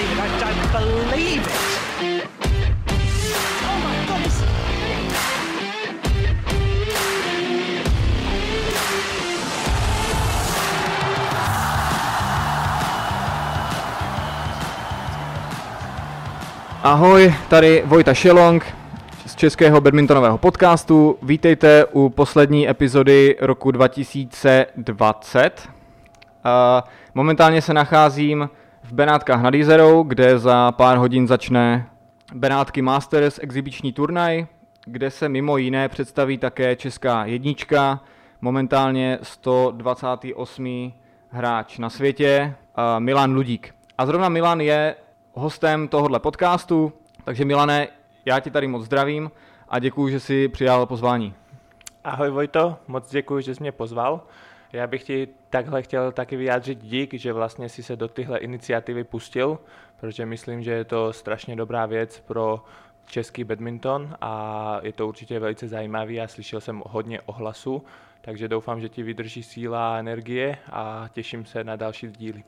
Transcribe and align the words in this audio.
believe 0.00 0.18
it. 0.18 0.42
I 0.42 0.52
don't 0.54 0.72
believe 0.72 1.42
it. 1.42 2.26
Oh. 3.62 3.90
Ahoj, 16.82 17.34
tady 17.48 17.82
Vojta 17.86 18.14
Šelong 18.14 18.64
z 19.26 19.36
českého 19.36 19.80
badmintonového 19.80 20.38
podcastu. 20.38 21.18
Vítejte 21.22 21.84
u 21.84 22.08
poslední 22.08 22.68
epizody 22.68 23.36
roku 23.40 23.70
2020. 23.70 25.68
A 26.44 26.84
momentálně 27.14 27.62
se 27.62 27.74
nacházím 27.74 28.50
v 28.82 28.92
Benátkách 28.92 29.42
nad 29.42 29.54
Jizerou, 29.54 30.02
kde 30.02 30.38
za 30.38 30.72
pár 30.72 30.98
hodin 30.98 31.26
začne 31.26 31.90
Benátky 32.34 32.82
Masters 32.82 33.38
exibiční 33.42 33.92
turnaj, 33.92 34.46
kde 34.84 35.10
se 35.10 35.28
mimo 35.28 35.56
jiné 35.56 35.88
představí 35.88 36.38
také 36.38 36.76
česká 36.76 37.24
jednička, 37.24 38.00
momentálně 38.40 39.18
128. 39.22 40.92
hráč 41.30 41.78
na 41.78 41.90
světě, 41.90 42.54
Milan 42.98 43.34
Ludík. 43.34 43.74
A 43.98 44.06
zrovna 44.06 44.28
Milan 44.28 44.60
je 44.60 44.94
hostem 45.34 45.88
tohohle 45.88 46.20
podcastu, 46.20 46.92
takže 47.24 47.44
Milane, 47.44 47.88
já 48.24 48.40
ti 48.40 48.50
tady 48.50 48.66
moc 48.66 48.84
zdravím 48.84 49.30
a 49.68 49.78
děkuji, 49.78 50.08
že 50.08 50.20
jsi 50.20 50.48
přijal 50.48 50.86
pozvání. 50.86 51.34
Ahoj 52.04 52.30
Vojto, 52.30 52.76
moc 52.88 53.10
děkuji, 53.10 53.42
že 53.42 53.54
jsi 53.54 53.62
mě 53.62 53.72
pozval. 53.72 54.20
Já 54.72 54.86
bych 54.86 55.04
ti 55.04 55.28
takhle 55.50 55.82
chtěl 55.82 56.12
taky 56.12 56.36
vyjádřit 56.36 56.78
dík, 56.78 57.14
že 57.14 57.32
vlastně 57.32 57.68
si 57.68 57.82
se 57.82 57.96
do 57.96 58.08
tyhle 58.08 58.38
iniciativy 58.38 59.04
pustil, 59.04 59.58
protože 60.00 60.26
myslím, 60.26 60.62
že 60.62 60.70
je 60.70 60.84
to 60.84 61.12
strašně 61.12 61.56
dobrá 61.56 61.86
věc 61.86 62.20
pro 62.20 62.64
český 63.06 63.44
badminton 63.44 64.16
a 64.20 64.78
je 64.82 64.92
to 64.92 65.08
určitě 65.08 65.38
velice 65.38 65.68
zajímavý 65.68 66.20
a 66.20 66.28
slyšel 66.28 66.60
jsem 66.60 66.82
hodně 66.86 67.20
ohlasu, 67.20 67.84
takže 68.20 68.48
doufám, 68.48 68.80
že 68.80 68.88
ti 68.88 69.02
vydrží 69.02 69.42
síla 69.42 69.94
a 69.94 69.98
energie 69.98 70.58
a 70.72 71.08
těším 71.12 71.44
se 71.44 71.64
na 71.64 71.76
další 71.76 72.08
díly. 72.08 72.44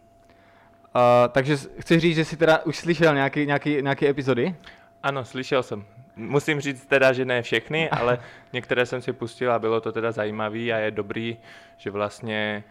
Uh, 0.94 1.00
takže 1.28 1.56
chci 1.56 2.00
říct, 2.00 2.16
že 2.16 2.24
jsi 2.24 2.36
teda 2.36 2.58
už 2.64 2.76
slyšel 2.76 3.14
nějaký, 3.14 3.46
nějaký, 3.46 3.82
nějaké 3.82 4.08
epizody? 4.08 4.54
Ano, 5.02 5.24
slyšel 5.24 5.62
jsem. 5.62 5.84
Musím 6.16 6.60
říct 6.60 6.86
teda, 6.86 7.12
že 7.12 7.24
ne 7.24 7.42
všechny, 7.42 7.91
ale 8.00 8.18
některé 8.52 8.86
jsem 8.86 9.02
si 9.02 9.12
pustil 9.12 9.52
a 9.52 9.58
bylo 9.58 9.80
to 9.80 9.92
teda 9.92 10.12
zajímavý 10.12 10.72
a 10.72 10.78
je 10.78 10.91
dobrý, 10.91 11.36
že 11.77 11.91
vlastně 11.91 12.64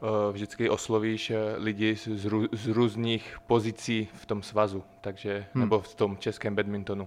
uh, 0.00 0.08
vždycky 0.32 0.70
oslovíš 0.70 1.30
eh, 1.30 1.36
lidi 1.56 1.96
z, 1.96 2.26
rů- 2.26 2.48
z 2.52 2.66
různých 2.68 3.36
pozicí 3.46 4.08
v 4.14 4.26
tom 4.26 4.42
svazu, 4.42 4.84
takže, 5.00 5.44
Hmm. 5.54 5.60
nebo 5.64 5.80
v 5.80 5.94
tom 5.94 6.16
českém 6.16 6.54
badmintonu. 6.54 7.06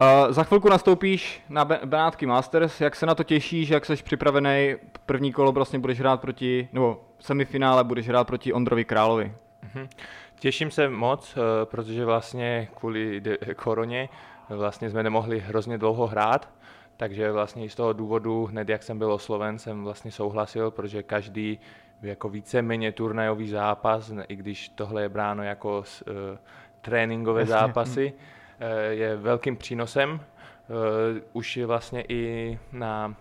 Uh, 0.00 0.32
za 0.32 0.44
chvilku 0.44 0.68
nastoupíš 0.68 1.42
na 1.48 1.64
Be- 1.64 1.80
Benátky 1.84 2.26
Masters, 2.26 2.80
jak 2.80 2.96
se 2.96 3.06
na 3.06 3.14
to 3.14 3.24
těšíš, 3.24 3.68
jak 3.68 3.86
jsi 3.86 3.96
připravený, 3.96 4.74
první 5.06 5.32
kolo 5.32 5.52
vlastně 5.52 5.78
budeš 5.78 6.00
hrát 6.00 6.20
proti, 6.20 6.68
nebo 6.72 7.04
semifinále 7.20 7.84
budeš 7.84 8.08
hrát 8.08 8.24
proti 8.26 8.52
Ondrovi 8.52 8.84
Královi. 8.84 9.32
Mhm. 9.74 9.88
Těším 10.38 10.70
se 10.70 10.88
moc, 10.88 11.36
eh, 11.36 11.40
protože 11.66 12.04
vlastně 12.04 12.68
kvůli 12.74 13.22
koroně 13.56 14.08
vlastně 14.48 14.90
jsme 14.90 15.02
nemohli 15.02 15.40
hrozně 15.40 15.78
dlouho 15.78 16.06
hrát, 16.06 16.48
takže 16.96 17.32
vlastně 17.32 17.64
i 17.64 17.68
z 17.68 17.74
toho 17.74 17.92
důvodu, 17.92 18.46
hned 18.46 18.68
jak 18.68 18.82
jsem 18.82 18.98
byl 18.98 19.12
osloven, 19.12 19.58
jsem 19.58 19.84
vlastně 19.84 20.10
souhlasil, 20.10 20.70
protože 20.70 21.02
každý 21.02 21.58
jako 22.02 22.28
víceméně 22.28 22.92
turnajový 22.92 23.48
zápas, 23.48 24.12
i 24.28 24.36
když 24.36 24.68
tohle 24.68 25.02
je 25.02 25.08
bráno 25.08 25.42
jako 25.42 25.82
s, 25.84 26.02
uh, 26.02 26.38
tréninkové 26.84 27.40
Jasně, 27.40 27.52
zápasy, 27.52 28.12
eh, 28.60 28.94
je 28.94 29.16
velkým 29.16 29.56
přínosem. 29.56 30.20
Eh, 30.20 31.20
Už 31.32 31.56
je 31.56 31.66
vlastně 31.66 32.04
i 32.08 32.58
na 32.72 33.14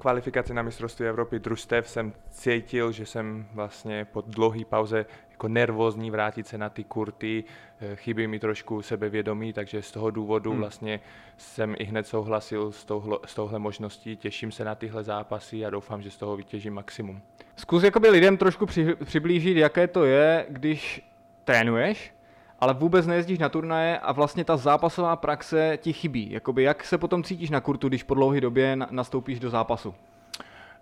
kvalifikaci 0.00 0.54
na 0.54 0.62
mistrovství 0.62 1.06
Evropy 1.06 1.38
družstev 1.38 1.88
jsem 1.88 2.12
cítil, 2.30 2.92
že 2.92 3.06
jsem 3.06 3.46
vlastně 3.52 4.04
po 4.04 4.20
dlouhé 4.20 4.64
pauze 4.64 5.06
jako 5.30 5.48
nervózní 5.48 6.10
vrátit 6.10 6.46
se 6.46 6.58
na 6.58 6.68
ty 6.68 6.84
kurty, 6.84 7.44
eh, 7.80 7.96
chybí 7.96 8.26
mi 8.26 8.38
trošku 8.38 8.82
sebevědomí, 8.82 9.52
takže 9.52 9.82
z 9.82 9.90
toho 9.90 10.10
důvodu 10.10 10.50
Hmm. 10.50 10.60
vlastně 10.60 11.00
jsem 11.36 11.74
i 11.78 11.84
hned 11.84 12.06
souhlasil 12.06 12.72
s, 12.72 12.84
touhle, 12.84 13.18
s 13.26 13.34
touhle 13.34 13.58
možností, 13.58 14.16
těším 14.16 14.52
se 14.52 14.64
na 14.64 14.74
tyhle 14.74 15.04
zápasy 15.04 15.66
a 15.66 15.70
doufám, 15.70 16.02
že 16.02 16.10
z 16.10 16.16
toho 16.16 16.36
vytěžím 16.36 16.74
maximum. 16.74 17.22
Zkus 17.56 17.82
jakoby 17.82 18.08
lidem 18.10 18.36
trošku 18.36 18.66
při, 18.66 18.94
přiblížit, 19.04 19.56
jaké 19.56 19.86
to 19.86 20.04
je, 20.04 20.46
když 20.48 21.02
trénuješ, 21.44 22.14
ale 22.60 22.74
vůbec 22.74 23.06
nejezdíš 23.06 23.38
na 23.38 23.48
turnaje 23.48 23.98
a 23.98 24.12
vlastně 24.12 24.44
ta 24.44 24.56
zápasová 24.56 25.16
praxe 25.16 25.78
ti 25.82 25.92
chybí. 25.92 26.30
Jakoby 26.32 26.62
jak 26.62 26.84
se 26.84 26.98
potom 26.98 27.22
cítíš 27.22 27.50
na 27.50 27.60
kurtu, 27.60 27.88
když 27.88 28.02
po 28.02 28.14
dlouhé 28.14 28.40
době 28.40 28.76
na- 28.76 28.88
nastoupíš 28.90 29.40
do 29.40 29.50
zápasu? 29.50 29.94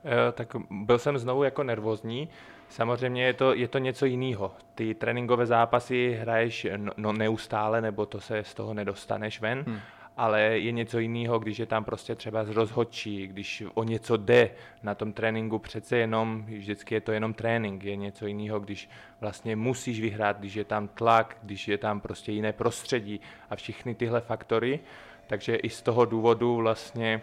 Eh, 0.05 0.33
tak 0.33 0.49
byl 0.71 0.99
jsem 0.99 1.19
znovu 1.19 1.43
jako 1.45 1.63
nervózní. 1.63 2.29
Samozřejmě 2.69 3.25
je 3.25 3.33
to, 3.33 3.55
je 3.55 3.69
to 3.69 3.79
něco 3.79 4.07
jiného. 4.07 4.53
Ty 4.75 4.95
tréninkové 4.95 5.47
zápasy 5.47 6.19
hraješ 6.21 6.67
no, 6.77 6.93
no, 6.97 7.13
neustále, 7.13 7.81
nebo 7.81 8.07
to 8.07 8.21
se 8.21 8.45
z 8.45 8.55
toho 8.55 8.75
nedostaneš 8.75 9.41
ven, 9.41 9.65
Hmm. 9.67 9.79
Ale 10.19 10.43
je 10.43 10.73
něco 10.73 10.99
jiného, 10.99 11.39
když 11.39 11.59
je 11.59 11.67
tam 11.67 11.85
prostě 11.85 12.15
třeba 12.15 12.45
z 12.45 12.49
rozhodčí, 12.49 13.27
když 13.27 13.63
o 13.75 13.85
něco 13.85 14.17
jde 14.17 14.51
na 14.83 14.95
tom 14.95 15.13
tréninku, 15.13 15.59
přece 15.59 15.97
jenom, 15.97 16.45
vždycky 16.49 16.95
je 16.95 17.01
to 17.01 17.13
jenom 17.13 17.35
trénink, 17.35 17.85
je 17.85 17.97
něco 17.97 18.27
jiného, 18.27 18.61
když 18.61 18.89
vlastně 19.21 19.57
musíš 19.57 20.01
vyhrát, 20.01 20.39
když 20.39 20.55
je 20.55 20.65
tam 20.65 20.89
tlak, 20.89 21.37
když 21.43 21.69
je 21.69 21.79
tam 21.79 22.01
prostě 22.01 22.33
jiné 22.33 22.53
prostředí 22.53 23.21
a 23.51 23.57
všechny 23.57 23.95
tyhle 23.95 24.21
faktory. 24.21 24.81
Takže 25.27 25.57
i 25.57 25.71
z 25.71 25.83
toho 25.83 26.05
důvodu 26.05 26.57
vlastně 26.57 27.23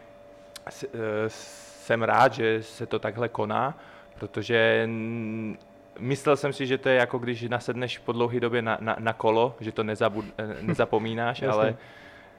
eh, 0.68 0.90
jsem 1.28 2.04
rád, 2.04 2.34
že 2.34 2.64
se 2.64 2.86
to 2.86 3.00
takhle 3.00 3.30
koná, 3.30 3.78
protože 4.20 4.90
myslel 6.00 6.38
jsem 6.38 6.54
si, 6.54 6.68
že 6.68 6.78
to 6.78 6.90
je 6.90 6.96
jako 6.96 7.18
když 7.18 7.44
nasedneš 7.44 7.98
po 7.98 8.12
dlouhé 8.12 8.40
době 8.40 8.62
na, 8.62 8.78
na, 8.82 8.96
na 9.00 9.14
kolo, 9.14 9.56
že 9.60 9.72
to 9.72 9.84
nezabud, 9.84 10.26
eh, 10.38 10.56
nezapomínáš, 10.62 11.44
ale 11.44 11.76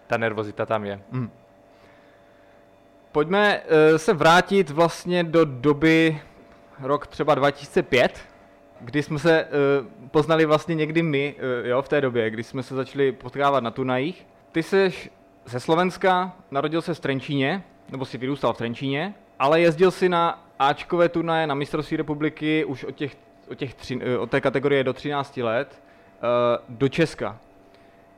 ta 0.07 0.17
nervozita 0.17 0.67
tam 0.67 0.85
je. 0.85 1.01
Hmm. 1.13 1.31
Pojďme 3.17 3.61
eh, 3.69 3.99
se 3.99 4.15
vrátit 4.15 4.71
vlastně 4.71 5.25
do 5.25 5.45
doby 5.45 6.21
rok 6.83 7.07
třeba 7.07 7.35
2005, 7.35 8.21
kdy 8.81 9.03
jsme 9.03 9.19
se 9.19 9.41
eh, 9.41 9.49
poznali 10.11 10.45
vlastně 10.45 10.75
někdy 10.75 11.03
my, 11.03 11.35
eh, 11.39 11.69
jo, 11.69 11.83
v 11.83 11.89
té 11.89 12.01
době, 12.01 12.31
kdy 12.31 12.43
jsme 12.43 12.63
se 12.63 12.75
začali 12.75 13.13
potkávat 13.13 13.65
na 13.65 13.71
turnajích. 13.71 14.27
Ty 14.53 14.63
jsi 14.63 14.93
ze 15.45 15.61
Slovenska, 15.61 16.37
narodil 16.51 16.83
se 16.83 16.95
v 16.95 17.01
Trenčíně, 17.01 17.63
nebo 17.91 18.05
si 18.05 18.19
vyrůstal 18.19 18.53
v 18.53 18.59
Trenčíně, 18.59 19.15
ale 19.39 19.61
jezdil 19.61 19.91
si 19.91 20.09
na 20.09 20.43
Ačkové 20.59 21.09
turnaje 21.09 21.47
na 21.47 21.55
mistrovství 21.55 21.97
republiky 21.97 22.65
už 22.65 22.85
od, 22.85 22.95
těch, 22.95 23.17
od, 23.51 23.59
těch 23.59 23.75
tři, 23.75 24.19
od 24.19 24.31
té 24.31 24.41
kategorie 24.41 24.85
do 24.85 24.93
13 24.93 25.37
let 25.37 25.83
do 26.69 26.89
Česka. 26.89 27.39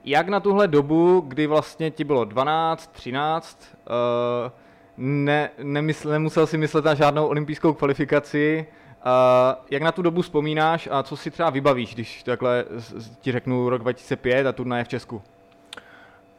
Jak 0.09 0.29
na 0.29 0.41
tuhle 0.41 0.69
dobu, 0.69 1.21
kdy 1.21 1.47
vlastně 1.47 1.91
ti 1.91 2.05
bylo 2.05 2.25
12, 2.25 2.93
13, 2.93 3.77
uh, 3.87 4.53
ne, 4.97 5.51
nemysl, 5.63 6.11
nemusel 6.11 6.47
si 6.47 6.59
myslet 6.59 6.85
na 6.85 6.95
žádnou 6.95 7.27
olympijskou 7.27 7.73
kvalifikaci, 7.73 8.67
uh, 9.07 9.65
jak 9.71 9.83
na 9.83 9.93
tu 9.93 10.03
dobu 10.03 10.23
vzpomínáš 10.23 10.89
a 10.93 11.03
co 11.03 11.17
si 11.17 11.31
třeba 11.31 11.51
vybavíš, 11.51 11.95
když 11.95 12.23
takhle 12.23 12.65
ti 13.21 13.33
řeknu 13.33 13.69
rok 13.69 13.83
2005 13.83 14.47
a 14.47 14.53
turnaje 14.53 14.85
v 14.85 14.89
Česku? 14.89 15.23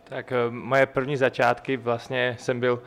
Tak 0.04 0.32
eh, 0.32 0.36
moje 0.50 0.86
první 0.86 1.18
začátky 1.18 1.78
vlastně 1.78 2.36
jsem 2.40 2.60
byl, 2.60 2.82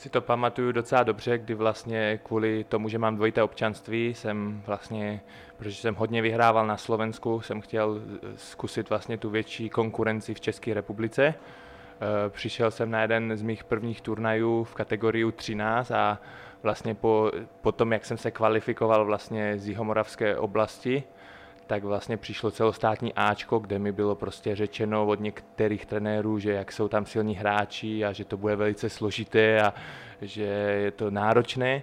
si 0.00 0.10
to 0.10 0.20
pamatuju 0.20 0.72
docela 0.72 1.02
dobře, 1.02 1.38
kdy 1.38 1.54
vlastně 1.54 2.20
kvůli 2.22 2.64
tomu, 2.64 2.88
že 2.88 2.98
mám 2.98 3.16
dvojité 3.16 3.42
občanství, 3.42 4.14
jsem 4.14 4.62
vlastně, 4.66 5.20
protože 5.56 5.76
jsem 5.76 5.94
hodně 5.94 6.22
vyhrával 6.22 6.66
na 6.66 6.76
Slovensku, 6.76 7.40
jsem 7.40 7.60
chtěl 7.60 8.00
zkusit 8.36 8.90
vlastně 8.90 9.18
tu 9.18 9.30
větší 9.30 9.70
konkurenci 9.70 10.34
v 10.34 10.40
České 10.40 10.74
republice. 10.74 11.22
Eh, 11.26 12.30
Přišel 12.30 12.70
jsem 12.70 12.90
na 12.90 13.02
jeden 13.02 13.36
z 13.36 13.42
mých 13.42 13.64
prvních 13.64 14.00
turnajů 14.00 14.64
v 14.64 14.74
kategorii 14.74 15.32
13 15.32 15.90
a 15.90 16.18
vlastně 16.62 16.94
po, 16.94 17.32
po 17.60 17.72
tom, 17.72 17.92
jak 17.92 18.04
jsem 18.04 18.18
se 18.18 18.30
kvalifikoval 18.30 19.04
vlastně 19.04 19.58
z 19.58 19.68
Jihomoravské 19.68 20.36
oblasti, 20.36 21.04
tak 21.70 21.84
vlastně 21.84 22.16
přišlo 22.16 22.50
celostátní 22.50 23.14
Ačko, 23.14 23.58
kde 23.58 23.78
mi 23.78 23.92
bylo 23.92 24.14
prostě 24.14 24.56
řečeno 24.56 25.06
od 25.06 25.20
některých 25.20 25.86
trenérů, 25.86 26.38
že 26.38 26.52
jak 26.52 26.72
jsou 26.72 26.88
tam 26.88 27.06
silní 27.06 27.34
hráči 27.34 28.04
a 28.04 28.12
že 28.12 28.24
to 28.24 28.36
bude 28.36 28.56
velice 28.56 28.90
složité 28.90 29.62
a 29.62 29.74
že 30.22 30.42
je 30.82 30.90
to 30.90 31.10
náročné, 31.10 31.82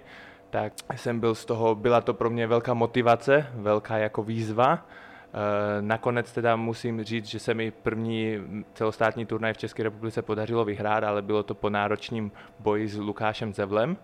tak 0.50 0.72
jsem 0.96 1.20
byl 1.20 1.34
z 1.34 1.44
toho, 1.44 1.74
byla 1.74 2.00
to 2.00 2.14
pro 2.14 2.30
mě 2.30 2.46
velká 2.46 2.74
motivace, 2.74 3.46
velká 3.54 3.98
jako 3.98 4.22
výzva. 4.22 4.86
Eh, 4.86 5.82
Nakonec 5.82 6.32
teda 6.32 6.56
musím 6.56 7.04
říct, 7.04 7.26
že 7.26 7.38
se 7.38 7.54
mi 7.54 7.70
první 7.70 8.38
celostátní 8.74 9.26
turnaj 9.26 9.52
v 9.52 9.58
České 9.58 9.82
republice 9.82 10.22
podařilo 10.22 10.64
vyhrát, 10.64 11.04
ale 11.04 11.22
bylo 11.22 11.42
to 11.42 11.54
po 11.54 11.70
náročním 11.70 12.32
boji 12.58 12.88
s 12.88 12.98
Lukášem 12.98 13.54
Zevlem. 13.54 13.96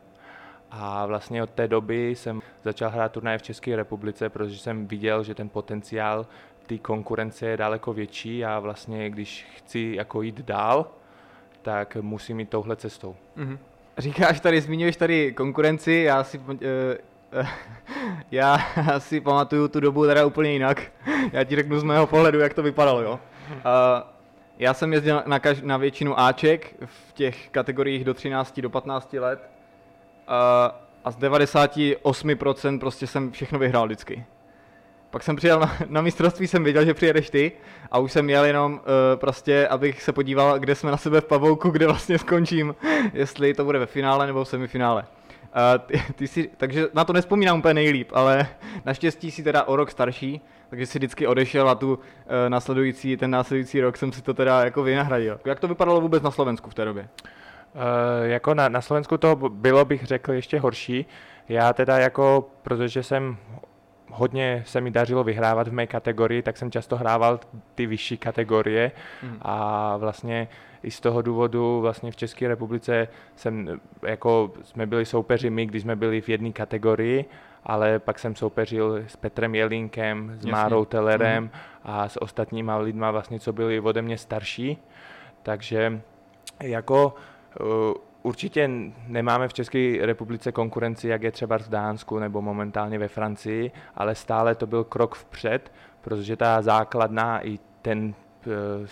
A 0.76 1.06
vlastně 1.06 1.42
od 1.42 1.50
té 1.50 1.68
doby 1.68 2.10
jsem 2.10 2.42
začal 2.64 2.90
hrát 2.90 3.12
turnaje 3.12 3.38
v 3.38 3.42
České 3.42 3.76
republice, 3.76 4.28
protože 4.28 4.58
jsem 4.58 4.86
viděl, 4.86 5.24
že 5.24 5.34
ten 5.34 5.48
potenciál 5.48 6.26
ty 6.66 6.78
konkurence 6.78 7.46
je 7.46 7.56
daleko 7.56 7.92
větší 7.92 8.44
a 8.44 8.58
vlastně 8.58 9.10
když 9.10 9.46
chci 9.56 9.92
jako 9.96 10.22
jít 10.22 10.40
dál, 10.40 10.86
tak 11.62 11.96
musím 12.00 12.40
jít 12.40 12.48
touhle 12.48 12.76
cestou. 12.76 13.16
Mhm. 13.36 13.58
Říkáš 13.98 14.40
tady, 14.40 14.60
zmiňuješ 14.60 14.96
tady 14.96 15.32
konkurenci, 15.32 15.92
já 15.92 16.24
si, 16.24 16.38
uh, 16.38 16.54
uh, 16.54 17.46
já 18.30 18.58
si 18.98 19.20
pamatuju 19.20 19.68
tu 19.68 19.80
dobu 19.80 20.06
teda 20.06 20.26
úplně 20.26 20.52
jinak. 20.52 20.82
Já 21.32 21.44
ti 21.44 21.56
řeknu 21.56 21.78
z 21.78 21.82
mého 21.82 22.06
pohledu, 22.06 22.40
jak 22.40 22.54
to 22.54 22.62
vypadalo, 22.62 23.02
jo. 23.02 23.20
Uh, 23.50 23.58
já 24.58 24.74
jsem 24.74 24.92
jezdil 24.92 25.22
na, 25.26 25.38
kaž, 25.38 25.62
na 25.62 25.76
většinu 25.76 26.20
Aček 26.20 26.74
v 26.84 27.12
těch 27.12 27.48
kategoriích 27.50 28.04
do 28.04 28.14
13 28.14 28.60
do 28.60 28.70
15 28.70 29.12
let 29.12 29.53
uh, 30.28 30.34
a 31.04 31.10
z 31.10 31.18
98% 31.18 32.78
prostě 32.78 33.06
jsem 33.06 33.32
všechno 33.32 33.58
vyhrál 33.58 33.86
vždycky. 33.86 34.24
Pak 35.10 35.22
jsem 35.22 35.36
přijel 35.36 35.60
na, 35.60 35.76
na 35.88 36.00
mistrovství, 36.00 36.46
jsem 36.46 36.64
věděl, 36.64 36.84
že 36.84 36.94
přijedeš 36.94 37.30
ty 37.30 37.52
a 37.90 37.98
už 37.98 38.12
jsem 38.12 38.30
jel 38.30 38.44
jenom 38.44 38.72
uh, 38.72 38.80
prostě, 39.14 39.68
abych 39.68 40.02
se 40.02 40.12
podíval, 40.12 40.58
kde 40.58 40.74
jsme 40.74 40.90
na 40.90 40.96
sebe 40.96 41.20
v 41.20 41.24
pavouku, 41.24 41.70
kde 41.70 41.86
vlastně 41.86 42.18
skončím, 42.18 42.74
jestli 43.12 43.54
to 43.54 43.64
bude 43.64 43.78
ve 43.78 43.86
finále 43.86 44.26
nebo 44.26 44.44
v 44.44 44.48
semifinále. 44.48 45.02
Uh, 45.02 45.78
ty, 45.86 46.02
ty 46.14 46.28
si, 46.28 46.50
takže 46.56 46.88
na 46.94 47.04
to 47.04 47.12
nespomínám 47.12 47.58
úplně 47.58 47.74
nejlíp, 47.74 48.10
ale 48.12 48.46
naštěstí 48.84 49.30
si 49.30 49.42
teda 49.42 49.64
o 49.64 49.76
rok 49.76 49.90
starší, 49.90 50.40
takže 50.70 50.86
si 50.86 50.98
vždycky 50.98 51.26
odešel 51.26 51.68
a 51.68 51.74
tu 51.74 51.94
uh, 51.94 52.00
následující, 52.48 53.16
ten 53.16 53.30
následující 53.30 53.80
rok 53.80 53.96
jsem 53.96 54.12
si 54.12 54.22
to 54.22 54.34
teda 54.34 54.64
jako 54.64 54.82
vynahradil. 54.82 55.40
Jak 55.44 55.60
to 55.60 55.68
vypadalo 55.68 56.00
vůbec 56.00 56.22
na 56.22 56.30
Slovensku 56.30 56.70
v 56.70 56.74
té 56.74 56.84
době? 56.84 57.08
Uh, 57.74 57.80
jako 58.30 58.54
na, 58.54 58.68
na 58.68 58.80
Slovensku 58.80 59.18
to 59.18 59.36
bylo, 59.36 59.84
bych 59.84 60.04
řekl, 60.04 60.32
ještě 60.32 60.60
horší. 60.60 61.06
Já 61.48 61.72
teda 61.72 61.98
jako, 61.98 62.50
protože 62.62 63.02
jsem 63.02 63.36
hodně 64.10 64.62
se 64.66 64.80
mi 64.80 64.90
dařilo 64.90 65.24
vyhrávat 65.24 65.68
v 65.68 65.72
mé 65.72 65.86
kategorii, 65.86 66.42
tak 66.42 66.56
jsem 66.56 66.70
často 66.70 66.96
hrával 66.96 67.40
ty 67.74 67.86
vyšší 67.86 68.16
kategorie 68.16 68.92
mm. 69.22 69.36
a 69.42 69.96
vlastně 69.96 70.48
i 70.82 70.90
z 70.90 71.00
toho 71.00 71.22
důvodu 71.22 71.80
vlastně 71.80 72.10
v 72.10 72.16
České 72.16 72.48
republice 72.48 73.08
jsem, 73.36 73.80
jako 74.02 74.52
jsme 74.62 74.86
byli 74.86 75.04
soupeři 75.06 75.50
my, 75.50 75.66
když 75.66 75.82
jsme 75.82 75.96
byli 75.96 76.20
v 76.20 76.28
jedné 76.28 76.52
kategorii, 76.52 77.24
ale 77.64 77.98
pak 77.98 78.18
jsem 78.18 78.36
soupeřil 78.36 78.96
s 79.06 79.16
Petrem 79.16 79.54
Jelinkem, 79.54 80.30
s 80.30 80.36
Jasně. 80.36 80.52
Márou 80.52 80.84
Tellerem 80.84 81.44
mm. 81.44 81.50
a 81.84 82.08
s 82.08 82.22
ostatníma 82.22 82.76
lidma 82.76 83.10
vlastně, 83.10 83.40
co 83.40 83.52
byli 83.52 83.80
ode 83.80 84.02
mě 84.02 84.18
starší, 84.18 84.78
takže 85.42 86.00
jako 86.62 87.14
Určitě 88.22 88.70
nemáme 89.06 89.48
v 89.48 89.52
České 89.52 90.06
republice 90.06 90.52
konkurenci, 90.52 91.08
jak 91.08 91.22
je 91.22 91.32
třeba 91.32 91.58
v 91.58 91.68
Dánsku 91.68 92.18
nebo 92.18 92.42
momentálně 92.42 92.98
ve 92.98 93.08
Francii, 93.08 93.70
ale 93.94 94.14
stále 94.14 94.54
to 94.54 94.66
byl 94.66 94.84
krok 94.84 95.14
vpřed, 95.14 95.72
protože 96.00 96.36
ta 96.36 96.62
základná 96.62 97.46
i 97.46 97.58
ten, 97.82 98.14
eh, 98.46 98.86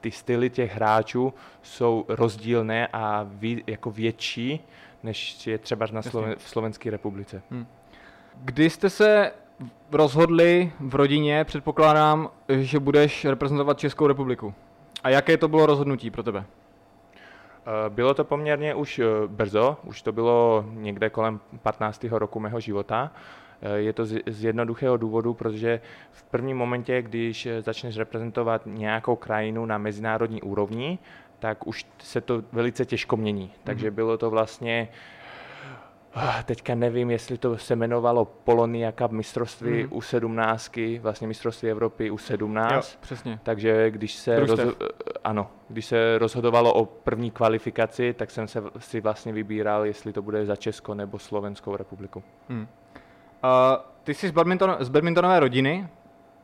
ty 0.00 0.10
styly 0.10 0.50
těch 0.50 0.74
hráčů 0.74 1.34
jsou 1.62 2.04
rozdílné 2.08 2.88
a 2.92 3.26
ví, 3.28 3.64
jako 3.66 3.90
větší, 3.90 4.60
než 5.02 5.46
je 5.46 5.58
třeba 5.58 5.86
na 5.92 6.02
Sloven, 6.02 6.34
v 6.38 6.48
Slovenské 6.48 6.90
republice. 6.90 7.42
Hmm. 7.50 7.66
Kdy 8.36 8.70
jste 8.70 8.90
se 8.90 9.32
rozhodli 9.92 10.72
v 10.80 10.94
rodině, 10.94 11.44
předpokládám, 11.44 12.30
že 12.48 12.78
budeš 12.78 13.24
reprezentovat 13.24 13.78
Českou 13.78 14.06
republiku. 14.06 14.54
A 15.04 15.08
jaké 15.08 15.36
to 15.36 15.48
bylo 15.48 15.66
rozhodnutí 15.66 16.10
pro 16.10 16.22
tebe? 16.22 16.44
Eh, 17.66 17.90
bylo 17.90 18.14
to 18.14 18.24
poměrně 18.24 18.74
už 18.74 18.98
eh, 18.98 19.04
brzo, 19.26 19.76
už 19.84 20.02
to 20.02 20.12
bylo 20.12 20.64
někde 20.72 21.10
kolem 21.10 21.40
15. 21.62 22.04
roku 22.10 22.40
mého 22.40 22.60
života. 22.60 23.12
Eh, 23.62 23.76
je 23.76 23.92
to 23.92 24.04
z 24.06 24.44
jednoduchého 24.44 24.96
důvodu, 24.96 25.34
protože 25.34 25.80
v 26.12 26.22
prvním 26.22 26.56
momentě, 26.56 27.02
když 27.02 27.48
začneš 27.60 27.98
reprezentovat 27.98 28.62
nějakou 28.66 29.16
krajinu 29.16 29.66
na 29.66 29.78
mezinárodní 29.78 30.42
úrovni, 30.42 30.98
tak 31.38 31.66
už 31.66 31.86
se 31.98 32.20
to 32.20 32.42
velice 32.52 32.84
těžko 32.84 33.16
mění. 33.16 33.50
Takže 33.64 33.86
mhm. 33.86 33.94
bylo 33.94 34.18
to 34.18 34.30
vlastně 34.30 34.88
teďka 36.44 36.74
nevím, 36.74 37.10
jestli 37.10 37.38
to 37.38 37.58
se 37.58 37.76
jmenovalo 37.76 38.24
Polonia 38.24 38.92
Cup 38.92 39.10
mistrovství 39.10 39.82
mm. 39.82 39.88
u 39.90 40.00
17, 40.00 40.78
vlastně 41.00 41.26
mistrovství 41.26 41.70
Evropy 41.70 42.10
u 42.10 42.18
17. 42.18 42.92
Jo, 42.92 42.98
přesně. 43.00 43.40
Takže 43.42 43.90
když 43.90 44.14
se, 44.14 44.44
rozho- 44.44 44.74
ano, 45.24 45.50
když 45.68 45.86
se 45.86 46.18
rozhodovalo 46.18 46.74
o 46.74 46.84
první 46.84 47.30
kvalifikaci, 47.30 48.12
tak 48.12 48.30
jsem 48.30 48.48
se 48.48 48.62
si 48.78 49.00
vlastně 49.00 49.32
vybíral, 49.32 49.86
jestli 49.86 50.12
to 50.12 50.22
bude 50.22 50.46
za 50.46 50.56
Česko 50.56 50.94
nebo 50.94 51.18
Slovenskou 51.18 51.76
republiku. 51.76 52.22
Mm. 52.48 52.60
Uh, 52.60 52.66
ty 54.04 54.14
jsi 54.14 54.28
z, 54.28 54.30
badminton, 54.30 54.76
z 54.80 54.88
badmintonové 54.88 55.40
rodiny, 55.40 55.88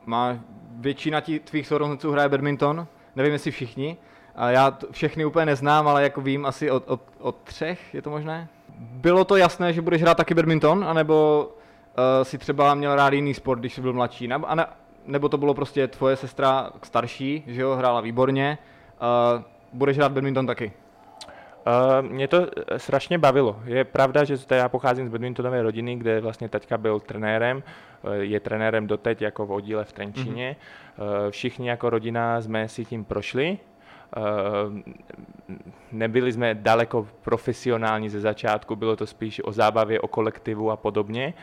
má 0.05 0.39
většina 0.71 1.21
tí, 1.21 1.39
tvých 1.39 1.67
sourozenců 1.67 2.11
hraje 2.11 2.29
badminton, 2.29 2.87
nevím 3.15 3.33
jestli 3.33 3.51
všichni, 3.51 3.97
a 4.35 4.51
já 4.51 4.71
t- 4.71 4.87
všechny 4.91 5.25
úplně 5.25 5.45
neznám, 5.45 5.87
ale 5.87 6.03
jako 6.03 6.21
vím 6.21 6.45
asi 6.45 6.71
od, 6.71 6.83
od, 6.87 7.01
od 7.19 7.35
třech, 7.43 7.93
je 7.93 8.01
to 8.01 8.09
možné? 8.09 8.47
Bylo 8.79 9.25
to 9.25 9.35
jasné, 9.35 9.73
že 9.73 9.81
budeš 9.81 10.01
hrát 10.01 10.17
taky 10.17 10.33
badminton, 10.33 10.85
anebo 10.85 11.47
uh, 11.49 12.23
si 12.23 12.37
třeba 12.37 12.75
měl 12.75 12.95
rád 12.95 13.13
jiný 13.13 13.33
sport, 13.33 13.59
když 13.59 13.73
jsi 13.73 13.81
byl 13.81 13.93
mladší, 13.93 14.27
nebo, 14.27 14.47
ne, 14.55 14.65
nebo 15.05 15.29
to 15.29 15.37
bylo 15.37 15.53
prostě 15.53 15.87
tvoje 15.87 16.15
sestra 16.15 16.71
starší, 16.83 17.43
že 17.47 17.61
jo, 17.61 17.75
hrála 17.75 18.01
výborně, 18.01 18.57
uh, 19.35 19.43
budeš 19.73 19.97
hrát 19.97 20.11
badminton 20.11 20.47
taky? 20.47 20.71
Uh, 21.67 22.09
mě 22.09 22.27
to 22.27 22.47
strašně 22.77 23.17
bavilo. 23.17 23.59
Je 23.65 23.83
pravda, 23.83 24.23
že 24.23 24.35
já 24.49 24.69
pocházím 24.69 25.07
z 25.07 25.11
badmintonové 25.11 25.63
rodiny, 25.63 25.95
kde 25.95 26.21
vlastně 26.21 26.49
teďka 26.49 26.77
byl 26.77 26.99
trenérem, 26.99 27.63
je 28.19 28.39
trenérem 28.39 28.87
doteď 28.87 29.21
jako 29.21 29.45
v 29.45 29.51
oddíle 29.51 29.85
v 29.85 29.93
Trenčíně. 29.93 30.55
Mm-hmm. 30.55 31.29
Všichni 31.29 31.69
jako 31.69 31.89
rodina 31.89 32.41
jsme 32.41 32.67
si 32.67 32.85
tím 32.85 33.05
prošli, 33.05 33.57
nebyli 35.91 36.31
jsme 36.31 36.55
daleko 36.55 37.07
profesionální 37.21 38.09
ze 38.09 38.19
začátku, 38.19 38.75
bylo 38.75 38.95
to 38.95 39.07
spíš 39.07 39.41
o 39.43 39.51
zábavě, 39.51 39.99
o 39.99 40.07
kolektivu 40.07 40.71
a 40.71 40.77
podobně. 40.77 41.33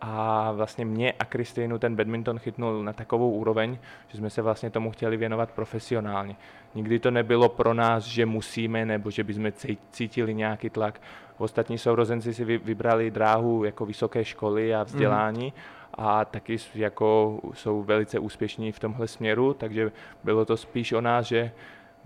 A 0.00 0.52
vlastně 0.52 0.84
mě 0.84 1.12
a 1.12 1.24
Kristýnu 1.24 1.78
ten 1.78 1.96
badminton 1.96 2.38
chytnul 2.38 2.84
na 2.84 2.92
takovou 2.92 3.30
úroveň, 3.30 3.78
že 4.08 4.18
jsme 4.18 4.30
se 4.30 4.42
vlastně 4.42 4.70
tomu 4.70 4.90
chtěli 4.90 5.16
věnovat 5.16 5.50
profesionálně. 5.50 6.36
Nikdy 6.74 6.98
to 6.98 7.10
nebylo 7.10 7.48
pro 7.48 7.74
nás, 7.74 8.04
že 8.04 8.26
musíme 8.26 8.86
nebo 8.86 9.10
že 9.10 9.24
bychom 9.24 9.52
cítili 9.90 10.34
nějaký 10.34 10.70
tlak. 10.70 11.00
Ostatní 11.38 11.78
sourozenci 11.78 12.34
si 12.34 12.44
vybrali 12.44 13.10
dráhu 13.10 13.64
jako 13.64 13.86
vysoké 13.86 14.24
školy 14.24 14.74
a 14.74 14.82
vzdělání, 14.82 15.52
mm 15.56 15.76
a 15.98 16.24
taky 16.24 16.56
jako 16.74 17.40
jsou 17.54 17.82
velice 17.82 18.18
úspěšní 18.18 18.72
v 18.72 18.78
tomhle 18.78 19.08
směru, 19.08 19.54
takže 19.54 19.92
bylo 20.24 20.44
to 20.44 20.56
spíš 20.56 20.92
o 20.92 21.00
nás, 21.00 21.26
že 21.26 21.52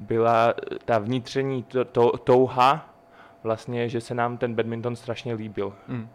byla 0.01 0.55
ta 0.85 0.99
vnitřní 0.99 1.63
to, 1.63 1.85
to, 1.85 2.11
touha, 2.19 2.95
vlastně, 3.43 3.89
že 3.89 4.01
se 4.01 4.15
nám 4.15 4.37
ten 4.37 4.55
badminton 4.55 4.97
strašně 4.97 5.35
líbil. 5.35 5.73
Mm. 5.89 6.09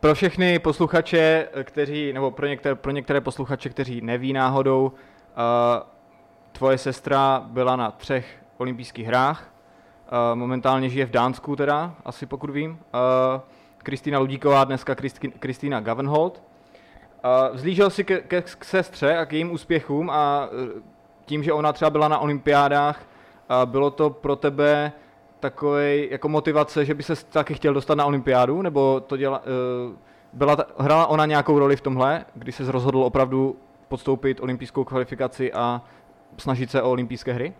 Pro 0.00 0.14
všechny 0.14 0.58
posluchače, 0.58 1.48
kteří, 1.62 2.12
nebo 2.12 2.30
pro 2.30 2.46
některé, 2.46 2.74
pro 2.74 2.90
některé 2.90 3.20
posluchače, 3.20 3.68
kteří 3.68 4.00
neví 4.00 4.32
náhodou, 4.32 4.86
uh, 4.86 4.92
tvoje 6.52 6.78
sestra 6.78 7.42
byla 7.46 7.76
na 7.76 7.90
třech 7.90 8.42
olympijských 8.58 9.06
hrách, 9.06 9.52
uh, 10.12 10.38
momentálně 10.38 10.88
žije 10.88 11.06
v 11.06 11.10
Dánsku 11.10 11.56
teda, 11.56 11.94
asi 12.04 12.26
pokud 12.26 12.50
vím. 12.50 12.70
Uh, 12.70 13.40
Kristýna 13.78 14.18
Ludíková, 14.18 14.64
dneska 14.64 14.96
Kristýna 15.38 15.80
Gavenhold. 15.80 16.42
Uh, 17.24 17.56
vzlížel 17.56 17.90
si 17.90 18.04
ke, 18.04 18.20
ke, 18.20 18.42
k 18.42 18.64
sestře 18.64 19.16
a 19.16 19.26
k 19.26 19.32
jejím 19.32 19.52
úspěchům 19.52 20.10
a 20.10 20.48
tím, 21.30 21.42
že 21.42 21.52
ona 21.52 21.72
třeba 21.72 21.90
byla 21.90 22.08
na 22.08 22.18
olympiádách, 22.18 23.04
bylo 23.64 23.90
to 23.90 24.10
pro 24.10 24.36
tebe 24.36 24.92
takový 25.40 26.08
jako 26.10 26.28
motivace, 26.28 26.84
že 26.84 26.94
by 26.94 27.02
se 27.02 27.14
taky 27.24 27.54
chtěl 27.54 27.74
dostat 27.74 27.94
na 27.94 28.04
olympiádu, 28.04 28.62
nebo 28.62 29.00
to 29.00 29.16
děla, 29.16 29.38
uh, 29.38 29.94
byla 30.32 30.56
hrála 30.78 31.06
ona 31.06 31.26
nějakou 31.26 31.58
roli 31.58 31.76
v 31.76 31.80
tomhle, 31.80 32.24
kdy 32.34 32.52
se 32.52 32.72
rozhodl 32.72 33.02
opravdu 33.02 33.56
podstoupit 33.88 34.40
olympijskou 34.40 34.84
kvalifikaci 34.84 35.52
a 35.52 35.82
snažit 36.36 36.70
se 36.70 36.82
o 36.82 36.90
olympijské 36.90 37.32
hry? 37.32 37.52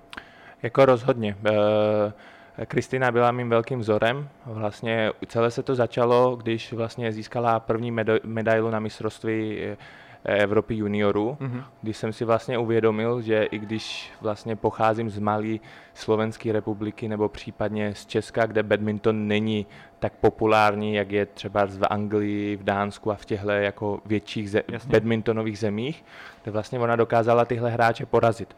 Jako 0.63 0.85
rozhodně. 0.85 1.37
Eh, 1.47 2.67
Kristýna 2.67 3.13
byla 3.13 3.31
mým 3.33 3.51
velkým 3.51 3.81
vzorem. 3.81 4.29
Vlastně 4.47 5.11
celé 5.27 5.51
se 5.51 5.63
to 5.63 5.75
začalo, 5.75 6.37
když 6.37 6.73
vlastně 6.73 7.13
získala 7.13 7.61
první 7.61 7.91
medailu 8.25 8.71
na 8.71 8.81
mistrovství 8.81 9.59
eh, 9.63 9.77
Evropy 10.25 10.75
juniorů, 10.75 11.37
mm-hmm. 11.41 11.65
když 11.83 11.97
jsem 11.97 12.13
si 12.13 12.25
vlastně 12.25 12.59
uvědomil, 12.59 13.23
že 13.23 13.45
i 13.45 13.59
když 13.59 14.13
vlastně 14.21 14.57
pocházím 14.57 15.11
z 15.11 15.19
malé 15.19 15.57
Slovenské 15.95 16.53
republiky 16.53 17.09
nebo 17.09 17.29
případně 17.29 17.95
z 17.95 18.07
Česka, 18.07 18.47
kde 18.47 18.63
badminton 18.63 19.29
není 19.29 19.67
tak 19.99 20.13
populární, 20.21 20.95
jak 20.95 21.13
je 21.13 21.27
třeba 21.27 21.67
v 21.67 21.87
Anglii, 21.91 22.57
v 22.57 22.63
Dánsku 22.63 23.11
a 23.11 23.15
v 23.15 23.25
těchto 23.25 23.51
jako 23.51 24.01
větších 24.07 24.51
ze- 24.51 24.63
badmintonových 24.87 25.59
zemích, 25.59 26.05
kde 26.43 26.53
vlastně 26.53 26.79
ona 26.79 26.97
dokázala 26.97 27.45
tyhle 27.45 27.71
hráče 27.71 28.07
porazit. 28.07 28.57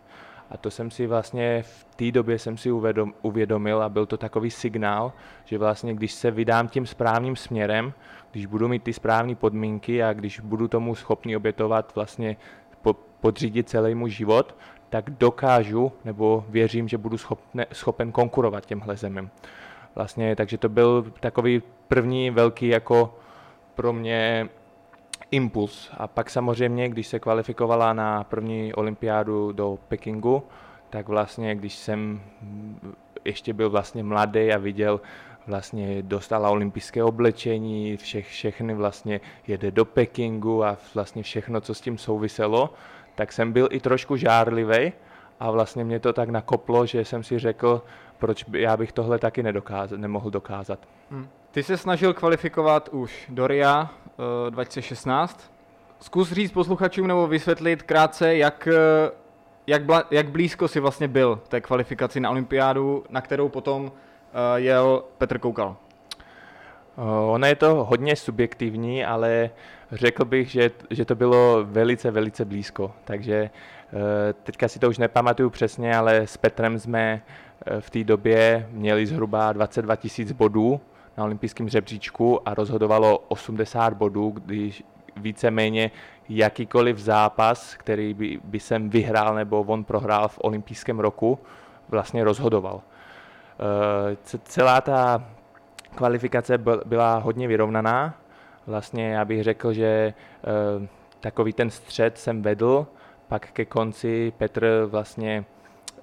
A 0.50 0.56
to 0.56 0.70
jsem 0.70 0.90
si 0.90 1.06
vlastně 1.06 1.62
v 1.62 1.84
té 1.96 2.10
době 2.10 2.38
jsem 2.38 2.56
si 2.56 2.70
uvědom, 2.70 3.14
uvědomil 3.22 3.82
a 3.82 3.88
byl 3.88 4.06
to 4.06 4.16
takový 4.16 4.50
signál, 4.50 5.12
že 5.44 5.58
vlastně 5.58 5.94
když 5.94 6.12
se 6.12 6.30
vydám 6.30 6.68
tím 6.68 6.86
správným 6.86 7.36
směrem, 7.36 7.92
když 8.32 8.46
budu 8.46 8.68
mít 8.68 8.82
ty 8.82 8.92
správné 8.92 9.34
podmínky 9.34 10.02
a 10.02 10.12
když 10.12 10.40
budu 10.40 10.68
tomu 10.68 10.94
schopný 10.94 11.36
obětovat 11.36 11.94
vlastně 11.94 12.36
po, 12.82 12.94
podřídit 12.94 13.68
celý 13.68 13.94
můj 13.94 14.10
život, 14.10 14.56
tak 14.88 15.10
dokážu, 15.10 15.92
nebo 16.04 16.44
věřím, 16.48 16.88
že 16.88 16.98
budu 16.98 17.18
schopne, 17.18 17.66
schopen 17.72 18.12
konkurovat 18.12 18.66
těmhle 18.66 18.96
zemím. 18.96 19.30
Vlastně, 19.94 20.36
takže 20.36 20.58
to 20.58 20.68
byl 20.68 21.12
takový 21.20 21.62
první 21.88 22.30
velký 22.30 22.68
jako 22.68 23.14
pro 23.74 23.92
mě 23.92 24.48
impuls. 25.30 25.90
A 25.96 26.06
pak 26.06 26.30
samozřejmě, 26.30 26.88
když 26.88 27.06
se 27.06 27.18
kvalifikovala 27.18 27.92
na 27.92 28.24
první 28.24 28.74
olympiádu 28.74 29.52
do 29.52 29.78
Pekingu, 29.88 30.42
tak 30.90 31.08
vlastně, 31.08 31.54
když 31.54 31.74
jsem 31.74 32.20
ještě 33.24 33.52
byl 33.52 33.70
vlastně 33.70 34.02
mladý 34.02 34.52
a 34.52 34.58
viděl, 34.58 35.00
vlastně 35.46 36.02
dostala 36.02 36.50
olympijské 36.50 37.04
oblečení, 37.04 37.96
všech, 37.96 38.28
všechny 38.28 38.74
vlastně 38.74 39.20
jede 39.46 39.70
do 39.70 39.84
Pekingu 39.84 40.64
a 40.64 40.76
vlastně 40.94 41.22
všechno, 41.22 41.60
co 41.60 41.74
s 41.74 41.80
tím 41.80 41.98
souviselo, 41.98 42.74
tak 43.14 43.32
jsem 43.32 43.52
byl 43.52 43.68
i 43.70 43.80
trošku 43.80 44.16
žárlivý 44.16 44.92
a 45.40 45.50
vlastně 45.50 45.84
mě 45.84 46.00
to 46.00 46.12
tak 46.12 46.28
nakoplo, 46.28 46.86
že 46.86 47.04
jsem 47.04 47.22
si 47.22 47.38
řekl, 47.38 47.82
proč 48.18 48.44
by, 48.44 48.60
já 48.60 48.76
bych 48.76 48.92
tohle 48.92 49.18
taky 49.18 49.42
nedokázat, 49.42 50.00
nemohl 50.00 50.30
dokázat. 50.30 50.78
Hmm. 51.10 51.28
Ty 51.50 51.62
se 51.62 51.76
snažil 51.76 52.14
kvalifikovat 52.14 52.88
už 52.92 53.26
do 53.28 53.46
RIA 53.46 53.90
uh, 54.16 54.50
2016. 54.50 55.52
Zkus 56.00 56.32
říct 56.32 56.52
posluchačům 56.52 57.06
nebo 57.06 57.26
vysvětlit 57.26 57.82
krátce, 57.82 58.36
jak, 58.36 58.68
eh, 58.72 59.10
jak, 59.66 59.84
bla, 59.84 60.04
jak 60.10 60.28
blízko 60.28 60.68
si 60.68 60.80
vlastně 60.80 61.08
byl 61.08 61.40
té 61.48 61.60
kvalifikaci 61.60 62.20
na 62.20 62.30
olympiádu, 62.30 63.04
na 63.10 63.20
kterou 63.20 63.48
potom 63.48 63.92
jel 64.56 65.04
Petr 65.18 65.38
Koukal. 65.38 65.76
Ono 67.26 67.46
je 67.46 67.56
to 67.56 67.84
hodně 67.84 68.16
subjektivní, 68.16 69.04
ale 69.04 69.50
řekl 69.92 70.24
bych, 70.24 70.50
že, 70.50 70.70
že 70.90 71.04
to 71.04 71.14
bylo 71.14 71.64
velice, 71.64 72.10
velice 72.10 72.44
blízko. 72.44 72.92
Takže 73.04 73.50
teďka 74.42 74.68
si 74.68 74.78
to 74.78 74.88
už 74.88 74.98
nepamatuju 74.98 75.50
přesně, 75.50 75.96
ale 75.96 76.26
s 76.26 76.36
Petrem 76.36 76.78
jsme 76.78 77.22
v 77.80 77.90
té 77.90 78.04
době 78.04 78.68
měli 78.70 79.06
zhruba 79.06 79.52
22 79.52 79.96
tisíc 79.96 80.32
bodů 80.32 80.80
na 81.16 81.24
olympijském 81.24 81.68
žebříčku 81.68 82.48
a 82.48 82.54
rozhodovalo 82.54 83.18
80 83.28 83.94
bodů, 83.94 84.30
když 84.30 84.84
víceméně 85.16 85.90
jakýkoliv 86.28 86.98
zápas, 86.98 87.74
který 87.74 88.14
by, 88.14 88.40
by 88.44 88.60
jsem 88.60 88.90
vyhrál 88.90 89.34
nebo 89.34 89.62
on 89.62 89.84
prohrál 89.84 90.28
v 90.28 90.38
olympijském 90.42 91.00
roku, 91.00 91.38
vlastně 91.88 92.24
rozhodoval. 92.24 92.82
Eh, 93.62 94.16
celá 94.44 94.80
ta 94.80 95.24
kvalifikace 95.94 96.58
byla 96.84 97.18
hodně 97.18 97.48
vyrovnaná. 97.48 98.14
Vlastně 98.66 99.12
já 99.12 99.24
bych 99.24 99.42
řekl, 99.42 99.72
že 99.72 99.84
eh, 99.84 100.88
takový 101.20 101.52
ten 101.52 101.70
střed 101.70 102.18
jsem 102.18 102.42
vedl, 102.42 102.86
pak 103.28 103.50
ke 103.50 103.64
konci 103.64 104.32
Petr 104.38 104.86
vlastně 104.86 105.44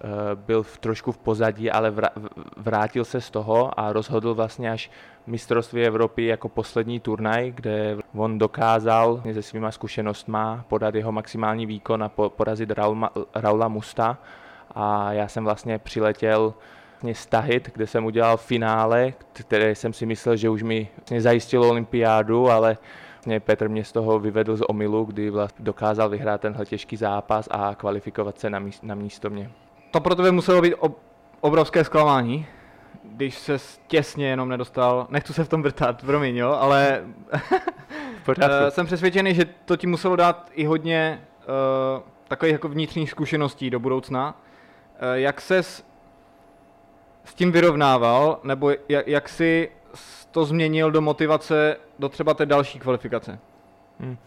Eh, 0.04 0.36
byl 0.36 0.64
v, 0.64 0.78
trošku 0.78 1.12
v 1.12 1.18
pozadí, 1.18 1.72
ale 1.72 1.94
vrátil 2.58 3.06
se 3.06 3.22
z 3.22 3.30
toho 3.30 3.80
a 3.80 3.94
rozhodl 3.94 4.34
vlastně 4.34 4.72
až 4.72 4.92
mistrovství 5.28 5.84
Evropy 5.84 6.26
jako 6.26 6.50
poslední 6.50 7.00
turnaj, 7.00 7.52
kde 7.52 7.98
on 8.16 8.38
dokázal 8.38 9.22
se 9.34 9.42
svýma 9.42 9.72
zkušenostma 9.72 10.66
podat 10.68 10.96
jeho 10.96 11.12
maximální 11.12 11.66
výkon 11.66 12.04
a 12.04 12.10
porazit 12.10 12.72
Raula, 12.72 13.10
Raula 13.36 13.68
Musta. 13.68 14.18
A 14.76 15.14
já 15.14 15.28
jsem 15.28 15.44
vlastně 15.44 15.80
přiletěl 15.80 16.54
vlastně 17.00 17.16
stahit, 17.16 17.70
kde 17.74 17.88
jsem 17.88 18.06
udělal 18.06 18.38
finále, 18.38 19.14
které 19.34 19.76
jsem 19.76 19.94
si 19.94 20.06
myslel, 20.06 20.36
že 20.36 20.50
už 20.50 20.64
mi 20.64 20.90
vlastně 20.98 21.22
zajistilo 21.22 21.70
olympiádu, 21.70 22.50
ale 22.50 22.78
vlastně 23.14 23.40
Petr 23.40 23.70
mě 23.70 23.84
z 23.84 23.92
toho 23.92 24.20
vyvedl 24.20 24.56
z 24.56 24.62
omylu, 24.62 25.06
kdy 25.06 25.30
vlastně 25.30 25.66
dokázal 25.66 26.10
vyhrát 26.10 26.42
tenhle 26.42 26.66
těžký 26.66 26.98
zápas 26.98 27.48
a 27.52 27.76
kvalifikovat 27.76 28.40
se 28.40 28.50
na, 28.50 28.60
místo, 28.60 28.88
na 28.88 28.96
místo 28.96 29.30
mě 29.30 29.52
to 29.92 30.02
pro 30.02 30.16
tebe 30.16 30.32
muselo 30.32 30.62
být 30.62 30.76
ob- 30.76 31.00
obrovské 31.42 31.84
zklamání, 31.84 32.46
když 33.04 33.38
se 33.38 33.58
těsně 33.88 34.28
jenom 34.28 34.50
nedostal, 34.50 35.08
nechci 35.10 35.34
se 35.34 35.44
v 35.44 35.50
tom 35.50 35.64
vrtat, 35.64 36.02
promiň, 36.02 36.38
jo, 36.38 36.52
ale 36.52 37.04
eh, 38.42 38.72
jsem 38.72 38.86
přesvědčený, 38.86 39.36
že 39.36 39.46
to 39.66 39.78
ti 39.78 39.88
muselo 39.88 40.16
dát 40.16 40.52
i 40.54 40.66
hodně 40.66 41.22
uh, 41.96 42.04
takových 42.28 42.52
jako 42.52 42.68
vnitřních 42.68 43.10
zkušeností 43.10 43.70
do 43.70 43.80
budoucna. 43.80 44.42
Uh, 45.02 45.14
jak 45.14 45.42
se 45.42 45.64
s 47.30 47.34
tím 47.34 47.52
vyrovnával, 47.52 48.40
nebo 48.44 48.72
jak, 48.90 49.08
jak 49.08 49.30
si 49.30 49.70
to 50.32 50.46
změnil 50.46 50.92
do 50.92 51.02
motivace 51.02 51.78
do 52.00 52.10
třeba 52.10 52.34
té 52.34 52.46
další 52.46 52.80
kvalifikace? 52.80 53.40
Hmm. 54.00 54.18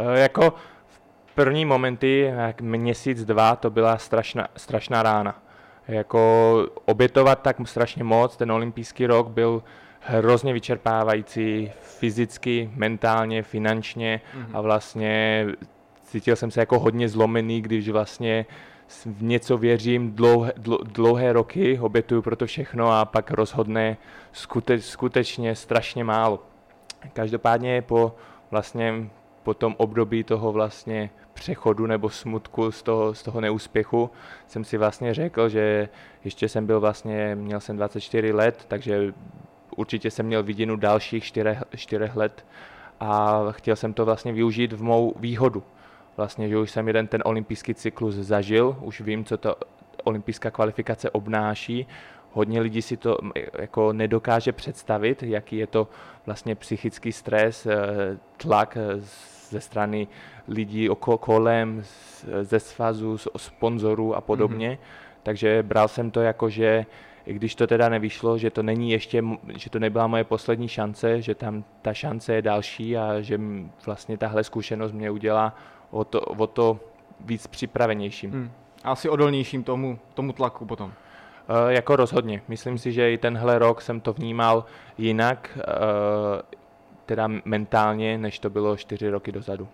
Uh, 0.00 0.12
jako 0.14 0.54
první 1.34 1.64
momenty, 1.64 2.32
jak 2.36 2.60
měsíc, 2.60 3.24
dva, 3.24 3.56
to 3.56 3.70
byla 3.70 3.98
strašná, 3.98 4.48
strašná 4.56 5.02
rána. 5.02 5.42
Jako 5.88 6.66
obětovat 6.84 7.42
tak 7.42 7.56
strašně 7.64 8.04
moc, 8.04 8.36
ten 8.36 8.52
olympijský 8.52 9.06
rok 9.06 9.28
byl 9.28 9.62
hrozně 10.00 10.52
vyčerpávající 10.52 11.72
fyzicky, 11.80 12.70
mentálně, 12.74 13.42
finančně 13.42 14.20
mm-hmm. 14.34 14.56
a 14.58 14.60
vlastně 14.60 15.46
cítil 16.04 16.36
jsem 16.36 16.50
se 16.50 16.60
jako 16.60 16.78
hodně 16.78 17.08
zlomený, 17.08 17.60
když 17.60 17.88
vlastně 17.88 18.46
v 19.06 19.22
něco 19.22 19.58
věřím 19.58 20.12
dlouhé, 20.12 20.52
dlouhé 20.82 21.32
roky, 21.32 21.78
obětuju 21.78 22.22
pro 22.22 22.36
to 22.36 22.46
všechno 22.46 22.92
a 22.92 23.04
pak 23.04 23.30
rozhodne 23.30 23.96
skute, 24.32 24.80
skutečně 24.80 25.54
strašně 25.54 26.04
málo. 26.04 26.42
Každopádně 27.12 27.82
po 27.82 28.14
vlastně 28.50 29.10
po 29.42 29.54
tom 29.54 29.74
období 29.78 30.24
toho 30.24 30.52
vlastně 30.52 31.10
přechodu 31.34 31.86
nebo 31.86 32.10
smutku 32.10 32.70
z 32.72 32.82
toho, 32.82 33.14
z 33.14 33.22
toho 33.22 33.40
neúspěchu 33.40 34.10
jsem 34.46 34.64
si 34.64 34.78
vlastně 34.78 35.14
řekl, 35.14 35.48
že 35.48 35.88
ještě 36.24 36.48
jsem 36.48 36.66
byl 36.66 36.80
vlastně, 36.80 37.34
měl 37.34 37.60
jsem 37.60 37.76
24 37.76 38.32
let, 38.32 38.64
takže 38.68 39.14
určitě 39.76 40.10
jsem 40.10 40.26
měl 40.26 40.42
vidinu 40.42 40.76
dalších 40.76 41.24
4, 41.24 41.56
4 41.76 42.10
let 42.14 42.46
a 43.00 43.40
chtěl 43.50 43.76
jsem 43.76 43.94
to 43.94 44.04
vlastně 44.04 44.32
využít 44.32 44.72
v 44.72 44.82
mou 44.82 45.14
výhodu. 45.16 45.62
Vlastně, 46.16 46.48
že 46.48 46.58
už 46.58 46.70
jsem 46.70 46.86
jeden 46.86 47.06
ten 47.06 47.22
olympijský 47.24 47.74
cyklus 47.74 48.14
zažil, 48.14 48.76
už 48.80 49.00
vím, 49.00 49.24
co 49.24 49.36
to 49.36 49.56
olympijská 50.04 50.50
kvalifikace 50.50 51.10
obnáší, 51.10 51.86
hodně 52.32 52.60
lidí 52.60 52.82
si 52.82 52.96
to 52.96 53.18
jako 53.58 53.92
nedokáže 53.92 54.52
představit, 54.52 55.22
jaký 55.22 55.56
je 55.56 55.66
to 55.66 55.88
vlastně 56.26 56.54
psychický 56.54 57.12
stres, 57.12 57.66
eh, 57.66 57.76
tlak 58.36 58.78
ze 59.50 59.60
strany 59.60 60.08
lidí 60.48 60.88
okolo 60.88 61.18
kolem, 61.18 61.82
ze 62.42 62.60
svazu, 62.60 63.18
z 63.18 63.28
sponzorů 63.36 64.14
a 64.14 64.20
podobně. 64.20 64.70
Mm-hmm. 64.70 65.22
Takže 65.22 65.62
bral 65.62 65.88
jsem 65.88 66.10
to 66.10 66.20
jako, 66.20 66.48
že 66.48 66.86
i 67.26 67.34
když 67.34 67.54
to 67.54 67.66
teda 67.66 67.88
nevyšlo, 67.88 68.38
že 68.38 68.50
to 68.50 68.62
není 68.62 68.90
ještě, 68.90 69.24
že 69.56 69.70
to 69.70 69.78
nebyla 69.78 70.06
moje 70.06 70.24
poslední 70.24 70.68
šance, 70.68 71.22
že 71.22 71.34
tam 71.34 71.64
ta 71.82 71.94
šance 71.94 72.34
je 72.34 72.42
další 72.42 72.96
a 72.96 73.20
že 73.20 73.40
vlastně 73.86 74.18
tahle 74.18 74.44
zkušenost 74.44 74.92
mě 74.92 75.10
udělá 75.10 75.56
o 75.92 76.04
to, 76.04 76.20
o 76.20 76.46
to 76.46 76.80
víc 77.20 77.46
připravenějším. 77.46 78.30
Hmm. 78.30 78.50
Asi 78.84 79.08
odolnějším 79.08 79.64
tomu, 79.64 79.98
tomu 80.14 80.32
tlaku 80.32 80.66
potom. 80.66 80.86
Uh, 80.86 81.72
jako 81.72 81.96
rozhodně. 81.96 82.42
Myslím 82.48 82.78
si, 82.78 82.92
že 82.92 83.12
i 83.12 83.18
tenhle 83.18 83.58
rok 83.58 83.82
jsem 83.82 84.00
to 84.00 84.12
vnímal 84.12 84.64
jinak, 84.98 85.58
uh, 85.58 85.62
teda 87.06 87.28
mentálně, 87.44 88.18
než 88.18 88.38
to 88.38 88.50
bylo 88.50 88.76
čtyři 88.76 89.10
roky 89.10 89.32
dozadu. 89.32 89.68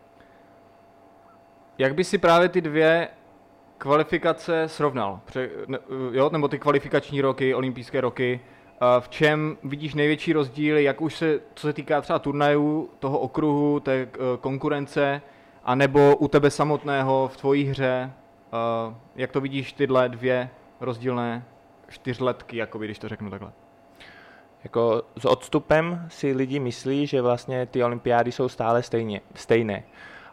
Jak 1.78 1.94
by 1.94 2.04
si 2.04 2.18
právě 2.18 2.48
ty 2.48 2.60
dvě 2.60 3.08
kvalifikace 3.78 4.68
srovnal? 4.68 5.20
Pře, 5.24 5.50
ne, 5.66 5.78
jo, 6.12 6.30
nebo 6.32 6.48
ty 6.48 6.58
kvalifikační 6.58 7.20
roky, 7.20 7.54
olympijské 7.54 8.00
roky, 8.00 8.40
v 9.00 9.08
čem 9.08 9.56
vidíš 9.64 9.94
největší 9.94 10.32
rozdíl, 10.32 10.78
jak 10.78 11.00
už 11.00 11.16
se, 11.16 11.40
co 11.54 11.66
se 11.66 11.72
týká 11.72 12.00
třeba 12.00 12.18
turnajů, 12.18 12.90
toho 12.98 13.18
okruhu, 13.18 13.80
té 13.80 13.92
eh, 13.92 14.08
konkurence, 14.40 15.22
a 15.68 15.74
nebo 15.74 16.16
u 16.16 16.28
tebe 16.28 16.50
samotného 16.50 17.30
v 17.32 17.36
tvojí 17.36 17.64
hře, 17.64 18.12
jak 19.16 19.32
to 19.32 19.40
vidíš 19.40 19.72
tyhle 19.72 20.08
dvě 20.08 20.50
rozdílné 20.80 21.44
čtyřletky, 21.88 22.56
jakoby, 22.56 22.84
když 22.84 22.98
to 22.98 23.08
řeknu 23.08 23.30
takhle? 23.30 23.52
Jako 24.64 25.02
s 25.18 25.24
odstupem 25.24 26.06
si 26.08 26.32
lidi 26.32 26.60
myslí, 26.60 27.06
že 27.06 27.22
vlastně 27.22 27.66
ty 27.66 27.84
olympiády 27.84 28.32
jsou 28.32 28.48
stále 28.48 28.82
stejně, 28.82 29.20
stejné 29.34 29.82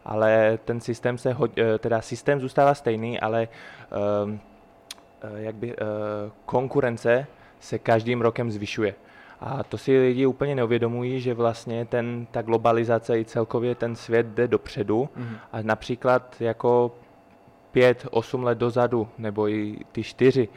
ale 0.05 0.59
ten 0.65 0.81
systém 0.81 1.17
se, 1.17 1.35
eh, 1.57 1.79
teda 1.79 2.01
systém 2.01 2.39
zůstává 2.39 2.73
stejný, 2.73 3.19
ale 3.19 3.47
um, 4.23 4.39
jak 5.35 5.55
by, 5.55 5.75
uh, 5.75 5.81
konkurence 6.45 7.27
se 7.59 7.79
každým 7.79 8.21
rokem 8.21 8.51
zvyšuje. 8.51 8.95
A 9.45 9.63
to 9.63 9.77
si 9.77 9.99
lidi 9.99 10.25
úplně 10.25 10.55
neuvědomují, 10.55 11.21
že 11.21 11.33
vlastně 11.33 11.85
ten, 11.85 12.27
ta 12.31 12.41
globalizace 12.41 13.19
i 13.19 13.25
celkově 13.25 13.75
ten 13.75 13.95
svět 13.95 14.25
jde 14.25 14.47
dopředu 14.47 15.09
mm-hmm. 15.17 15.37
a 15.51 15.61
například 15.61 16.35
jako 16.39 16.95
pět, 17.71 18.07
osm 18.11 18.43
let 18.43 18.57
dozadu, 18.57 19.07
nebo 19.17 19.49
i 19.49 19.77
ty 19.91 20.03
čtyři, 20.03 20.49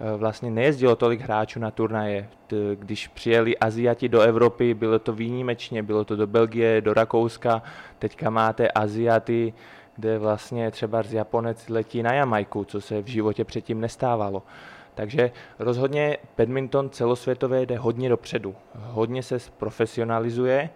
Eh, 0.00 0.16
vlastně 0.16 0.50
nejezdilo 0.50 0.96
tolik 0.96 1.20
hráčů 1.20 1.60
na 1.60 1.70
turnaje. 1.70 2.28
Když 2.74 3.08
přijeli 3.08 3.58
Aziati 3.58 4.08
do 4.08 4.20
Evropy, 4.20 4.74
bylo 4.74 4.98
to 4.98 5.12
výjimečně, 5.12 5.82
bylo 5.82 6.04
to 6.04 6.16
do 6.16 6.26
Belgie, 6.26 6.80
do 6.80 6.94
Rakouska, 6.94 7.62
teďka 7.98 8.30
máte 8.30 8.68
Aziaty, 8.68 9.52
kde 9.96 10.18
vlastně 10.18 10.70
třeba 10.70 11.02
z 11.02 11.12
Japonec 11.12 11.68
letí 11.68 12.02
na 12.02 12.12
Jamajku, 12.12 12.64
co 12.64 12.80
se 12.80 13.02
v 13.02 13.06
životě 13.06 13.44
předtím 13.44 13.80
nestávalo. 13.80 14.42
Takže 14.96 15.30
rozhodně 15.58 16.16
badminton 16.38 16.90
celosvětově 16.90 17.66
jde 17.66 17.78
hodně 17.78 18.08
dopředu. 18.08 18.54
Hodně 18.74 19.22
se 19.22 19.38
profesionalizuje 19.56 20.70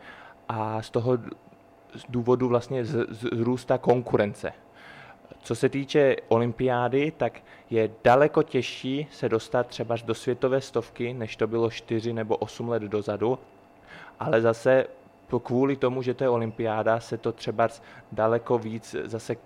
a 0.48 0.82
z 0.82 0.90
toho 0.90 1.18
důvodu 2.08 2.48
vlastně 2.48 2.84
zrůstá 2.84 3.78
konkurence. 3.78 4.52
Co 5.42 5.54
se 5.54 5.68
týče 5.68 6.16
olympiády, 6.28 7.12
tak 7.16 7.40
je 7.70 7.90
daleko 8.04 8.42
těžší 8.42 9.06
se 9.10 9.28
dostat 9.28 9.66
třeba 9.66 9.96
do 10.04 10.14
světové 10.14 10.60
stovky, 10.60 11.14
než 11.14 11.36
to 11.36 11.46
bylo 11.46 11.70
4 11.70 12.12
nebo 12.12 12.36
8 12.36 12.68
let 12.68 12.82
dozadu, 12.82 13.38
ale 14.20 14.40
zase 14.40 14.86
kvůli 15.42 15.76
tomu, 15.76 16.02
že 16.02 16.14
to 16.14 16.24
je 16.24 16.30
olympiáda, 16.30 17.00
se 17.00 17.18
to 17.18 17.32
třeba 17.32 17.68
daleko 18.12 18.58
víc 18.58 18.96
zase 19.04 19.36
uh, 19.36 19.40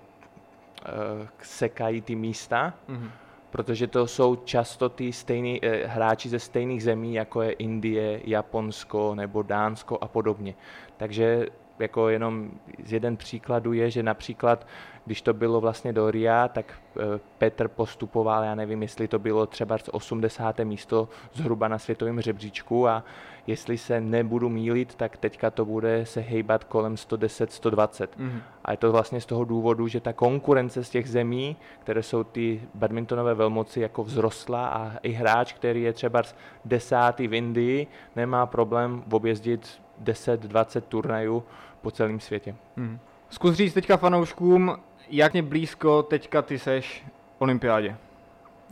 sekají 1.43 2.00
ty 2.00 2.14
místa, 2.14 2.75
mm-hmm. 2.88 3.11
Protože 3.55 3.87
to 3.87 4.07
jsou 4.07 4.37
často 4.37 4.89
ty 4.89 5.13
stejný, 5.13 5.61
uh, 5.61 5.69
hráči 5.87 6.29
ze 6.29 6.39
stejných 6.39 6.83
zemí, 6.83 7.15
jako 7.15 7.43
je 7.43 7.53
Indie, 7.53 8.21
Japonsko 8.25 9.15
nebo 9.15 9.43
Dánsko 9.43 9.99
a 10.01 10.09
podobně. 10.09 10.55
Takže 10.97 11.47
jako 11.79 12.09
jenom 12.09 12.51
z 12.85 12.93
jeden 12.93 13.17
příkladu 13.17 13.73
je, 13.73 13.91
že 13.91 14.03
například, 14.03 14.67
když 15.07 15.23
to 15.23 15.35
bylo 15.35 15.61
vlastně 15.61 15.93
do 15.93 16.11
RIA, 16.11 16.49
tak 16.49 16.75
eh, 16.97 17.21
Petr 17.39 17.69
postupoval, 17.69 18.45
já 18.45 18.55
nevím, 18.55 18.83
jestli 18.83 19.09
to 19.09 19.19
bylo 19.19 19.47
třeba 19.47 19.79
z 19.79 19.89
80. 19.93 20.59
místo 20.59 21.09
zhruba 21.33 21.69
na 21.69 21.79
světovém 21.79 22.21
řebříčku 22.21 22.89
a 22.89 23.05
jestli 23.47 23.79
se 23.79 24.01
nebudu 24.01 24.49
mílit, 24.49 24.95
tak 24.95 25.17
teďka 25.17 25.51
to 25.51 25.65
bude 25.65 26.07
se 26.07 26.21
hejbat 26.21 26.65
kolem 26.65 26.95
110-120. 26.95 28.07
Mm-hmm. 28.07 28.41
A 28.65 28.71
je 28.71 28.77
to 28.77 28.93
vlastně 28.93 29.21
z 29.21 29.27
toho 29.27 29.45
důvodu, 29.45 29.89
že 29.89 30.01
ta 30.01 30.13
konkurence 30.13 30.85
z 30.85 30.91
těch 30.91 31.11
zemí, 31.11 31.57
které 31.81 32.03
jsou 32.03 32.25
ty 32.25 32.63
badmintonové 32.75 33.35
velmoci, 33.35 33.81
jako 33.81 34.05
vzrostla 34.05 34.67
a 34.69 34.93
i 35.03 35.13
hráč, 35.13 35.53
který 35.53 35.83
je 35.83 35.93
třeba 35.93 36.23
desátý 36.65 37.29
v 37.29 37.35
Indii, 37.35 37.87
nemá 38.17 38.47
problém 38.47 39.03
objezdit 39.11 39.81
10-20 40.05 40.81
turnajů 40.81 41.45
po 41.83 41.91
celém 41.91 42.21
světě. 42.21 42.55
Hmm. 42.77 42.99
Zkus 43.31 43.55
říct 43.55 43.75
teďka 43.75 43.97
fanouškům, 43.97 44.77
jak 45.11 45.33
mě 45.33 45.43
blízko 45.43 46.03
teďka 46.03 46.43
ty 46.43 46.59
seš 46.59 47.05
olympiádě. 47.39 47.97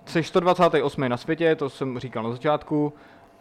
Jsi 0.07 0.23
128. 0.23 1.09
na 1.09 1.17
světě, 1.17 1.57
to 1.57 1.71
jsem 1.71 1.99
říkal 1.99 2.23
na 2.23 2.31
začátku. 2.31 2.93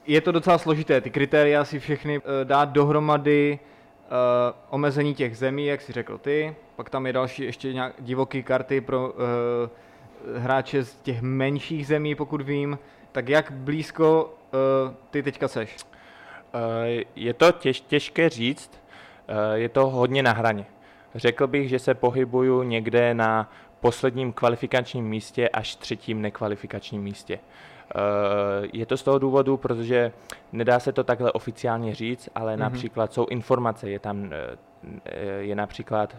Je 0.08 0.22
to 0.22 0.32
docela 0.32 0.58
složité, 0.58 1.02
ty 1.02 1.10
kritéria 1.10 1.66
si 1.66 1.80
všechny 1.80 2.18
uh, 2.18 2.24
dát 2.44 2.70
dohromady, 2.70 3.60
uh, 3.60 4.58
omezení 4.70 5.16
těch 5.16 5.38
zemí, 5.38 5.66
jak 5.66 5.82
si 5.82 5.94
řekl 5.94 6.18
ty, 6.18 6.56
pak 6.76 6.90
tam 6.90 7.06
je 7.08 7.14
další 7.14 7.44
ještě 7.44 7.74
nějak 7.74 7.94
divoký 8.00 8.44
karty 8.44 8.82
pro 8.82 9.10
uh, 9.10 9.18
hráče 10.38 10.84
z 10.84 10.96
těch 10.96 11.22
menších 11.22 11.88
zemí, 11.88 12.16
pokud 12.16 12.42
vím. 12.42 12.80
Tak 13.12 13.30
jak 13.30 13.52
blízko 13.52 14.34
uh, 14.54 14.94
ty 15.10 15.24
teďka 15.24 15.48
seš? 15.48 15.76
Uh, 16.54 16.60
je 17.16 17.34
to 17.34 17.52
těž, 17.52 17.82
těžké 17.82 18.30
říct, 18.30 18.82
Eh, 19.32 19.58
je 19.58 19.70
to 19.70 19.90
hodně 19.90 20.24
na 20.24 20.32
hraně. 20.32 20.66
Řekl 21.16 21.48
bych, 21.48 21.70
že 21.70 21.80
se 21.80 21.94
pohybuju 21.94 22.64
někde 22.64 23.14
na 23.14 23.52
posledním 23.80 24.34
kvalifikačním 24.34 25.06
místě 25.06 25.50
až 25.50 25.76
třetím 25.76 26.22
nekvalifikačním 26.22 27.02
místě. 27.02 27.40
Eh, 27.96 28.68
je 28.74 28.86
to 28.86 28.98
z 28.98 29.04
toho 29.04 29.20
důvodu, 29.20 29.58
protože 29.58 30.12
nedá 30.52 30.80
se 30.80 30.92
to 30.92 31.04
takhle 31.04 31.32
oficiálně 31.32 31.96
říct, 31.96 32.30
ale 32.36 32.56
mm-hmm. 32.56 32.60
například 32.60 33.14
jsou 33.14 33.26
informace, 33.26 33.90
je 33.90 34.00
tam, 34.00 34.30
eh, 35.06 35.18
je 35.40 35.56
například, 35.56 36.16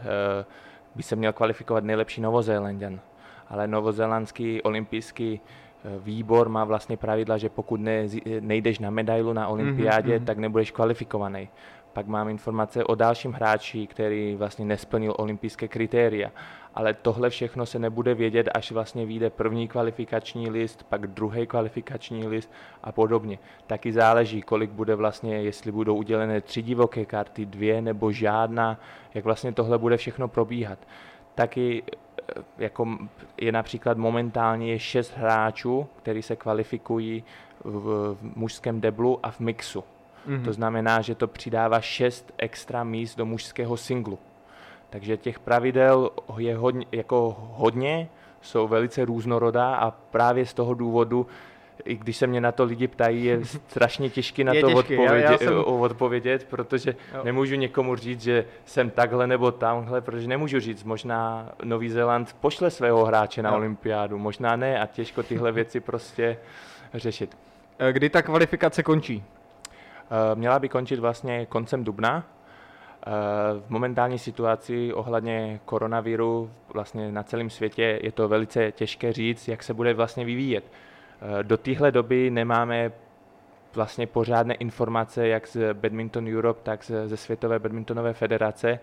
by 0.94 1.02
se 1.02 1.16
měl 1.16 1.32
kvalifikovat 1.32 1.84
nejlepší 1.84 2.20
Novozélandian, 2.20 3.00
ale 3.48 3.68
novozélandský 3.68 4.62
olympijský 4.62 5.40
výbor 5.98 6.48
má 6.48 6.64
vlastně 6.64 6.96
pravidla, 6.96 7.38
že 7.38 7.48
pokud 7.48 7.80
ne, 7.80 8.06
nejdeš 8.40 8.78
na 8.78 8.90
medailu 8.90 9.32
na 9.32 9.48
olympiádě, 9.48 10.18
mm-hmm. 10.18 10.24
tak 10.24 10.38
nebudeš 10.38 10.70
kvalifikovaný. 10.70 11.48
Pak 11.92 12.06
mám 12.06 12.28
informace 12.28 12.84
o 12.84 12.94
dalším 12.94 13.32
hráči, 13.32 13.86
který 13.86 14.36
vlastně 14.36 14.64
nesplnil 14.64 15.14
olympijské 15.18 15.68
kritéria. 15.68 16.30
Ale 16.74 16.94
tohle 16.94 17.30
všechno 17.30 17.66
se 17.66 17.78
nebude 17.78 18.14
vědět, 18.14 18.48
až 18.54 18.72
vlastně 18.72 19.06
vyjde 19.06 19.30
první 19.30 19.68
kvalifikační 19.68 20.50
list, 20.50 20.82
pak 20.82 21.06
druhý 21.06 21.46
kvalifikační 21.46 22.26
list 22.26 22.52
a 22.82 22.92
podobně. 22.92 23.38
Taky 23.66 23.92
záleží, 23.92 24.42
kolik 24.42 24.70
bude 24.70 24.94
vlastně, 24.94 25.42
jestli 25.42 25.72
budou 25.72 25.96
udělené 25.96 26.40
tři 26.40 26.62
divoké 26.62 27.04
karty, 27.04 27.46
dvě 27.46 27.82
nebo 27.82 28.12
žádná, 28.12 28.80
jak 29.14 29.24
vlastně 29.24 29.52
tohle 29.52 29.78
bude 29.78 29.96
všechno 29.96 30.28
probíhat. 30.28 30.78
Taky 31.34 31.82
eh, 32.36 32.42
jako 32.58 32.98
je 33.40 33.52
například 33.52 33.98
momentálně 33.98 34.72
je 34.72 34.78
šest 34.78 35.16
hráčů, 35.16 35.86
kteří 35.96 36.22
se 36.22 36.36
kvalifikují 36.36 37.24
v, 37.64 38.16
v 38.20 38.36
mužském 38.36 38.80
deblu 38.80 39.18
a 39.22 39.30
v 39.30 39.40
mixu. 39.40 39.84
Mm-hmm. 40.28 40.44
To 40.44 40.52
znamená, 40.52 41.00
že 41.00 41.14
to 41.14 41.28
přidává 41.28 41.80
šest 41.80 42.32
extra 42.38 42.84
míst 42.84 43.16
do 43.16 43.26
mužského 43.26 43.76
singlu. 43.76 44.18
Takže 44.92 45.16
těch 45.16 45.38
pravidel 45.38 46.10
je 46.38 46.56
hodně, 46.56 46.86
jako 46.92 47.36
hodně, 47.38 48.08
jsou 48.40 48.68
velice 48.68 49.04
různorodá 49.04 49.74
a 49.74 49.90
právě 49.90 50.46
z 50.46 50.54
toho 50.54 50.74
důvodu, 50.74 51.26
i 51.84 51.96
když 51.96 52.16
se 52.16 52.26
mě 52.26 52.40
na 52.40 52.52
to 52.52 52.64
lidi 52.64 52.88
ptají, 52.88 53.24
je 53.24 53.44
strašně 53.68 54.10
těžké 54.10 54.44
na 54.44 54.52
je 54.52 54.60
to 54.60 54.66
těžký, 54.66 54.78
odpovědět, 54.78 55.24
já, 55.24 55.32
já 55.32 55.38
jsem... 55.38 55.64
odpovědět, 55.66 56.46
protože 56.50 56.94
jo. 57.14 57.20
nemůžu 57.24 57.54
někomu 57.54 57.96
říct, 57.96 58.22
že 58.22 58.44
jsem 58.64 58.90
takhle 58.90 59.26
nebo 59.26 59.50
tamhle, 59.52 60.00
protože 60.00 60.28
nemůžu 60.28 60.60
říct, 60.60 60.84
možná 60.84 61.48
Nový 61.64 61.90
Zéland 61.90 62.36
pošle 62.40 62.70
svého 62.70 63.04
hráče 63.04 63.42
na 63.42 63.50
jo. 63.50 63.56
olympiádu, 63.56 64.18
možná 64.18 64.56
ne 64.56 64.80
a 64.80 64.86
těžko 64.86 65.22
tyhle 65.22 65.52
věci 65.62 65.80
prostě 65.80 66.36
řešit. 66.94 67.36
Kdy 67.92 68.10
ta 68.10 68.22
kvalifikace 68.22 68.82
končí? 68.82 69.24
Eh, 70.12 70.34
měla 70.34 70.58
by 70.58 70.68
končit 70.68 70.98
vlastně 70.98 71.46
koncem 71.46 71.84
dubna. 71.84 72.24
Eh, 73.06 73.10
v 73.60 73.70
momentální 73.70 74.18
situaci 74.18 74.92
ohledně 74.92 75.60
koronaviru 75.64 76.50
vlastně 76.74 77.12
na 77.12 77.22
celém 77.22 77.50
světě 77.50 77.98
je 78.02 78.12
to 78.12 78.28
velice 78.28 78.72
těžké 78.72 79.12
říct, 79.12 79.48
jak 79.48 79.62
se 79.62 79.74
bude 79.74 79.94
vlastně 79.94 80.24
vyvíjet. 80.24 80.64
Eh, 80.64 81.42
do 81.42 81.56
téhle 81.56 81.92
doby 81.92 82.30
nemáme 82.30 82.92
vlastně 83.74 84.06
pořádné 84.06 84.54
informace 84.54 85.28
jak 85.28 85.46
z 85.46 85.74
Badminton 85.74 86.36
Europe, 86.36 86.60
tak 86.62 86.84
ze 86.84 87.16
Světové 87.16 87.58
badmintonové 87.58 88.12
federace, 88.12 88.78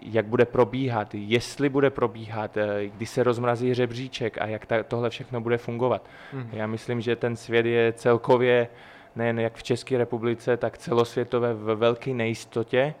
jak 0.00 0.26
bude 0.26 0.44
probíhat, 0.44 1.14
jestli 1.14 1.68
bude 1.68 1.90
probíhat, 1.90 2.58
kdy 2.94 3.06
se 3.06 3.22
rozmrazí 3.22 3.74
řebříček 3.74 4.38
a 4.40 4.46
jak 4.46 4.66
tohle 4.88 5.10
všechno 5.10 5.40
bude 5.40 5.58
fungovat. 5.58 6.06
Hmm. 6.32 6.48
Já 6.52 6.66
myslím, 6.66 7.00
že 7.00 7.16
ten 7.16 7.36
svět 7.36 7.66
je 7.66 7.92
celkově 7.92 8.68
nejen 9.16 9.40
jak 9.40 9.54
v 9.54 9.62
České 9.62 9.98
republice, 9.98 10.56
tak 10.56 10.78
celosvětové 10.78 11.54
ve 11.54 11.74
velké 11.74 12.14
nejistotě. 12.14 12.94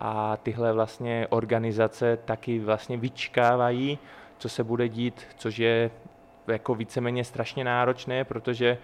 A 0.00 0.36
tyhle 0.36 0.72
vlastně 0.72 1.26
organizace 1.30 2.18
taky 2.24 2.58
vlastně 2.58 2.96
vyčkávají, 2.96 3.98
co 4.38 4.48
se 4.48 4.64
bude 4.64 4.88
dít, 4.88 5.26
což 5.36 5.58
je 5.58 5.90
jako 6.48 6.74
víceméně 6.74 7.24
strašně 7.24 7.64
náročné, 7.64 8.24
protože 8.24 8.78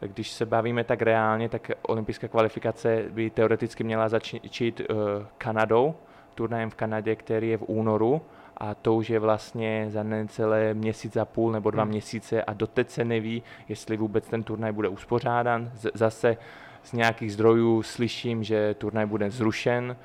když 0.00 0.30
se 0.30 0.46
bavíme 0.46 0.84
tak 0.84 1.02
reálně, 1.02 1.48
tak 1.48 1.70
olympijská 1.82 2.28
kvalifikace 2.28 3.04
by 3.10 3.30
teoreticky 3.30 3.84
měla 3.84 4.08
začít 4.08 4.80
uh, 4.80 4.96
Kanadou, 5.38 5.94
turnajem 6.34 6.70
v 6.70 6.74
Kanadě, 6.74 7.16
který 7.16 7.48
je 7.48 7.56
v 7.56 7.64
únoru 7.66 8.22
a 8.56 8.74
to 8.74 8.94
už 8.94 9.10
je 9.10 9.18
vlastně 9.18 9.86
za 9.88 10.02
necelé 10.02 10.74
měsíc 10.74 11.16
a 11.16 11.24
půl 11.24 11.52
nebo 11.52 11.70
dva 11.70 11.82
hmm. 11.82 11.90
měsíce 11.90 12.42
a 12.42 12.52
doteď 12.52 12.90
se 12.90 13.04
neví, 13.04 13.42
jestli 13.68 13.96
vůbec 13.96 14.28
ten 14.28 14.42
turnaj 14.42 14.72
bude 14.72 14.88
uspořádán. 14.88 15.70
Z- 15.74 15.90
zase 15.94 16.36
z 16.82 16.92
nějakých 16.92 17.32
zdrojů 17.32 17.82
slyším, 17.82 18.44
že 18.44 18.74
turnaj 18.74 19.06
bude 19.06 19.30
zrušen, 19.30 19.96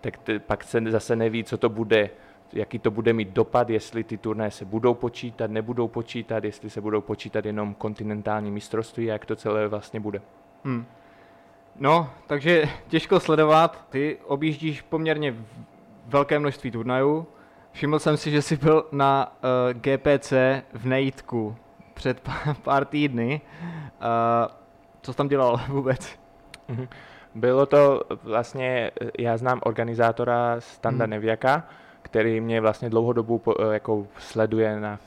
tak 0.00 0.16
t- 0.16 0.38
pak 0.38 0.64
se 0.64 0.80
zase 0.90 1.16
neví, 1.16 1.44
co 1.44 1.58
to 1.58 1.68
bude, 1.68 2.10
jaký 2.52 2.78
to 2.78 2.90
bude 2.90 3.12
mít 3.12 3.28
dopad, 3.28 3.70
jestli 3.70 4.04
ty 4.04 4.18
turnaje 4.18 4.50
se 4.50 4.64
budou 4.64 4.94
počítat, 4.94 5.50
nebudou 5.50 5.88
počítat, 5.88 6.44
jestli 6.44 6.70
se 6.70 6.80
budou 6.80 7.00
počítat 7.00 7.44
jenom 7.44 7.74
kontinentální 7.74 8.50
mistrovství 8.50 9.10
a 9.10 9.12
jak 9.12 9.26
to 9.26 9.36
celé 9.36 9.68
vlastně 9.68 10.00
bude. 10.00 10.22
Hmm. 10.64 10.84
No, 11.76 12.10
takže 12.26 12.64
těžko 12.88 13.20
sledovat. 13.20 13.86
Ty 13.90 14.18
objíždíš 14.24 14.82
poměrně 14.82 15.34
velké 16.06 16.38
množství 16.38 16.70
turnajů. 16.70 17.26
Všiml 17.72 17.98
jsem 17.98 18.16
si, 18.16 18.30
že 18.30 18.42
jsi 18.42 18.56
byl 18.56 18.84
na 18.92 19.32
uh, 19.32 19.70
eh, 19.70 19.74
GPC 19.74 20.32
v 20.72 20.86
Nejitku 20.86 21.56
před 21.94 22.20
pár 22.62 22.84
týdny. 22.84 23.40
Uh, 23.62 24.52
co 25.02 25.12
jsi 25.12 25.16
tam 25.16 25.28
dělal 25.28 25.60
vůbec? 25.68 26.18
Mhm. 26.68 26.88
Bylo 27.34 27.66
to 27.66 28.02
vlastně, 28.22 28.90
já 29.18 29.36
znám 29.36 29.60
organizátora 29.64 30.56
Standa 30.58 31.04
hmm. 31.04 31.10
Neviaka, 31.10 31.68
který 32.02 32.40
mě 32.40 32.60
vlastně 32.60 32.90
dlouhodobu 32.90 33.42
eh, 33.48 33.72
jako 33.72 34.06
sleduje 34.18 34.80
na 34.80 34.98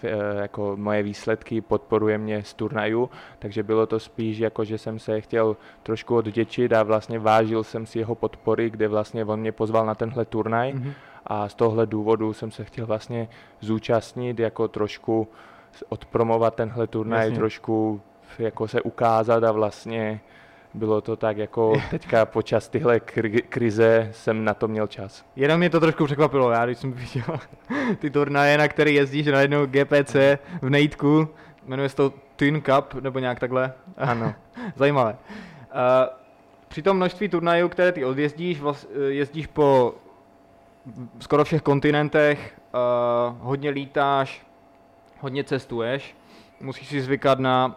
jako 0.42 0.74
moje 0.76 1.04
výsledky, 1.04 1.62
podporuje 1.62 2.18
mě 2.18 2.44
z 2.44 2.54
turnaju, 2.54 3.10
takže 3.40 3.64
bylo 3.64 3.86
to 3.86 4.00
spíš 4.00 4.38
jako, 4.38 4.64
že 4.64 4.78
jsem 4.78 5.00
se 5.00 5.22
chtěl 5.22 5.58
trošku 5.84 6.16
odděčit 6.16 6.74
a 6.74 6.84
vlastně 6.84 7.20
vážil 7.20 7.64
jsem 7.64 7.86
si 7.86 8.00
jeho 8.00 8.16
podpory, 8.16 8.70
kde 8.70 8.88
vlastně 8.88 9.26
on 9.26 9.40
mě 9.40 9.52
pozval 9.52 9.86
na 9.86 9.96
tenhle 9.96 10.26
turnaj. 10.26 10.74
Mm-hmm 10.74 10.94
a 11.28 11.50
z 11.50 11.56
tohle 11.56 11.86
důvodu 11.86 12.34
jsem 12.34 12.52
se 12.52 12.64
chtěl 12.64 12.86
vlastně 12.86 13.28
zúčastnit, 13.60 14.40
jako 14.40 14.68
trošku 14.68 15.28
odpromovat 15.90 16.56
tenhle 16.56 16.88
turnaj, 16.88 17.22
Jasně. 17.22 17.38
trošku 17.38 18.02
jako 18.40 18.68
se 18.68 18.82
ukázat 18.82 19.44
a 19.44 19.52
vlastně 19.52 20.20
bylo 20.74 21.02
to 21.02 21.16
tak 21.16 21.38
jako 21.38 21.74
teďka 21.90 22.26
počas 22.26 22.70
tyhle 22.70 22.98
kri- 22.98 23.44
krize 23.50 24.10
jsem 24.12 24.46
na 24.46 24.54
to 24.54 24.68
měl 24.68 24.88
čas. 24.88 25.26
Jenom 25.36 25.58
mě 25.58 25.70
to 25.70 25.80
trošku 25.80 26.06
překvapilo, 26.06 26.52
já 26.52 26.66
když 26.66 26.78
jsem 26.78 26.94
viděl 26.94 27.40
ty 28.00 28.10
turnaje, 28.10 28.58
na 28.58 28.68
který 28.68 28.96
jezdíš 28.96 29.28
na 29.28 29.42
jednou 29.42 29.66
GPC 29.66 30.16
v 30.62 30.70
Nejtku, 30.70 31.28
jmenuje 31.66 31.90
se 31.90 31.96
to 31.96 32.14
Twin 32.36 32.62
Cup, 32.62 32.94
nebo 32.94 33.20
nějak 33.20 33.40
takhle. 33.40 33.74
Ano. 33.98 34.34
Zajímavé. 34.76 35.12
Uh, 35.12 35.80
při 36.68 36.82
tom 36.82 36.98
množství 36.98 37.30
turnajů, 37.30 37.70
které 37.70 37.92
ty 37.92 38.06
odjezdíš, 38.06 38.62
eh, 38.62 39.00
jezdíš 39.00 39.48
po 39.48 39.94
skoro 41.20 41.44
všech 41.44 41.62
kontinentech, 41.62 42.60
uh, 42.74 43.38
hodně 43.40 43.70
lítáš, 43.70 44.46
hodně 45.20 45.44
cestuješ, 45.44 46.16
musíš 46.60 46.88
si 46.88 47.02
zvykat 47.02 47.40
na 47.40 47.66
uh, 47.66 47.74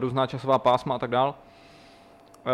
různá 0.00 0.26
časová 0.26 0.58
pásma 0.58 0.94
a 0.94 0.98
tak 0.98 1.10
dál. 1.10 1.28
Uh, 1.28 2.52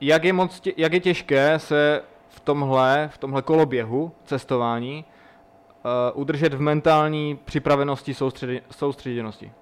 jak, 0.00 0.24
je 0.24 0.32
moc 0.32 0.60
tě, 0.60 0.72
jak 0.76 0.92
je 0.92 1.00
těžké 1.00 1.58
se 1.58 2.02
v 2.28 2.40
tomhle, 2.40 3.10
v 3.12 3.18
tomhle 3.18 3.42
koloběhu 3.42 4.12
cestování 4.24 5.04
uh, 5.04 6.20
udržet 6.20 6.54
v 6.54 6.60
mentální 6.60 7.38
připravenosti, 7.44 8.14
soustředě, 8.14 8.60
soustředěnosti? 8.70 9.52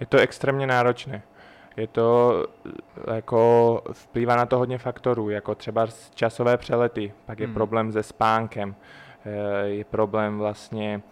Je 0.00 0.06
to 0.06 0.18
extrémně 0.18 0.66
náročné. 0.66 1.22
Je 1.76 1.86
to 1.86 2.46
eh, 2.66 3.14
jako 3.14 3.82
vplývá 3.92 4.36
na 4.36 4.46
to 4.46 4.58
hodně 4.58 4.78
faktorů, 4.78 5.30
jako 5.30 5.54
třeba 5.54 5.86
z 5.86 6.10
časové 6.14 6.56
přelety, 6.56 7.12
pak 7.26 7.40
je 7.40 7.46
Mhm. 7.46 7.54
problém 7.54 7.92
se 7.92 8.02
spánkem, 8.02 8.74
eh, 9.26 9.66
je 9.68 9.84
problém 9.84 10.38
vlastně 10.38 11.02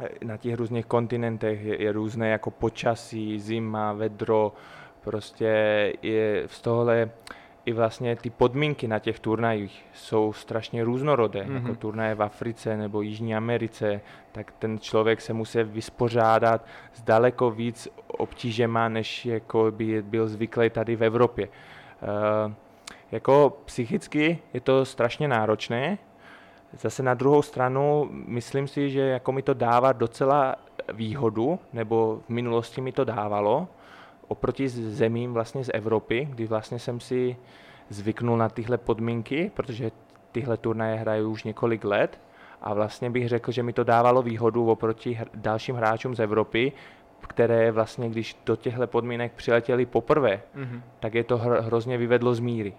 eh, 0.00 0.08
na 0.24 0.36
těch 0.36 0.54
různých 0.54 0.86
kontinentech, 0.86 1.64
je, 1.64 1.82
je 1.82 1.92
různé 1.92 2.28
jako 2.30 2.50
počasí, 2.50 3.40
zima, 3.40 3.92
vedro, 3.92 4.52
prostě 5.00 5.46
je 6.02 6.44
z 6.46 6.60
tohle 6.60 7.10
i 7.66 7.72
vlastně 7.72 8.16
ty 8.16 8.30
podmínky 8.30 8.88
na 8.88 8.98
těch 8.98 9.20
turnajích 9.20 9.84
jsou 9.94 10.32
strašně 10.32 10.84
různorodé, 10.84 11.40
mm-hmm. 11.40 11.54
jako 11.54 11.66
Mhm. 11.66 11.76
turnaje 11.76 12.14
v 12.14 12.22
Africe 12.22 12.76
nebo 12.76 13.02
Jižní 13.02 13.36
Americe, 13.36 14.00
tak 14.32 14.52
ten 14.58 14.78
člověk 14.78 15.20
se 15.20 15.32
musí 15.32 15.62
vyspořádat 15.62 16.66
s 16.92 17.02
daleko 17.02 17.50
víc 17.50 17.88
obtížema, 18.06 18.88
než 18.88 19.26
jako 19.26 19.66
by 19.70 20.02
byl 20.02 20.28
zvyklý 20.28 20.70
tady 20.70 20.96
v 20.96 21.04
Evropě. 21.04 21.48
Uh, 21.48 22.52
jako 23.12 23.58
psychicky 23.64 24.38
je 24.54 24.60
to 24.60 24.84
strašně 24.84 25.28
náročné, 25.28 25.98
Zase 26.78 27.02
na 27.02 27.14
druhou 27.14 27.42
stranu 27.42 28.08
myslím 28.10 28.68
si, 28.68 28.90
že 28.90 29.00
jako 29.00 29.32
mi 29.32 29.42
to 29.42 29.54
dává 29.54 29.92
docela 29.92 30.56
výhodu, 30.92 31.58
nebo 31.72 32.20
v 32.26 32.28
minulosti 32.28 32.80
mi 32.80 32.92
to 32.92 33.04
dávalo, 33.04 33.68
oproti 34.30 34.68
zemím 34.68 35.32
vlastně 35.32 35.64
z 35.64 35.70
Evropy, 35.74 36.28
kdy 36.30 36.46
vlastně 36.46 36.78
jsem 36.78 37.00
si 37.00 37.36
zvyknul 37.88 38.38
na 38.38 38.48
tyhle 38.48 38.78
podmínky, 38.78 39.50
protože 39.54 39.90
tyhle 40.32 40.56
turnaje 40.56 40.96
hraju 40.96 41.30
už 41.30 41.44
několik 41.44 41.84
let 41.84 42.20
a 42.62 42.74
vlastně 42.74 43.10
bych 43.10 43.28
řekl, 43.28 43.52
že 43.52 43.62
mi 43.62 43.72
to 43.72 43.84
dávalo 43.84 44.22
výhodu 44.22 44.70
oproti 44.70 45.18
hr- 45.20 45.28
dalším 45.34 45.76
hráčům 45.76 46.14
z 46.14 46.20
Evropy, 46.20 46.72
které 47.28 47.72
vlastně, 47.72 48.08
když 48.08 48.36
do 48.46 48.56
těchto 48.56 48.86
podmínek 48.86 49.32
přiletěli 49.32 49.86
poprvé, 49.86 50.40
Mm-hmm. 50.56 50.80
tak 51.00 51.14
je 51.14 51.24
to 51.24 51.38
hr- 51.38 51.60
hrozně 51.60 51.98
vyvedlo 51.98 52.34
z 52.34 52.40
míry. 52.40 52.72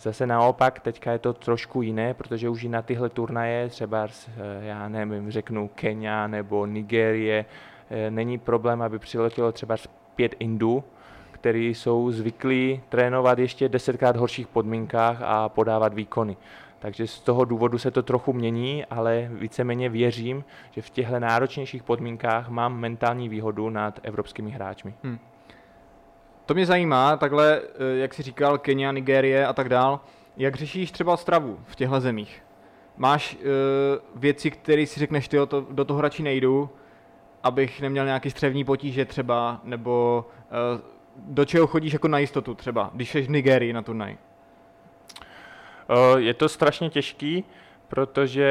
Zase 0.00 0.26
naopak, 0.26 0.80
teďka 0.80 1.12
je 1.12 1.18
to 1.18 1.32
trošku 1.32 1.82
jiné, 1.82 2.14
protože 2.14 2.48
už 2.48 2.64
i 2.64 2.68
na 2.68 2.82
tyhle 2.82 3.08
turnaje, 3.08 3.68
třeba, 3.68 4.06
eh, 4.06 4.66
já 4.66 4.88
nevím, 4.88 5.30
řeknu 5.30 5.70
Kenia 5.74 6.26
nebo 6.26 6.66
Nigérie, 6.66 7.44
eh, 7.90 8.10
není 8.10 8.38
problém, 8.38 8.82
aby 8.82 8.98
přiletělo 8.98 9.52
třeba 9.52 9.76
pět 10.16 10.36
Indů, 10.38 10.84
který 11.30 11.74
jsou 11.74 12.10
zvyklí 12.10 12.80
trénovat 12.88 13.38
ještě 13.38 13.68
desetkrát 13.68 14.16
horších 14.16 14.46
podmínkách 14.46 15.18
a 15.22 15.48
podávat 15.48 15.94
výkony. 15.94 16.36
Takže 16.78 17.06
z 17.06 17.20
toho 17.20 17.44
důvodu 17.44 17.78
se 17.78 17.90
to 17.90 18.02
trochu 18.02 18.32
mění, 18.32 18.84
ale 18.84 19.28
víceméně 19.32 19.88
věřím, 19.88 20.44
že 20.70 20.82
v 20.82 20.90
těchto 20.90 21.20
náročnějších 21.20 21.82
podmínkách 21.82 22.48
mám 22.48 22.78
mentální 22.80 23.28
výhodu 23.28 23.70
nad 23.70 24.00
evropskými 24.02 24.50
hráčmi. 24.50 24.94
To 26.46 26.54
mě 26.54 26.66
zajímá, 26.66 27.16
takhle, 27.16 27.60
eh, 27.62 27.96
jak 27.96 28.14
jsi 28.14 28.22
říkal, 28.22 28.58
Kenia, 28.58 28.92
Nigérie 28.92 29.46
a 29.46 29.52
tak 29.52 29.68
dál, 29.68 30.00
jak 30.36 30.54
řešíš 30.54 30.90
třeba 30.90 31.16
stravu 31.16 31.58
v 31.64 31.76
těchto 31.76 32.00
zemích? 32.00 32.42
Máš 32.96 33.34
uh, 33.34 33.40
věci, 34.20 34.50
které 34.50 34.86
si 34.86 35.00
řekneš, 35.00 35.28
ty 35.28 35.36
to, 35.48 35.66
do 35.70 35.84
toho 35.84 36.00
radši 36.00 36.22
nejdu, 36.22 36.70
abych 37.42 37.80
neměl 37.80 38.04
nějaký 38.04 38.30
střevní 38.30 38.64
potíže 38.64 39.04
třeba, 39.04 39.60
nebo 39.64 40.24
uh, 40.74 40.80
do 41.16 41.44
čeho 41.44 41.66
chodíš 41.66 41.92
jako 41.92 42.08
na 42.08 42.18
jistotu 42.18 42.54
třeba, 42.54 42.90
když 42.94 43.10
jsi 43.10 43.22
v 43.22 43.30
Nigérii 43.30 43.72
na 43.72 43.82
turnaj? 43.82 44.16
Eh, 45.88 46.20
Je 46.20 46.34
to 46.34 46.48
strašně 46.48 46.90
těžký, 46.90 47.44
protože 47.88 48.44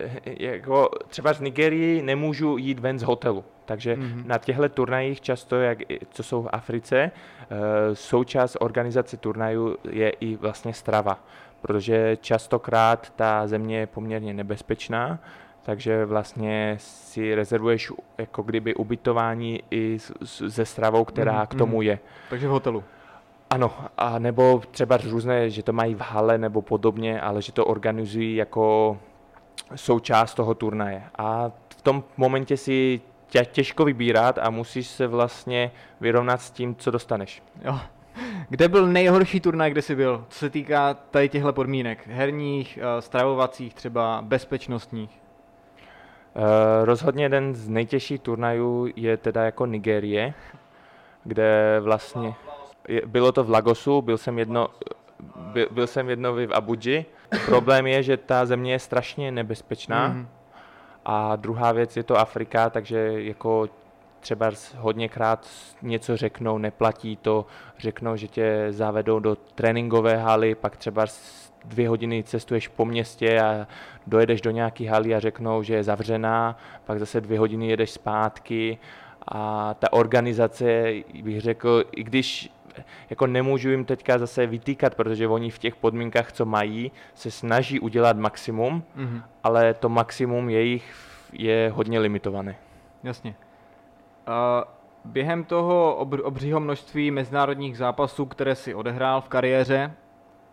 eh, 0.00 0.20
jako 0.24 0.90
třeba 1.08 1.32
z 1.32 1.40
Nigerii 1.40 2.02
nemůžu 2.02 2.56
jít 2.56 2.78
ven 2.78 2.98
z 2.98 3.02
hotelu. 3.02 3.44
Takže 3.64 3.96
Mhm. 3.96 4.06
mm-hmm. 4.06 4.26
na 4.26 4.38
těchto 4.38 4.68
turnajích 4.68 5.20
často, 5.20 5.56
jak, 5.56 5.78
co 6.10 6.22
jsou 6.22 6.42
v 6.42 6.48
Africe, 6.52 6.96
eh, 7.00 7.50
součást 7.94 8.56
organizace 8.60 9.16
turnajů 9.16 9.76
je 9.90 10.10
i 10.10 10.36
vlastně 10.36 10.72
strava, 10.72 11.18
protože 11.60 12.16
častokrát 12.20 13.10
ta 13.16 13.46
země 13.46 13.78
je 13.78 13.86
poměrně 13.86 14.34
nebezpečná, 14.34 15.18
takže 15.62 16.04
vlastně 16.04 16.76
si 16.80 17.34
rezervuješ 17.34 17.92
jako 18.18 18.42
kdyby 18.42 18.74
ubytování 18.74 19.62
i 19.70 19.98
se 20.48 20.64
stravou, 20.64 21.04
která 21.04 21.42
mm-hmm. 21.42 21.46
k 21.46 21.54
tomu 21.54 21.82
je. 21.82 21.98
Takže 22.30 22.48
v 22.48 22.50
hotelu. 22.50 22.84
Ano, 23.50 23.74
a 23.98 24.18
nebo 24.18 24.62
třeba 24.70 24.96
různé, 24.96 25.50
že 25.50 25.62
to 25.62 25.72
mají 25.72 25.94
v 25.94 26.00
hale 26.00 26.38
nebo 26.38 26.62
podobně, 26.62 27.20
ale 27.20 27.42
že 27.42 27.52
to 27.52 27.66
organizují 27.66 28.36
jako 28.36 28.98
součást 29.74 30.34
toho 30.34 30.54
turnaje. 30.54 31.02
A 31.18 31.50
v 31.68 31.82
tom 31.82 32.04
momentě 32.16 32.56
si 32.56 33.00
tě, 33.26 33.44
těžko 33.44 33.84
vybírat 33.84 34.38
a 34.38 34.50
musíš 34.50 34.86
se 34.86 35.06
vlastně 35.06 35.70
vyrovnat 36.00 36.40
s 36.40 36.50
tím, 36.50 36.74
co 36.74 36.90
dostaneš. 36.90 37.42
Jo. 37.62 37.78
Kde 38.48 38.68
byl 38.68 38.86
nejhorší 38.86 39.40
turnaj, 39.40 39.70
kde 39.70 39.82
jsi 39.82 39.94
byl, 39.94 40.24
co 40.28 40.38
se 40.38 40.50
týká 40.50 40.94
tady 40.94 41.28
těchto 41.28 41.52
podmínek? 41.52 42.06
Herních, 42.06 42.78
eh, 42.82 43.02
stravovacích, 43.02 43.74
třeba 43.74 44.22
bezpečnostních? 44.22 45.20
Eh, 46.36 46.84
rozhodně 46.84 47.24
jeden 47.24 47.54
z 47.54 47.68
nejtěžších 47.68 48.20
turnajů 48.20 48.88
je 48.96 49.16
teda 49.16 49.44
jako 49.44 49.66
Nigérie, 49.66 50.34
kde 51.24 51.80
vlastně 51.80 52.34
bylo 53.06 53.32
to 53.32 53.44
v 53.44 53.50
Lagosu, 53.50 54.02
byl 54.02 54.18
jsem 54.18 54.38
jedno, 54.38 54.68
byl, 55.36 55.68
byl 55.70 55.86
jsem 55.86 56.10
jedno 56.10 56.34
v 56.34 56.52
Abuji. 56.52 57.06
Problém 57.46 57.86
je, 57.86 58.02
že 58.02 58.16
ta 58.16 58.46
země 58.46 58.72
je 58.72 58.78
strašně 58.78 59.32
nebezpečná. 59.32 60.08
Mhm. 60.08 60.28
A 61.04 61.36
druhá 61.36 61.72
věc 61.72 61.96
je 61.96 62.02
to 62.02 62.18
Afrika, 62.18 62.70
takže 62.70 63.22
jako 63.22 63.68
třeba 64.26 64.50
hodněkrát 64.76 65.46
něco 65.82 66.16
řeknou, 66.16 66.58
neplatí 66.58 67.16
to, 67.16 67.46
řeknou, 67.78 68.16
že 68.16 68.28
tě 68.28 68.66
zavedou 68.70 69.18
do 69.20 69.36
tréninkové 69.54 70.16
haly, 70.16 70.54
pak 70.54 70.76
třeba 70.76 71.06
dvě 71.64 71.88
hodiny 71.88 72.22
cestuješ 72.22 72.68
po 72.68 72.84
městě 72.84 73.40
a 73.40 73.66
dojedeš 74.06 74.40
do 74.40 74.50
nějaké 74.50 74.90
haly 74.90 75.14
a 75.14 75.20
řeknou, 75.20 75.62
že 75.62 75.74
je 75.74 75.84
zavřená, 75.84 76.58
pak 76.84 76.98
zase 76.98 77.20
dvě 77.20 77.38
hodiny 77.38 77.68
jedeš 77.68 77.90
zpátky 77.90 78.78
a 79.28 79.74
ta 79.78 79.92
organizace, 79.92 80.92
bych 81.22 81.40
řekl, 81.40 81.84
i 81.96 82.04
když 82.04 82.50
jako 83.10 83.26
nemůžu 83.26 83.70
jim 83.70 83.84
teďka 83.84 84.18
zase 84.18 84.46
vytýkat, 84.46 84.94
protože 84.94 85.28
oni 85.28 85.50
v 85.50 85.58
těch 85.58 85.76
podmínkách, 85.76 86.32
co 86.32 86.44
mají, 86.44 86.92
se 87.14 87.30
snaží 87.30 87.80
udělat 87.80 88.16
maximum, 88.16 88.82
Mhm. 88.96 89.22
ale 89.44 89.74
to 89.74 89.88
maximum 89.88 90.50
jejich 90.50 90.94
je 91.32 91.72
hodně 91.74 91.98
limitované. 91.98 92.56
Jasně. 93.02 93.34
Během 95.04 95.44
toho 95.44 95.98
obr- 96.00 96.20
obřího 96.24 96.60
množství 96.60 97.10
mezinárodních 97.10 97.76
zápasů, 97.76 98.26
které 98.26 98.54
si 98.54 98.74
odehrál 98.74 99.20
v 99.20 99.28
kariéře, 99.28 99.92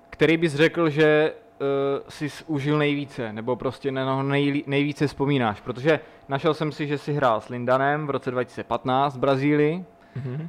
který 0.10 0.38
bys 0.38 0.56
řekl, 0.56 0.90
že 0.90 1.34
uh, 1.34 1.68
jsi 2.10 2.30
užil 2.48 2.78
nejvíce, 2.78 3.34
nebo 3.34 3.56
prostě 3.56 3.92
na 3.92 4.24
nejlí- 4.24 4.64
nejvíce 4.68 5.08
vzpomínáš? 5.08 5.62
Protože 5.62 6.00
našel 6.28 6.54
jsem 6.54 6.72
si, 6.72 6.88
že 6.88 6.98
si 6.98 7.14
hrál 7.14 7.42
s 7.42 7.50
Lindanem 7.50 8.08
v 8.08 8.10
roce 8.10 8.32
2015 8.32 9.16
v 9.16 9.20
Brazílii. 9.20 9.86
Mm-hmm. 10.18 10.42
Uh, 10.42 10.48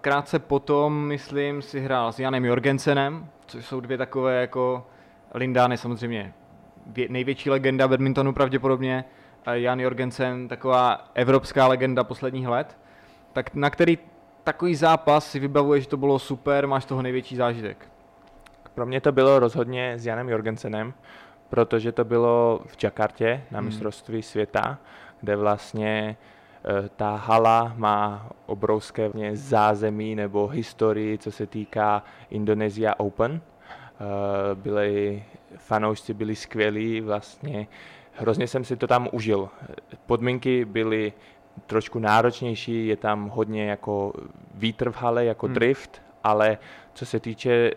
krátce 0.00 0.38
potom, 0.38 1.06
myslím, 1.06 1.62
si 1.62 1.80
hrál 1.80 2.12
s 2.12 2.18
Janem 2.18 2.44
Jorgensenem, 2.44 3.26
což 3.46 3.66
jsou 3.66 3.80
dvě 3.80 3.98
takové 3.98 4.40
jako... 4.40 4.86
Lindán 5.34 5.70
je 5.70 5.76
samozřejmě 5.78 6.32
vě- 6.92 7.10
největší 7.10 7.50
legenda 7.50 7.88
badmintonu 7.88 8.32
pravděpodobně. 8.32 9.04
A 9.46 9.54
Jan 9.54 9.80
Jorgensen, 9.80 10.48
taková 10.48 11.10
evropská 11.14 11.66
legenda 11.66 12.04
posledních 12.04 12.46
let. 12.48 12.76
Tak 13.32 13.54
na 13.54 13.70
který 13.70 13.98
takový 14.44 14.74
zápas 14.74 15.30
si 15.30 15.38
vybavuje, 15.38 15.80
že 15.80 15.88
to 15.88 15.96
bylo 15.96 16.18
super, 16.18 16.66
máš 16.66 16.84
toho 16.84 17.02
největší 17.02 17.36
zážitek? 17.36 17.88
Pro 18.74 18.86
mě 18.86 19.00
to 19.00 19.12
bylo 19.12 19.38
rozhodně 19.38 19.98
s 19.98 20.06
Janem 20.06 20.28
Jorgensenem, 20.28 20.94
protože 21.48 21.92
to 21.92 22.04
bylo 22.04 22.60
v 22.66 22.84
Jakartě 22.84 23.42
na 23.50 23.58
Hmm. 23.58 23.66
mistrovství 23.68 24.22
světa, 24.22 24.78
kde 25.20 25.36
vlastně 25.36 26.16
eh, 26.64 26.88
ta 26.96 27.16
hala 27.16 27.72
má 27.76 28.30
obrovské 28.46 29.08
vlastně 29.08 29.36
zázemí 29.36 30.14
nebo 30.14 30.46
historii, 30.46 31.18
co 31.18 31.32
se 31.32 31.46
týká 31.46 32.02
Indonesia 32.30 32.94
Open. 33.00 33.40
Eh, 33.40 34.54
Byli 34.54 35.24
fanoušci 35.56 36.14
byli 36.14 36.36
skvělí, 36.36 37.00
vlastně 37.00 37.66
hrozně 38.16 38.46
jsem 38.46 38.64
si 38.64 38.76
to 38.76 38.86
tam 38.86 39.08
užil. 39.12 39.48
Podmínky 40.06 40.64
byly 40.64 41.12
trošku 41.66 41.98
náročnější, 41.98 42.86
je 42.86 42.96
tam 42.96 43.28
hodně 43.28 43.70
jako 43.70 44.12
vítr 44.54 44.90
v 44.90 44.96
hale, 44.96 45.24
jako 45.24 45.46
Hmm. 45.46 45.54
drift, 45.54 46.02
ale 46.24 46.58
co 46.94 47.06
se 47.06 47.20
týče 47.20 47.70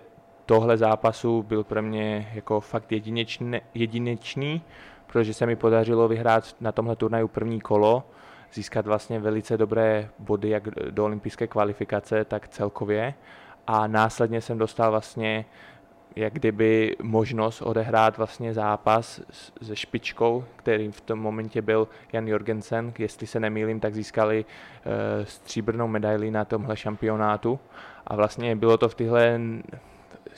tohle 0.46 0.78
zápasu, 0.78 1.44
byl 1.44 1.64
pro 1.64 1.82
mě 1.82 2.32
jako 2.34 2.60
fakt 2.62 2.92
jedinečný, 2.92 3.62
jedinečný, 3.74 4.62
protože 5.08 5.34
se 5.34 5.46
mi 5.46 5.56
podařilo 5.56 6.08
vyhrát 6.08 6.56
na 6.62 6.72
tomhle 6.72 6.96
turnaju 6.96 7.28
první 7.28 7.62
kolo, 7.62 8.04
získat 8.54 8.88
vlastně 8.88 9.20
velice 9.20 9.58
dobré 9.58 10.10
body 10.20 10.50
jak 10.50 10.64
do 10.70 11.06
olympijské 11.06 11.48
kvalifikace, 11.48 12.26
tak 12.26 12.48
celkově. 12.48 13.14
A 13.68 13.88
následně 13.88 14.42
jsem 14.42 14.58
dostal 14.58 14.92
vlastně 14.92 15.46
jak 16.16 16.34
kdyby 16.34 16.96
možnost 17.02 17.62
odehrát 17.62 18.18
vlastně 18.18 18.54
zápas 18.54 19.22
se 19.62 19.76
špičkou, 19.76 20.46
který 20.56 20.92
v 20.92 21.02
tom 21.02 21.20
momentě 21.20 21.62
byl 21.62 21.88
Jan 22.14 22.28
Jorgensen. 22.28 22.94
Jestli 22.98 23.28
se 23.28 23.40
nemýlím, 23.40 23.80
tak 23.80 23.96
získali 23.96 24.46
e, 24.46 25.26
stříbrnou 25.26 25.88
medaili 25.88 26.32
na 26.32 26.46
tomhle 26.46 26.78
šampionátu. 26.78 27.60
A 28.08 28.16
vlastně 28.16 28.56
bylo 28.56 28.78
to 28.78 28.90
v 28.90 28.96
téhle 28.96 29.40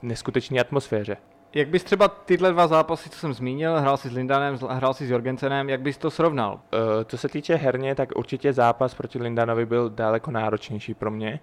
neskutečné 0.01 0.59
atmosféře. 0.61 1.17
Jak 1.53 1.67
bys 1.67 1.83
třeba 1.83 2.07
tyhle 2.07 2.51
dva 2.51 2.67
zápasy, 2.67 3.09
co 3.09 3.19
jsem 3.19 3.33
zmínil, 3.33 3.79
hrál 3.79 3.97
si 3.97 4.09
s 4.09 4.13
Lindanem, 4.13 4.57
hrál 4.69 4.93
si 4.93 5.07
s 5.07 5.11
Jorgensenem, 5.11 5.69
jak 5.69 5.81
bys 5.81 5.97
to 5.97 6.11
srovnal? 6.11 6.59
Eh, 6.73 7.05
Co 7.05 7.17
se 7.17 7.29
týče 7.29 7.55
herně, 7.55 7.95
tak 7.95 8.09
určitě 8.15 8.53
zápas 8.53 8.93
proti 8.93 9.19
Lindanovi 9.19 9.65
byl 9.65 9.89
daleko 9.89 10.31
náročnější 10.31 10.93
pro 10.93 11.11
mě, 11.11 11.39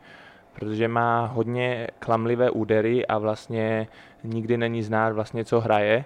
protože 0.59 0.89
má 0.89 1.27
hodně 1.27 1.87
klamlivé 1.99 2.51
údery 2.51 3.07
a 3.07 3.19
vlastně 3.19 3.89
nikdy 4.25 4.57
není 4.57 4.83
znát 4.83 5.13
vlastně, 5.13 5.45
co 5.45 5.61
hraje. 5.61 6.05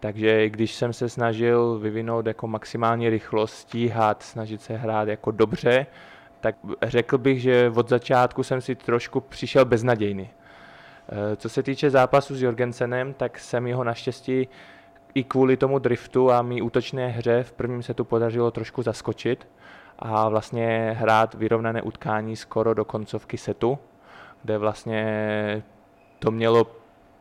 Takže 0.00 0.48
když 0.48 0.74
jsem 0.74 0.92
se 0.92 1.08
snažil 1.08 1.78
vyvinout 1.78 2.26
jako 2.26 2.46
maximální 2.46 3.10
rychlost, 3.10 3.54
stíhat, 3.54 4.22
snažit 4.22 4.62
se 4.62 4.76
hrát 4.76 5.08
jako 5.08 5.30
dobře, 5.30 5.86
tak 6.40 6.56
řekl 6.82 7.18
bych, 7.18 7.40
že 7.42 7.72
od 7.74 7.88
začátku 7.88 8.42
jsem 8.42 8.60
si 8.60 8.74
trošku 8.74 9.20
přišel 9.20 9.64
beznadějný. 9.64 10.28
Eh, 11.08 11.36
Co 11.36 11.48
se 11.48 11.62
týče 11.62 11.90
zápasu 11.90 12.34
s 12.34 12.42
Jorgensenem, 12.42 13.14
tak 13.14 13.38
jsem 13.38 13.66
jeho 13.66 13.84
naštěstí 13.84 14.48
i 15.14 15.24
kvůli 15.24 15.56
tomu 15.56 15.78
driftu 15.78 16.32
a 16.32 16.42
mý 16.42 16.62
útočné 16.62 17.08
hře 17.08 17.42
v 17.42 17.52
prvním 17.52 17.82
setu 17.82 18.04
podařilo 18.04 18.50
trošku 18.50 18.82
zaskočit 18.82 19.48
a 19.98 20.28
vlastně 20.28 20.96
hrát 20.98 21.34
vyrovnané 21.34 21.82
utkání 21.82 22.36
skoro 22.36 22.74
do 22.74 22.84
koncovky 22.84 23.38
setu, 23.38 23.78
kde 24.42 24.58
vlastně 24.58 25.62
to 26.18 26.30
mělo 26.30 26.66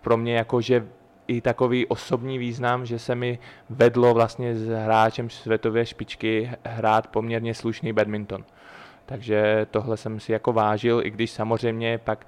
pro 0.01 0.17
mě 0.17 0.35
jakože 0.35 0.87
i 1.27 1.41
takový 1.41 1.87
osobní 1.87 2.37
význam, 2.37 2.85
že 2.85 2.99
se 2.99 3.15
mi 3.15 3.39
vedlo 3.69 4.13
vlastně 4.13 4.55
s 4.55 4.67
hráčem 4.67 5.29
světové 5.29 5.85
špičky 5.85 6.51
hrát 6.65 7.07
poměrně 7.07 7.53
slušný 7.53 7.93
badminton. 7.93 8.45
Takže 9.05 9.67
tohle 9.71 9.97
jsem 9.97 10.19
si 10.19 10.31
jako 10.31 10.53
vážil, 10.53 11.01
i 11.05 11.09
když 11.09 11.31
samozřejmě 11.31 11.97
pak 11.97 12.27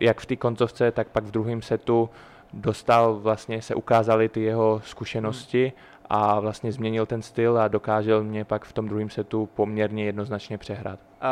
jak 0.00 0.20
v 0.20 0.26
té 0.26 0.36
koncovce, 0.36 0.90
tak 0.90 1.08
pak 1.08 1.24
v 1.24 1.30
druhém 1.30 1.62
setu 1.62 2.10
dostal, 2.52 3.14
vlastně 3.14 3.62
se 3.62 3.74
ukázaly 3.74 4.28
ty 4.28 4.40
jeho 4.40 4.80
zkušenosti 4.84 5.72
a 6.10 6.40
vlastně 6.40 6.72
změnil 6.72 7.06
ten 7.06 7.22
styl 7.22 7.58
a 7.58 7.68
dokážel 7.68 8.24
mě 8.24 8.44
pak 8.44 8.64
v 8.64 8.72
tom 8.72 8.88
druhém 8.88 9.10
setu 9.10 9.48
poměrně 9.54 10.04
jednoznačně 10.04 10.58
přehrát. 10.58 10.98
Uh, 11.22 11.28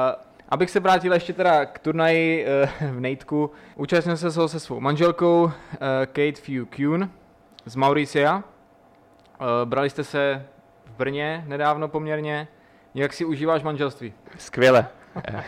abych 0.49 0.71
se 0.71 0.81
vrátil 0.81 1.13
ještě 1.13 1.33
teda 1.33 1.67
k 1.67 1.79
turnaji 1.79 2.47
uh, 2.83 2.91
v 2.91 3.01
Nejtku, 3.01 3.51
účastnil 3.77 4.17
se 4.17 4.41
ho 4.41 4.49
se 4.49 4.61
svou 4.61 4.81
manželkou 4.81 5.43
uh, 5.43 5.51
Kate 6.07 6.41
Few 6.43 6.67
Kuhn 6.77 7.11
z 7.65 7.77
Mauricia. 7.77 8.37
Uh, 8.37 9.47
brali 9.65 9.91
jste 9.91 10.05
se 10.05 10.47
v 10.85 10.91
Brně 10.99 11.45
nedávno 11.47 11.89
poměrně. 11.89 12.49
Jak 12.95 13.13
si 13.13 13.25
užíváš 13.25 13.63
manželství? 13.63 14.13
Skvěle. 14.39 14.87
Eh, 15.17 15.45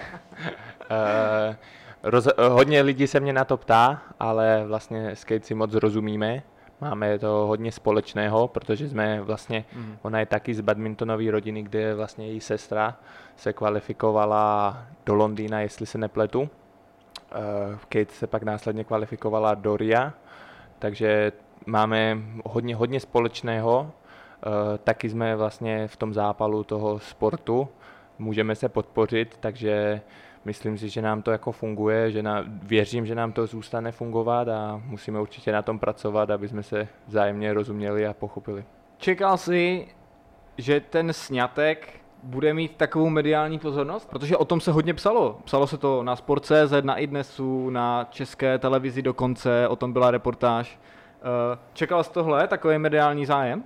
eh, 0.90 1.56
Roz, 2.02 2.28
hodně 2.50 2.82
lidí 2.82 3.06
se 3.06 3.20
mě 3.20 3.32
na 3.32 3.44
to 3.44 3.56
ptá, 3.56 4.02
ale 4.20 4.64
vlastně 4.66 5.10
s 5.10 5.24
Kate 5.24 5.44
si 5.44 5.54
moc 5.54 5.74
rozumíme. 5.74 6.42
Máme 6.82 7.18
to 7.18 7.26
hodně 7.28 7.72
společného, 7.72 8.48
protože 8.48 8.88
jsme 8.88 9.20
vlastně, 9.20 9.64
Mhm. 9.76 9.96
ona 10.02 10.18
je 10.20 10.26
taky 10.26 10.54
z 10.54 10.60
badmintonové 10.60 11.30
rodiny, 11.30 11.62
kde 11.62 11.94
vlastně 11.94 12.26
její 12.26 12.40
sestra 12.40 12.96
se 13.36 13.52
kvalifikovala 13.52 14.78
do 15.06 15.14
Londýna, 15.14 15.60
jestli 15.60 15.86
se 15.86 15.98
nepletu. 15.98 16.48
Eh, 17.32 17.78
Kate 17.88 18.12
se 18.14 18.26
pak 18.26 18.42
následně 18.42 18.84
kvalifikovala 18.84 19.54
do 19.54 19.76
RIA, 19.76 20.12
takže 20.78 21.32
máme 21.66 22.18
hodně, 22.44 22.76
hodně 22.76 23.00
společného. 23.00 23.90
Eh, 24.46 24.78
Taky 24.78 25.10
jsme 25.10 25.36
vlastně 25.36 25.88
v 25.88 25.96
tom 25.96 26.14
zápalu 26.14 26.64
toho 26.64 26.98
sportu, 26.98 27.68
můžeme 28.18 28.54
se 28.54 28.68
podpořit, 28.68 29.36
takže 29.40 30.00
myslím 30.44 30.78
si, 30.78 30.88
že 30.88 31.02
nám 31.02 31.22
to 31.22 31.30
jako 31.30 31.52
funguje, 31.52 32.10
že 32.10 32.22
na, 32.22 32.44
věřím, 32.46 33.06
že 33.06 33.14
nám 33.14 33.32
to 33.32 33.46
zůstane 33.46 33.92
fungovat 33.92 34.48
a 34.48 34.82
musíme 34.86 35.20
určitě 35.20 35.52
na 35.52 35.62
tom 35.62 35.78
pracovat, 35.78 36.30
aby 36.30 36.48
jsme 36.48 36.62
se 36.62 36.88
vzájemně 37.06 37.54
rozuměli 37.54 38.06
a 38.06 38.14
pochopili. 38.14 38.64
Čekal 38.98 39.38
jsi, 39.38 39.88
že 40.58 40.80
ten 40.80 41.12
sňatek 41.12 42.00
bude 42.22 42.54
mít 42.54 42.76
takovou 42.76 43.08
mediální 43.08 43.58
pozornost? 43.58 44.08
Protože 44.10 44.36
o 44.36 44.44
tom 44.44 44.60
se 44.60 44.72
hodně 44.72 44.94
psalo. 44.94 45.38
Psalo 45.44 45.66
se 45.66 45.78
to 45.78 46.02
na 46.02 46.16
Sport.cz, 46.16 46.72
na 46.82 46.96
iDnesu, 46.96 47.70
na 47.70 48.06
české 48.10 48.58
televizi 48.58 49.02
dokonce, 49.02 49.68
o 49.68 49.76
tom 49.76 49.92
byla 49.92 50.10
reportáž. 50.10 50.78
Eh, 51.20 51.58
Čekal 51.72 52.04
jsi 52.04 52.10
tohle, 52.12 52.48
takový 52.48 52.78
mediální 52.78 53.26
zájem? 53.26 53.64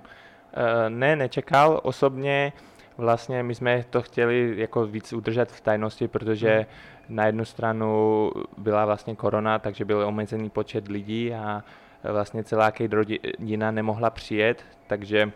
Eh, 0.53 0.89
Ne, 0.89 1.15
nečekal. 1.15 1.79
Osobně 1.83 2.53
vlastně 2.97 3.43
my 3.43 3.55
jsme 3.55 3.83
to 3.89 4.01
chtěli 4.01 4.53
jako 4.57 4.85
víc 4.85 5.13
udržet 5.13 5.51
v 5.51 5.61
tajnosti, 5.61 6.07
protože 6.07 6.65
na 7.09 7.25
jednu 7.25 7.45
stranu 7.45 8.31
byla 8.57 8.85
vlastně 8.85 9.15
korona, 9.15 9.59
takže 9.59 9.85
byl 9.85 10.07
omezený 10.07 10.49
počet 10.49 10.87
lidí 10.87 11.33
a 11.33 11.63
vlastně 12.11 12.43
celá 12.43 12.71
rodina 12.91 13.71
nemohla 13.71 14.09
přijet, 14.09 14.65
takže 14.87 15.31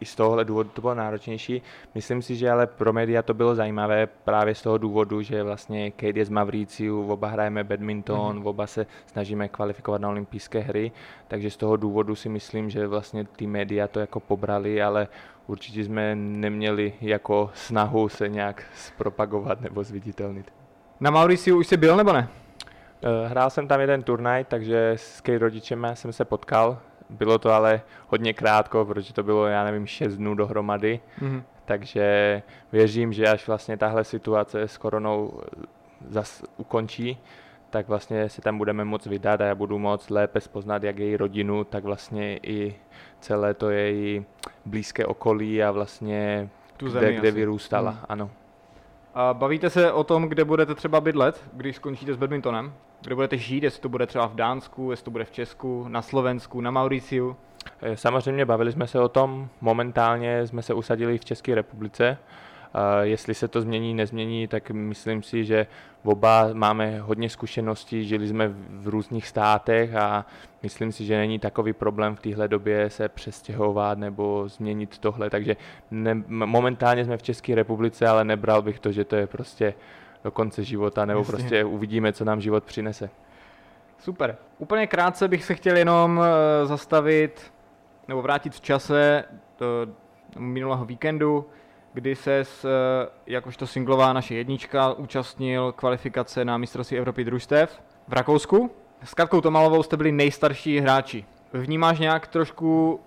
i 0.00 0.04
z 0.04 0.14
tohohle 0.14 0.44
důvodu 0.44 0.68
to 0.74 0.80
bylo 0.80 0.94
náročnější. 0.94 1.62
Myslím 1.94 2.22
si, 2.22 2.36
že 2.36 2.50
ale 2.50 2.66
pro 2.66 2.92
média 2.92 3.22
to 3.22 3.34
bylo 3.34 3.54
zajímavé 3.54 4.06
právě 4.06 4.54
z 4.54 4.62
toho 4.62 4.78
důvodu, 4.78 5.22
že 5.22 5.42
vlastně 5.42 5.90
Kate 5.90 6.18
je 6.18 6.24
z 6.24 6.28
Mavriciu, 6.30 7.12
oba 7.12 7.28
hrajeme 7.28 7.64
badminton, 7.64 8.36
Mhm. 8.36 8.46
oba 8.46 8.66
se 8.66 8.86
snažíme 9.06 9.48
kvalifikovat 9.48 10.00
na 10.00 10.08
olympijské 10.08 10.58
hry, 10.60 10.92
takže 11.28 11.50
z 11.50 11.56
toho 11.56 11.76
důvodu 11.76 12.14
si 12.14 12.28
myslím, 12.28 12.70
že 12.70 12.86
vlastně 12.86 13.24
ty 13.24 13.46
média 13.46 13.88
to 13.88 14.00
jako 14.00 14.20
pobrali, 14.20 14.82
ale 14.82 15.08
určitě 15.46 15.84
jsme 15.84 16.14
neměli 16.14 16.92
jako 17.00 17.50
snahu 17.54 18.08
se 18.08 18.28
nějak 18.28 18.62
zpropagovat 18.74 19.60
nebo 19.60 19.84
zviditelnit. 19.84 20.52
Na 21.00 21.10
Mauriciu 21.10 21.58
už 21.58 21.66
jsi 21.66 21.76
byl 21.76 21.96
nebo 21.96 22.12
ne? 22.12 22.28
Eh, 23.02 23.28
Hrál 23.28 23.50
jsem 23.50 23.68
tam 23.68 23.80
jeden 23.80 24.02
turnaj, 24.02 24.44
takže 24.44 24.92
s 24.96 25.20
Kate 25.20 25.38
rodičem 25.38 25.86
jsem 25.94 26.12
se 26.12 26.24
potkal. 26.24 26.78
Bylo 27.14 27.38
to 27.38 27.50
ale 27.50 27.80
hodně 28.08 28.32
krátko, 28.34 28.84
protože 28.84 29.12
to 29.14 29.22
bylo, 29.22 29.46
já 29.46 29.64
nevím, 29.64 29.86
6 29.86 30.16
dnů 30.16 30.34
dohromady. 30.34 31.00
Mhm. 31.20 31.42
Takže 31.64 32.42
věřím, 32.72 33.12
že 33.12 33.28
až 33.28 33.46
vlastně 33.48 33.76
tahle 33.76 34.04
situace 34.04 34.60
s 34.62 34.76
koronou 34.78 35.40
zas 36.08 36.42
ukončí, 36.56 37.18
tak 37.70 37.88
vlastně 37.88 38.28
se 38.28 38.40
tam 38.40 38.58
budeme 38.58 38.84
moc 38.84 39.06
vydat 39.06 39.40
a 39.40 39.44
já 39.44 39.54
budu 39.54 39.78
moc 39.78 40.10
lépe 40.10 40.40
spoznat 40.40 40.82
jak 40.82 40.98
její 40.98 41.16
rodinu, 41.16 41.64
tak 41.64 41.84
vlastně 41.84 42.36
i 42.42 42.74
celé 43.20 43.54
to 43.54 43.70
její 43.70 44.24
blízké 44.66 45.06
okolí 45.06 45.62
a 45.62 45.70
vlastně 45.70 46.48
Tu 46.76 46.88
zemi 46.90 47.06
kde, 47.06 47.16
kde 47.16 47.30
vyrůstala, 47.30 47.90
Hmm. 47.90 48.00
ano. 48.08 48.30
A 49.14 49.34
bavíte 49.34 49.70
se 49.70 49.92
o 49.92 50.04
tom, 50.04 50.28
kde 50.28 50.44
budete 50.44 50.74
třeba 50.74 51.00
bydlet, 51.00 51.44
když 51.52 51.76
skončíte 51.76 52.14
s 52.14 52.16
badmintonem? 52.16 52.72
Kde 53.04 53.14
budete 53.14 53.36
žít, 53.38 53.62
jestli 53.62 53.80
to 53.82 53.88
bude 53.88 54.06
třeba 54.06 54.26
v 54.26 54.34
Dánsku, 54.34 54.90
jestli 54.90 55.04
to 55.04 55.10
bude 55.10 55.24
v 55.24 55.30
Česku, 55.30 55.88
na 55.88 56.02
Slovensku, 56.02 56.60
na 56.60 56.70
Mauriciu? 56.70 57.36
Eh, 57.82 57.96
Samozřejmě 57.96 58.44
bavili 58.44 58.72
jsme 58.72 58.86
se 58.86 59.00
o 59.00 59.08
tom, 59.08 59.48
momentálně 59.60 60.46
jsme 60.46 60.62
se 60.62 60.74
usadili 60.74 61.18
v 61.18 61.24
České 61.24 61.54
republice. 61.54 62.18
Eh, 62.74 63.06
Jestli 63.06 63.34
se 63.34 63.48
to 63.48 63.60
změní, 63.60 63.94
nezmění, 63.94 64.46
tak 64.48 64.70
myslím 64.70 65.22
si, 65.22 65.44
že 65.44 65.66
oba 66.04 66.48
máme 66.52 67.00
hodně 67.00 67.30
zkušeností, 67.30 68.04
žili 68.04 68.28
jsme 68.28 68.48
v 68.68 68.88
různých 68.88 69.26
státech 69.26 69.94
a 69.94 70.26
myslím 70.62 70.92
si, 70.92 71.04
že 71.04 71.16
není 71.16 71.38
takový 71.38 71.72
problém 71.72 72.16
v 72.16 72.20
téhle 72.20 72.48
době 72.48 72.90
se 72.90 73.08
přestěhovat 73.08 73.98
nebo 73.98 74.48
změnit 74.48 74.98
tohle, 74.98 75.30
takže 75.30 75.56
ne, 75.90 76.22
momentálně 76.28 77.04
jsme 77.04 77.16
v 77.16 77.22
České 77.22 77.54
republice, 77.54 78.08
ale 78.08 78.24
nebral 78.24 78.62
bych 78.62 78.78
to, 78.78 78.92
že 78.92 79.04
to 79.04 79.16
je 79.16 79.26
prostě 79.26 79.74
do 80.24 80.30
konce 80.30 80.64
života, 80.64 81.04
nebo 81.04 81.20
Jasně. 81.20 81.32
prostě 81.32 81.64
uvidíme, 81.64 82.12
co 82.12 82.24
nám 82.24 82.40
život 82.40 82.64
přinese. 82.64 83.10
Super. 83.98 84.36
Úplně 84.58 84.86
krátce 84.86 85.28
bych 85.28 85.44
se 85.44 85.54
chtěl 85.54 85.76
jenom 85.76 86.20
eh, 86.22 86.66
zastavit 86.66 87.52
nebo 88.08 88.22
vrátit 88.22 88.54
v 88.54 88.60
čase 88.60 89.24
do 89.58 89.86
minulého 90.38 90.84
víkendu, 90.84 91.46
kdy 91.92 92.16
se 92.16 92.32
eh, 92.40 92.68
jakožto 93.26 93.66
singlová 93.66 94.12
naše 94.12 94.34
jednička 94.34 94.92
účastnil 94.92 95.72
kvalifikace 95.72 96.44
na 96.44 96.58
mistrovství 96.58 96.98
Evropy 96.98 97.24
družstev 97.24 97.82
v 98.08 98.12
Rakousku. 98.12 98.70
S 99.04 99.14
Katkou 99.14 99.40
Tomalovou 99.40 99.82
jste 99.82 99.96
byli 99.96 100.12
nejstarší 100.12 100.80
hráči. 100.80 101.24
Vnímáš 101.52 101.98
nějak 101.98 102.26
trošku 102.26 103.00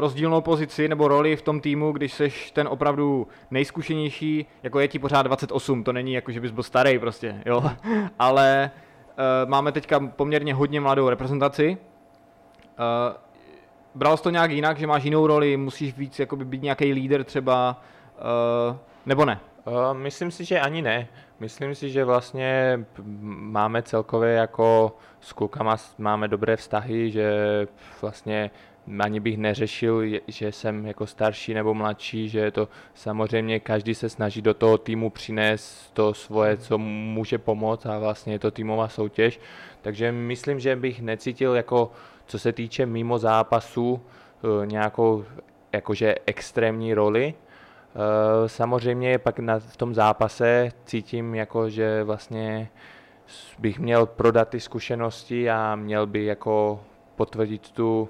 rozdílnou 0.00 0.40
pozici 0.40 0.88
nebo 0.88 1.08
roli 1.08 1.36
v 1.36 1.42
tom 1.42 1.60
týmu, 1.60 1.92
když 1.92 2.12
seš 2.12 2.50
ten 2.50 2.68
opravdu 2.68 3.28
nejzkušenější, 3.50 4.46
jako 4.62 4.80
je 4.80 4.88
ti 4.88 4.98
pořád 4.98 5.22
28, 5.22 5.84
to 5.84 5.92
není 5.92 6.12
jako, 6.12 6.32
že 6.32 6.40
bys 6.40 6.50
byl 6.50 6.62
starý 6.62 6.98
prostě, 6.98 7.42
jo, 7.46 7.62
ale 8.18 8.70
uh, 8.74 9.50
máme 9.50 9.72
teďka 9.72 10.00
poměrně 10.00 10.54
hodně 10.54 10.80
mladou 10.80 11.08
reprezentaci. 11.08 11.76
Uh, 11.78 13.16
bral 13.94 14.16
jsi 14.16 14.22
to 14.22 14.30
nějak 14.30 14.50
jinak, 14.50 14.78
že 14.78 14.86
máš 14.86 15.04
jinou 15.04 15.26
roli, 15.26 15.56
musíš 15.56 15.96
víc 15.96 16.18
jakoby 16.18 16.44
být 16.44 16.62
nějaký 16.62 16.92
líder 16.92 17.24
třeba, 17.24 17.82
uh, 18.70 18.76
nebo 19.06 19.24
ne? 19.24 19.40
Uh, 19.64 19.98
myslím 19.98 20.30
si, 20.30 20.44
že 20.44 20.60
ani 20.60 20.82
ne. 20.82 21.08
Myslím 21.40 21.74
si, 21.74 21.90
že 21.90 22.04
vlastně 22.04 22.80
máme 23.24 23.82
celkově 23.82 24.32
jako 24.32 24.96
s 25.20 25.32
klukama 25.32 25.76
máme 25.98 26.28
dobré 26.28 26.56
vztahy, 26.56 27.10
že 27.10 27.32
vlastně 28.00 28.50
ani 28.98 29.20
bych 29.20 29.38
neřešil, 29.38 30.02
že 30.26 30.52
jsem 30.52 30.86
jako 30.86 31.06
starší 31.06 31.54
nebo 31.54 31.74
mladší, 31.74 32.28
že 32.28 32.38
je 32.38 32.50
to 32.50 32.68
samozřejmě 32.94 33.60
každý 33.60 33.94
se 33.94 34.08
snaží 34.08 34.42
do 34.42 34.54
toho 34.54 34.78
týmu 34.78 35.10
přinést 35.10 35.90
to 35.92 36.14
svoje, 36.14 36.56
co 36.56 36.78
může 36.78 37.38
pomoct 37.38 37.86
a 37.86 37.98
vlastně 37.98 38.32
je 38.32 38.38
to 38.38 38.50
týmová 38.50 38.88
soutěž. 38.88 39.40
Takže 39.82 40.12
myslím, 40.12 40.60
že 40.60 40.76
bych 40.76 41.02
necítil 41.02 41.54
jako, 41.54 41.92
co 42.26 42.38
se 42.38 42.52
týče 42.52 42.86
mimo 42.86 43.18
zápasu, 43.18 44.00
eh, 44.62 44.66
nějakou 44.66 45.24
jakože 45.72 46.14
extrémní 46.26 46.94
roli, 46.94 47.34
Eh, 47.94 48.48
samozřejmě 48.48 49.18
pak 49.18 49.38
na, 49.38 49.58
v 49.58 49.76
tom 49.76 49.94
zápase 49.94 50.72
cítím, 50.84 51.34
jako, 51.34 51.70
že 51.70 52.04
vlastně 52.04 52.68
bych 53.58 53.78
měl 53.78 54.06
prodat 54.06 54.48
ty 54.48 54.60
zkušenosti 54.60 55.50
a 55.50 55.76
měl 55.76 56.06
by 56.06 56.24
jako 56.24 56.80
potvrdit 57.16 57.70
tu 57.70 58.08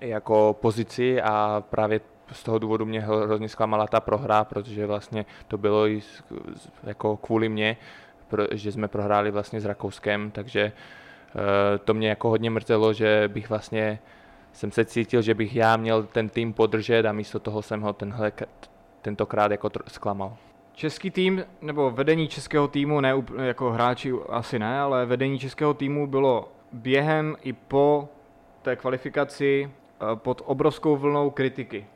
jako 0.00 0.56
pozici 0.60 1.22
a 1.22 1.64
právě 1.70 2.00
z 2.32 2.42
toho 2.42 2.58
důvodu 2.58 2.86
mě 2.86 3.00
hrozně 3.00 3.48
zklamala 3.48 3.86
ta 3.86 4.00
prohra, 4.00 4.44
protože 4.44 4.86
vlastně 4.86 5.26
to 5.48 5.58
bylo 5.58 5.88
i 5.88 6.00
jako 6.84 7.16
kvůli 7.16 7.48
mě, 7.48 7.76
že 8.52 8.72
jsme 8.72 8.88
prohráli 8.88 9.30
vlastně 9.30 9.60
s 9.60 9.64
Rakouskem, 9.64 10.30
takže 10.30 10.60
eh, 10.62 11.78
to 11.78 11.94
mě 11.94 12.08
jako 12.08 12.28
hodně 12.28 12.50
mrzelo, 12.50 12.92
že 12.92 13.24
bych 13.28 13.48
vlastně 13.48 13.98
jsem 14.52 14.70
se 14.70 14.84
cítil, 14.84 15.22
že 15.22 15.34
bych 15.34 15.56
já 15.56 15.76
měl 15.76 16.02
ten 16.02 16.28
tým 16.28 16.52
podržet 16.52 17.06
a 17.06 17.12
místo 17.12 17.38
toho 17.38 17.62
jsem 17.62 17.80
ho 17.80 17.92
tenhle 17.92 18.32
tentokrát 19.02 19.50
jako 19.50 19.70
zklamal. 19.88 20.36
Český 20.72 21.10
tým, 21.10 21.44
nebo 21.60 21.90
vedení 21.90 22.28
českého 22.28 22.68
týmu, 22.68 23.00
ne 23.00 23.14
jako 23.42 23.70
hráči 23.70 24.12
asi 24.28 24.58
ne, 24.58 24.80
ale 24.80 25.06
vedení 25.06 25.38
českého 25.38 25.74
týmu 25.74 26.06
bylo 26.06 26.52
během 26.72 27.36
i 27.42 27.52
po 27.52 28.08
té 28.62 28.76
kvalifikaci 28.76 29.70
pod 30.14 30.42
obrovskou 30.44 30.96
vlnou 30.96 31.30
kritiky. 31.30 31.86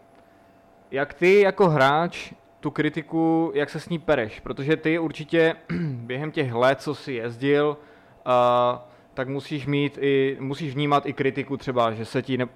Jak 0.91 1.15
ty 1.15 1.41
jako 1.41 1.69
hráč 1.69 2.33
tu 2.61 2.71
kritiku, 2.71 3.53
jak 3.55 3.71
se 3.71 3.81
s 3.81 3.89
ní 3.89 3.99
pereš? 3.99 4.41
Protože 4.41 4.77
ty 4.77 4.99
určitě 4.99 5.55
během 5.91 6.31
těch 6.31 6.53
let, 6.53 6.81
co 6.81 6.95
jsi 6.95 7.13
jezdil, 7.13 7.77
uh, 8.27 8.79
tak 9.15 9.29
musíš 9.29 9.67
mít 9.67 9.99
i, 10.01 10.37
musíš 10.41 10.75
vnímat 10.75 11.07
i 11.07 11.13
kritiku 11.13 11.57
třeba, 11.57 11.93
že 11.93 12.05
se 12.05 12.23
ti 12.23 12.39
ne, 12.39 12.47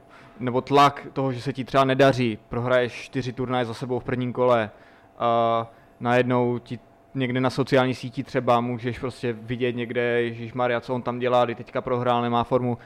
nebo 0.41 0.61
tlak 0.61 1.07
toho, 1.13 1.33
že 1.33 1.43
se 1.43 1.53
ti 1.53 1.65
třeba 1.65 1.85
nedaří, 1.85 2.39
prohraješ 2.49 2.93
čtyři 2.93 3.33
turnaje 3.33 3.65
za 3.65 3.75
sebou 3.75 3.99
v 3.99 4.05
prvním 4.05 4.33
kole 4.33 4.71
a 5.19 5.71
najednou 6.01 6.59
ti 6.59 6.79
někde 7.15 7.41
na 7.41 7.51
sociální 7.51 7.95
síti 7.95 8.23
třeba 8.23 8.61
můžeš 8.61 8.99
prostě 8.99 9.33
vidět 9.33 9.77
někde, 9.77 10.23
Maria, 10.55 10.81
co 10.81 10.95
on 10.95 11.03
tam 11.03 11.19
dělá, 11.19 11.45
kdy 11.45 11.55
teďka 11.55 11.81
prohrál, 11.81 12.23
nemá 12.23 12.45
formu. 12.45 12.79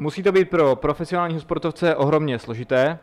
Musí 0.00 0.22
to 0.22 0.32
být 0.32 0.50
pro 0.50 0.76
profesionálního 0.76 1.40
sportovce 1.40 1.96
ohromně 1.96 2.38
složité. 2.38 2.98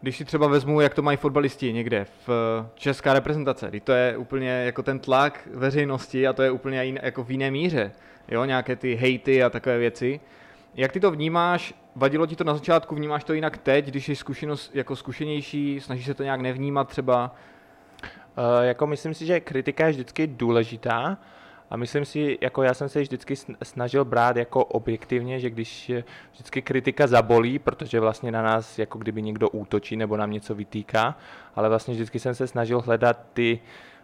Když 0.00 0.16
si 0.16 0.24
třeba 0.24 0.46
vezmu, 0.46 0.80
jak 0.80 0.94
to 0.94 1.02
mají 1.02 1.16
fotbalisti 1.16 1.72
někde 1.72 2.06
v 2.26 2.30
česká 2.74 3.12
reprezentace, 3.12 3.68
kdy 3.68 3.80
to 3.80 3.92
je 3.92 4.16
úplně 4.16 4.50
jako 4.50 4.82
ten 4.82 4.98
tlak 4.98 5.48
veřejnosti 5.54 6.28
a 6.28 6.32
to 6.32 6.42
je 6.42 6.50
úplně 6.50 6.98
jako 7.02 7.24
v 7.24 7.30
jiné 7.30 7.50
míře 7.50 7.92
jo, 8.28 8.44
nějaké 8.44 8.76
ty 8.76 8.94
hejty 8.94 9.42
a 9.42 9.50
takové 9.50 9.78
věci. 9.78 10.20
Jak 10.74 10.92
ty 10.92 11.00
to 11.00 11.10
vnímáš? 11.10 11.74
Vadilo 11.96 12.26
ti 12.26 12.36
to 12.36 12.44
na 12.44 12.54
začátku, 12.54 12.94
vnímáš 12.94 13.24
to 13.24 13.32
jinak 13.32 13.58
teď, 13.58 13.86
když 13.86 14.06
jsi 14.06 14.16
zkušenost, 14.16 14.70
jako 14.74 14.96
zkušenější, 14.96 15.80
snažíš 15.80 16.06
se 16.06 16.14
to 16.14 16.22
nějak 16.22 16.40
nevnímat 16.40 16.88
třeba? 16.88 17.34
Uh, 18.02 18.64
jako 18.64 18.86
myslím 18.86 19.14
si, 19.14 19.26
že 19.26 19.40
kritika 19.40 19.86
je 19.86 19.92
vždycky 19.92 20.26
důležitá 20.26 21.18
a 21.72 21.76
myslím 21.76 22.04
si, 22.04 22.38
jako 22.40 22.62
já 22.62 22.74
jsem 22.74 22.88
se 22.88 23.00
vždycky 23.00 23.34
snažil 23.62 24.04
brát 24.04 24.36
jako 24.36 24.64
objektivně, 24.64 25.40
že 25.40 25.50
když 25.50 25.92
vždycky 26.32 26.62
kritika 26.62 27.06
zabolí, 27.06 27.58
protože 27.58 28.00
vlastně 28.00 28.32
na 28.32 28.42
nás 28.42 28.78
jako 28.78 28.98
kdyby 28.98 29.22
někdo 29.22 29.48
útočí 29.48 29.96
nebo 29.96 30.16
nám 30.16 30.30
něco 30.30 30.54
vytýká, 30.54 31.16
ale 31.54 31.68
vlastně 31.68 31.94
vždycky 31.94 32.18
jsem 32.18 32.34
se 32.34 32.46
snažil 32.46 32.80
hledat 32.80 33.18
ty 33.32 33.60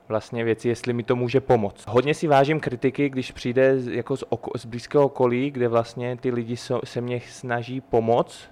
vlastně 0.09 0.45
věci, 0.45 0.69
jestli 0.69 0.93
mi 0.93 1.03
to 1.03 1.17
může 1.17 1.41
pomoct. 1.41 1.87
Hodně 1.89 2.15
si 2.15 2.27
vážím 2.27 2.61
kritiky, 2.61 3.09
když 3.09 3.33
přijde 3.33 3.77
jako 3.91 4.17
z, 4.17 4.25
oko, 4.29 4.59
z 4.59 4.65
blízkého 4.65 5.05
okolí, 5.05 5.51
kde 5.51 5.69
vlastně 5.69 6.17
ty 6.17 6.31
lidi 6.31 6.57
so, 6.57 6.87
se 6.87 7.01
mě 7.01 7.21
snaží 7.21 7.81
pomoct 7.81 8.51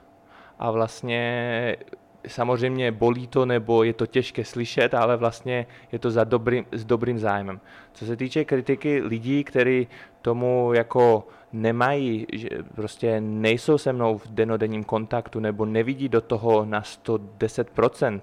a 0.58 0.70
vlastně 0.70 1.76
samozřejmě 2.26 2.92
bolí 2.92 3.26
to 3.26 3.46
nebo 3.46 3.82
je 3.82 3.92
to 3.92 4.06
těžké 4.06 4.44
slyšet, 4.44 4.94
ale 4.94 5.16
vlastně 5.16 5.66
je 5.92 5.98
to 5.98 6.10
za 6.10 6.24
dobrým, 6.24 6.64
s 6.72 6.84
dobrým 6.84 7.18
zájmem. 7.18 7.60
Co 7.92 8.06
se 8.06 8.16
týče 8.16 8.44
kritiky 8.44 9.02
lidí, 9.02 9.44
kteří 9.44 9.88
tomu 10.22 10.72
jako 10.74 11.28
nemají, 11.52 12.26
že 12.32 12.48
prostě 12.74 13.20
nejsou 13.20 13.78
se 13.78 13.92
mnou 13.92 14.18
v 14.18 14.26
denodenním 14.26 14.84
kontaktu 14.84 15.40
nebo 15.40 15.66
nevidí 15.66 16.08
do 16.08 16.20
toho 16.20 16.64
na 16.64 16.82
110%, 16.82 18.20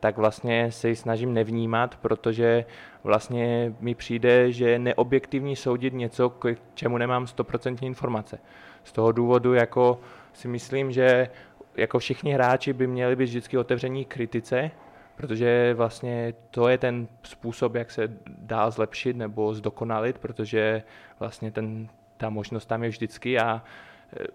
tak 0.00 0.16
vlastně 0.16 0.72
se 0.72 0.88
ji 0.88 0.96
snažím 0.96 1.34
nevnímat, 1.34 1.96
protože 1.96 2.64
vlastně 3.04 3.74
mi 3.80 3.94
přijde, 3.94 4.52
že 4.52 4.70
je 4.70 4.78
neobjektivní 4.78 5.56
soudit 5.56 5.94
něco, 5.94 6.30
k 6.30 6.54
čemu 6.74 6.98
nemám 6.98 7.24
100% 7.24 7.86
informace. 7.86 8.38
Z 8.84 8.92
toho 8.92 9.12
důvodu 9.12 9.54
jako 9.54 10.00
si 10.32 10.48
myslím, 10.48 10.92
že 10.92 11.28
jako 11.78 11.98
všichni 11.98 12.32
hráči 12.32 12.72
by 12.72 12.86
měli 12.86 13.16
být 13.16 13.24
vždycky 13.24 13.58
otevření 13.58 14.04
kritice, 14.04 14.70
protože 15.16 15.74
vlastně 15.74 16.34
to 16.50 16.68
je 16.68 16.78
ten 16.78 17.08
způsob, 17.22 17.74
jak 17.74 17.90
se 17.90 18.08
dá 18.26 18.70
zlepšit 18.70 19.16
nebo 19.16 19.54
zdokonalit, 19.54 20.18
protože 20.18 20.82
vlastně 21.18 21.50
ten, 21.50 21.88
ta 22.16 22.30
možnost 22.30 22.66
tam 22.66 22.84
je 22.84 22.90
vždycky 22.90 23.38
a 23.38 23.62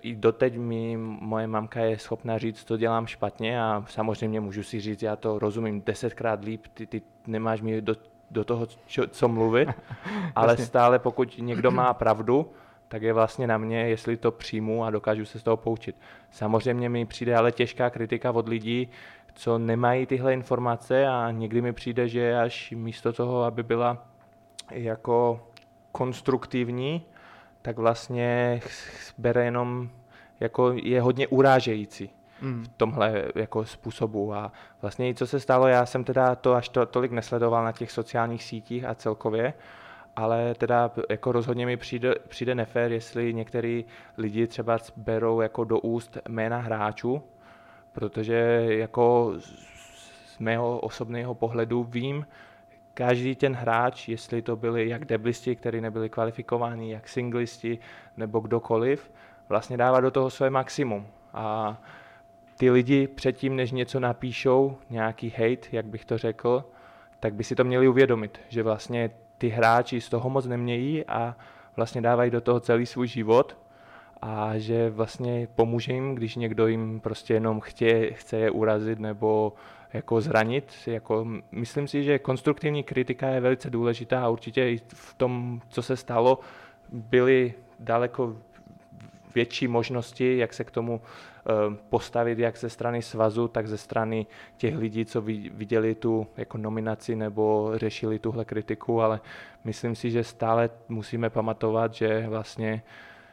i 0.01 0.15
doteď 0.15 0.57
mi 0.57 0.97
moje 0.97 1.47
mamka 1.47 1.79
je 1.79 1.99
schopná 1.99 2.37
říct, 2.37 2.63
co 2.67 2.77
dělám 2.77 3.07
špatně 3.07 3.61
a 3.61 3.85
samozřejmě 3.87 4.39
můžu 4.41 4.63
si 4.63 4.79
říct, 4.79 5.01
já 5.01 5.15
to 5.15 5.39
rozumím 5.39 5.81
desetkrát 5.85 6.43
líp, 6.43 6.67
ty, 6.73 6.87
ty 6.87 7.01
nemáš 7.27 7.61
mi 7.61 7.81
do, 7.81 7.95
do 8.31 8.43
toho, 8.43 8.67
čo, 8.85 9.07
co 9.07 9.27
mluvit, 9.27 9.69
ale 10.35 10.57
stále 10.57 10.99
pokud 10.99 11.37
někdo 11.37 11.71
má 11.71 11.93
pravdu, 11.93 12.51
tak 12.93 13.01
je 13.01 13.13
vlastně 13.13 13.47
na 13.47 13.57
mě, 13.57 13.89
jestli 13.89 14.17
to 14.17 14.31
přijmu 14.31 14.83
a 14.83 14.89
dokážu 14.89 15.25
se 15.25 15.39
z 15.39 15.43
toho 15.43 15.57
poučit. 15.57 15.95
Samozřejmě 16.31 16.89
mi 16.89 17.05
přijde 17.05 17.35
ale 17.35 17.51
těžká 17.51 17.89
kritika 17.89 18.31
od 18.31 18.47
lidí, 18.47 18.89
co 19.33 19.57
nemají 19.57 20.05
tyhle 20.05 20.33
informace 20.33 21.07
a 21.07 21.31
někdy 21.31 21.61
mi 21.61 21.73
přijde, 21.73 22.07
že 22.07 22.37
až 22.39 22.71
místo 22.71 23.13
toho, 23.13 23.43
aby 23.43 23.63
byla 23.63 24.05
jako 24.71 25.47
konstruktivní, 25.91 27.05
tak 27.61 27.77
vlastně 27.77 28.61
bere 29.17 29.45
jenom, 29.45 29.89
jako 30.39 30.71
je 30.71 31.01
hodně 31.01 31.27
urážející 31.27 32.09
mm. 32.41 32.63
v 32.63 32.67
tomhle 32.67 33.25
jako 33.35 33.65
způsobu. 33.65 34.33
A 34.33 34.51
vlastně 34.81 35.09
i 35.09 35.15
co 35.15 35.27
se 35.27 35.39
stalo, 35.39 35.67
já 35.67 35.85
jsem 35.85 36.03
teda 36.03 36.35
to 36.35 36.53
až 36.53 36.69
to, 36.69 36.85
tolik 36.85 37.11
nesledoval 37.11 37.63
na 37.63 37.71
těch 37.71 37.91
sociálních 37.91 38.43
sítích 38.43 38.85
a 38.85 38.95
celkově, 38.95 39.53
ale 40.15 40.55
teda 40.55 40.91
jako 41.09 41.31
rozhodně 41.31 41.65
mi 41.65 41.77
přijde, 41.77 42.15
přijde 42.27 42.55
nefér, 42.55 42.91
jestli 42.91 43.33
některý 43.33 43.85
lidi 44.17 44.47
třeba 44.47 44.77
berou 44.95 45.41
jako 45.41 45.63
do 45.63 45.79
úst 45.79 46.17
jména 46.29 46.59
hráčů, 46.59 47.23
protože 47.91 48.65
jako 48.67 49.33
z 49.37 50.39
mého 50.39 50.79
osobného 50.79 51.35
pohledu 51.35 51.83
vím, 51.83 52.27
každý 52.93 53.35
ten 53.35 53.53
hráč, 53.53 54.07
jestli 54.07 54.41
to 54.41 54.55
byli 54.55 54.89
jak 54.89 55.05
deblisti, 55.05 55.55
kteří 55.55 55.81
nebyli 55.81 56.09
kvalifikováni, 56.09 56.91
jak 56.91 57.07
singlisti 57.07 57.79
nebo 58.17 58.39
kdokoliv, 58.39 59.11
vlastně 59.49 59.77
dává 59.77 59.99
do 59.99 60.11
toho 60.11 60.29
své 60.29 60.49
maximum. 60.49 61.07
A 61.33 61.77
ty 62.57 62.71
lidi 62.71 63.07
předtím, 63.07 63.55
než 63.55 63.71
něco 63.71 63.99
napíšou, 63.99 64.77
nějaký 64.89 65.29
hate, 65.29 65.67
jak 65.71 65.85
bych 65.85 66.05
to 66.05 66.17
řekl, 66.17 66.65
tak 67.19 67.33
by 67.33 67.43
si 67.43 67.55
to 67.55 67.63
měli 67.63 67.87
uvědomit, 67.87 68.39
že 68.49 68.63
vlastně 68.63 69.09
ty 69.43 69.49
hráči 69.49 70.01
z 70.01 70.09
toho 70.09 70.29
moc 70.29 70.45
nemějí 70.45 71.05
a 71.05 71.35
vlastně 71.75 72.01
dávají 72.01 72.31
do 72.31 72.41
toho 72.41 72.59
celý 72.59 72.85
svůj 72.85 73.07
život 73.07 73.57
a 74.21 74.57
že 74.57 74.89
vlastně 74.89 75.47
pomůže 75.55 75.93
jim, 75.93 76.15
když 76.15 76.35
někdo 76.35 76.67
jim 76.67 76.99
prostě 76.99 77.33
jenom 77.33 77.61
chtě, 77.61 78.11
chce 78.13 78.37
je 78.37 78.51
urazit 78.51 78.99
nebo 78.99 79.53
jako 79.93 80.21
zranit. 80.21 80.73
Jako, 80.87 81.27
myslím 81.51 81.87
si, 81.87 82.03
že 82.03 82.19
konstruktivní 82.19 82.83
kritika 82.83 83.27
je 83.27 83.39
velice 83.39 83.69
důležitá 83.69 84.25
a 84.25 84.29
určitě 84.29 84.69
i 84.69 84.77
v 84.87 85.13
tom, 85.13 85.61
co 85.69 85.81
se 85.81 85.97
stalo, 85.97 86.39
byly 86.89 87.53
daleko 87.79 88.35
větší 89.35 89.67
možnosti, 89.67 90.37
jak 90.37 90.53
se 90.53 90.63
k 90.63 90.71
tomu 90.71 91.01
eh, 91.01 91.51
postavit, 91.89 92.39
jak 92.39 92.57
ze 92.57 92.69
strany 92.69 93.01
svazu, 93.01 93.47
tak 93.47 93.67
ze 93.67 93.77
strany 93.77 94.25
těch 94.57 94.77
lidí, 94.77 95.05
co 95.05 95.21
viděli 95.51 95.95
tu 95.95 96.27
jako 96.37 96.57
nominaci 96.57 97.15
nebo 97.15 97.71
řešili 97.75 98.19
tuhle 98.19 98.45
kritiku, 98.45 99.01
ale 99.01 99.19
myslím 99.63 99.95
si, 99.95 100.11
že 100.11 100.23
stále 100.23 100.69
musíme 100.89 101.29
pamatovat, 101.29 101.93
že 101.93 102.25
vlastně 102.27 102.83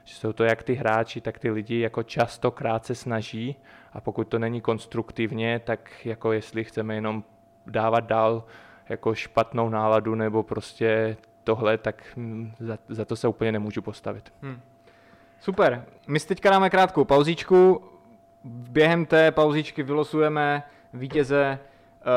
že 0.05 0.15
jsou 0.15 0.33
to 0.33 0.45
jak 0.45 0.63
ty 0.63 0.75
hráči, 0.75 1.21
tak 1.21 1.39
ty 1.39 1.51
lidi 1.51 1.81
jako 1.81 2.03
častokrát 2.03 2.87
se 2.87 2.95
snaží 2.95 3.57
a 3.93 4.01
pokud 4.01 4.29
to 4.29 4.39
není 4.39 4.61
konstruktivně, 4.61 5.59
tak 5.59 6.07
jako 6.07 6.33
jestli 6.33 6.65
chceme 6.65 6.95
jenom 6.95 7.25
dávat 7.67 8.01
dál 8.01 8.45
jako 8.89 9.15
špatnou 9.15 9.69
náladu 9.69 10.15
nebo 10.15 10.43
prostě 10.43 11.17
tohle, 11.45 11.79
tak 11.79 12.05
hm, 12.17 12.53
za, 12.59 12.79
za 12.89 13.05
to 13.05 13.17
se 13.17 13.29
úplně 13.29 13.53
nemůžu 13.53 13.83
postavit. 13.83 14.33
Hmm. 14.43 14.61
Super, 15.43 15.85
my 16.07 16.21
si 16.21 16.27
teďka 16.29 16.51
dáme 16.51 16.71
krátkou 16.71 17.05
pauzičku, 17.05 17.83
během 18.45 19.07
té 19.07 19.31
pauzičky 19.31 19.83
vylosujeme 19.83 20.63
vítěze 20.95 21.59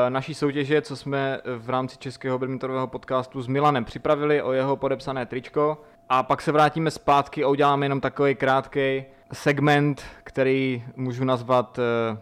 eh, 0.06 0.10
naší 0.10 0.34
soutěže, 0.34 0.82
co 0.82 0.96
jsme 0.96 1.40
v 1.58 1.70
rámci 1.70 1.98
Českého 1.98 2.38
badmintonového 2.38 2.86
podcastu 2.86 3.42
s 3.42 3.46
Milanem 3.46 3.84
připravili 3.84 4.42
o 4.42 4.52
jeho 4.52 4.76
podepsané 4.76 5.26
tričko. 5.26 5.82
A 6.08 6.22
pak 6.22 6.42
se 6.42 6.52
vrátíme 6.52 6.90
zpátky 6.90 7.44
a 7.44 7.48
uděláme 7.48 7.86
jenom 7.86 8.00
takový 8.00 8.34
krátký 8.34 9.04
segment, 9.32 10.02
který 10.24 10.84
můžu 10.96 11.24
nazvat 11.24 11.78
eh, 11.78 12.18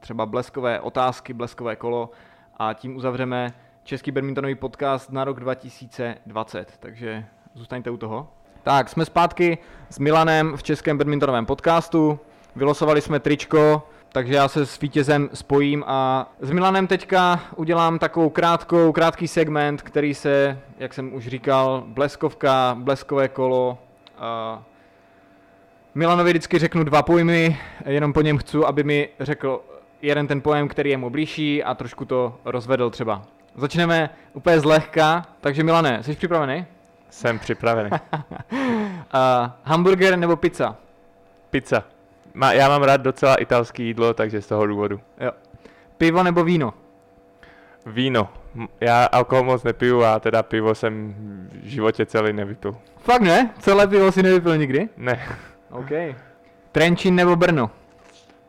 třeba 0.00 0.26
bleskové 0.26 0.80
otázky, 0.80 1.32
bleskové 1.32 1.76
kolo. 1.76 2.10
A 2.56 2.72
tím 2.72 2.96
uzavřeme 2.96 3.52
Český 3.84 4.10
badmintonový 4.10 4.54
podcast 4.54 5.12
na 5.12 5.24
rok 5.24 5.40
2020, 5.40 6.76
takže 6.80 7.26
zůstaňte 7.54 7.90
u 7.90 7.96
toho. 7.96 8.28
Tak, 8.66 8.88
jsme 8.88 9.04
zpátky 9.04 9.58
s 9.90 9.98
Milanem 9.98 10.56
v 10.56 10.62
Českém 10.62 10.98
badmintonovém 10.98 11.46
podcastu, 11.46 12.18
vylosovali 12.56 13.00
jsme 13.00 13.20
tričko, 13.20 13.88
takže 14.12 14.34
já 14.34 14.48
se 14.48 14.66
s 14.66 14.80
vítězem 14.80 15.30
spojím 15.34 15.84
a 15.86 16.28
s 16.40 16.50
Milanem 16.50 16.86
teďka 16.86 17.40
udělám 17.56 17.98
takovou 17.98 18.30
krátkou, 18.30 18.92
krátký 18.92 19.28
segment, 19.28 19.82
který 19.82 20.14
se, 20.14 20.58
jak 20.78 20.94
jsem 20.94 21.14
už 21.14 21.26
říkal, 21.26 21.84
bleskovka, 21.86 22.76
bleskové 22.78 23.28
kolo. 23.28 23.78
A 24.18 24.62
Milanovi 25.94 26.30
vždycky 26.30 26.58
řeknu 26.58 26.84
dva 26.84 27.02
pojmy, 27.02 27.58
jenom 27.86 28.12
po 28.12 28.20
něm 28.20 28.38
chci, 28.38 28.58
aby 28.64 28.84
mi 28.84 29.08
řekl 29.20 29.60
jeden 30.02 30.26
ten 30.26 30.40
pojem, 30.40 30.68
který 30.68 30.90
je 30.90 30.96
mu 30.96 31.10
blížší 31.10 31.64
a 31.64 31.74
trošku 31.74 32.04
to 32.04 32.34
rozvedl 32.44 32.90
třeba. 32.90 33.22
Začneme 33.56 34.10
úplně 34.32 34.60
zlehka, 34.60 35.26
takže 35.40 35.62
Milane, 35.62 36.02
jsi 36.02 36.16
připravený? 36.16 36.66
Jsem 37.16 37.38
připravený. 37.38 37.90
uh, 37.90 37.98
hamburger 39.64 40.16
nebo 40.18 40.36
pizza? 40.36 40.76
Pizza. 41.50 41.84
Ma, 42.34 42.52
já 42.52 42.68
mám 42.68 42.82
rád 42.82 42.96
docela 42.96 43.34
italský 43.34 43.86
jídlo, 43.86 44.14
takže 44.14 44.42
z 44.42 44.46
toho 44.46 44.66
důvodu. 44.66 45.00
Jo. 45.20 45.30
Pivo 45.98 46.22
nebo 46.22 46.44
víno? 46.44 46.74
Víno. 47.86 48.28
Já 48.80 49.04
alkohol 49.04 49.44
moc 49.44 49.62
nepiju 49.62 50.04
a 50.04 50.20
teda 50.20 50.42
pivo 50.42 50.74
jsem 50.74 51.14
v 51.62 51.66
životě 51.66 52.06
celý 52.06 52.32
nevypil. 52.32 52.76
Fakt 52.98 53.22
ne? 53.22 53.50
Celé 53.58 53.86
pivo 53.86 54.12
si 54.12 54.22
nevypil 54.22 54.56
nikdy? 54.56 54.88
Ne. 54.96 55.26
OK. 55.70 55.90
Trenčín 56.72 57.14
nebo 57.14 57.36
Brno? 57.36 57.70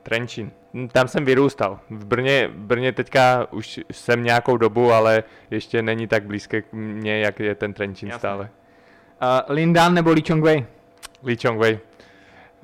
Trenčín. 0.09 0.51
Tam 0.91 1.07
jsem 1.07 1.25
vyrůstal. 1.25 1.79
V 1.89 2.05
Brně, 2.05 2.49
Brně 2.53 2.91
teďka 2.91 3.47
už 3.51 3.79
jsem 3.91 4.23
nějakou 4.23 4.57
dobu, 4.57 4.91
ale 4.91 5.23
ještě 5.51 5.81
není 5.81 6.07
tak 6.07 6.23
blízké 6.23 6.61
k 6.61 6.73
mně, 6.73 7.19
jak 7.19 7.39
je 7.39 7.55
ten 7.55 7.73
Trenčín 7.73 8.09
Jasne. 8.09 8.19
stále. 8.19 8.49
Uh, 9.21 9.55
Lindan 9.55 9.93
nebo 9.93 10.11
Lee 10.11 10.23
Chong 10.27 10.43
Wei? 10.43 10.65
Lee 11.23 11.37
Chong 11.41 11.59
Wei 11.59 11.79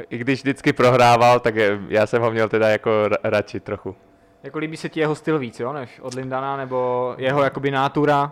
i 0.09 0.17
když 0.17 0.39
vždycky 0.39 0.73
prohrával, 0.73 1.39
tak 1.39 1.55
já 1.87 2.07
jsem 2.07 2.21
ho 2.21 2.31
měl 2.31 2.49
teda 2.49 2.69
jako 2.69 2.91
radši 3.23 3.59
trochu. 3.59 3.95
Jako 4.43 4.59
líbí 4.59 4.77
se 4.77 4.89
ti 4.89 4.99
jeho 4.99 5.15
styl 5.15 5.39
víc, 5.39 5.59
jo, 5.59 5.73
než 5.73 5.99
od 5.99 6.13
Lindana, 6.13 6.57
nebo 6.57 7.15
jeho 7.17 7.43
jakoby 7.43 7.71
nátura? 7.71 8.31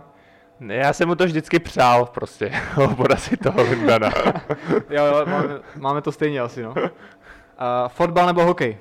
Já 0.60 0.92
jsem 0.92 1.08
mu 1.08 1.14
to 1.14 1.24
vždycky 1.24 1.58
přál 1.58 2.06
prostě, 2.06 2.52
porazit 2.96 3.40
toho 3.40 3.62
Lindana. 3.62 4.10
jo, 4.90 5.04
jo, 5.04 5.26
máme, 5.26 5.60
máme 5.76 6.02
to 6.02 6.12
stejně 6.12 6.40
asi, 6.40 6.62
no. 6.62 6.70
Uh, 6.70 6.86
fotbal 7.88 8.26
nebo 8.26 8.44
hokej? 8.44 8.78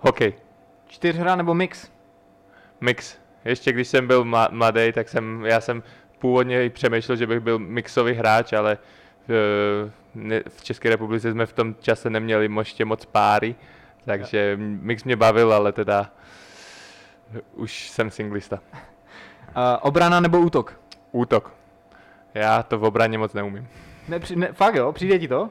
Hokej. 0.00 0.34
Čtyřhra 0.86 1.36
nebo 1.36 1.54
mix? 1.54 1.90
Mix. 2.80 3.16
Ještě 3.44 3.72
když 3.72 3.88
jsem 3.88 4.06
byl 4.06 4.24
mladý, 4.50 4.92
tak 4.92 5.08
jsem, 5.08 5.44
já 5.46 5.60
jsem 5.60 5.82
původně 6.18 6.64
i 6.64 6.70
přemýšlel, 6.70 7.16
že 7.16 7.26
bych 7.26 7.40
byl 7.40 7.58
mixový 7.58 8.12
hráč, 8.12 8.52
ale 8.52 8.78
uh, 9.28 9.90
v 10.48 10.64
České 10.64 10.90
republice 10.90 11.32
jsme 11.32 11.46
v 11.46 11.52
tom 11.52 11.74
čase 11.80 12.10
neměli 12.10 12.50
ještě 12.58 12.84
moc 12.84 13.04
páry, 13.04 13.54
takže 14.04 14.56
mix 14.60 15.04
mě 15.04 15.16
bavil, 15.16 15.52
ale 15.52 15.72
teda 15.72 16.10
už 17.52 17.90
jsem 17.90 18.10
singlista. 18.10 18.60
Uh, 18.76 18.78
obrana 19.80 20.20
nebo 20.20 20.40
útok? 20.40 20.80
Útok. 21.12 21.54
Já 22.34 22.62
to 22.62 22.78
v 22.78 22.84
obraně 22.84 23.18
moc 23.18 23.32
neumím. 23.32 23.68
Ne, 24.08 24.18
při, 24.18 24.36
ne, 24.36 24.52
fakt 24.52 24.74
jo, 24.74 24.92
přijde 24.92 25.18
ti 25.18 25.28
to? 25.28 25.50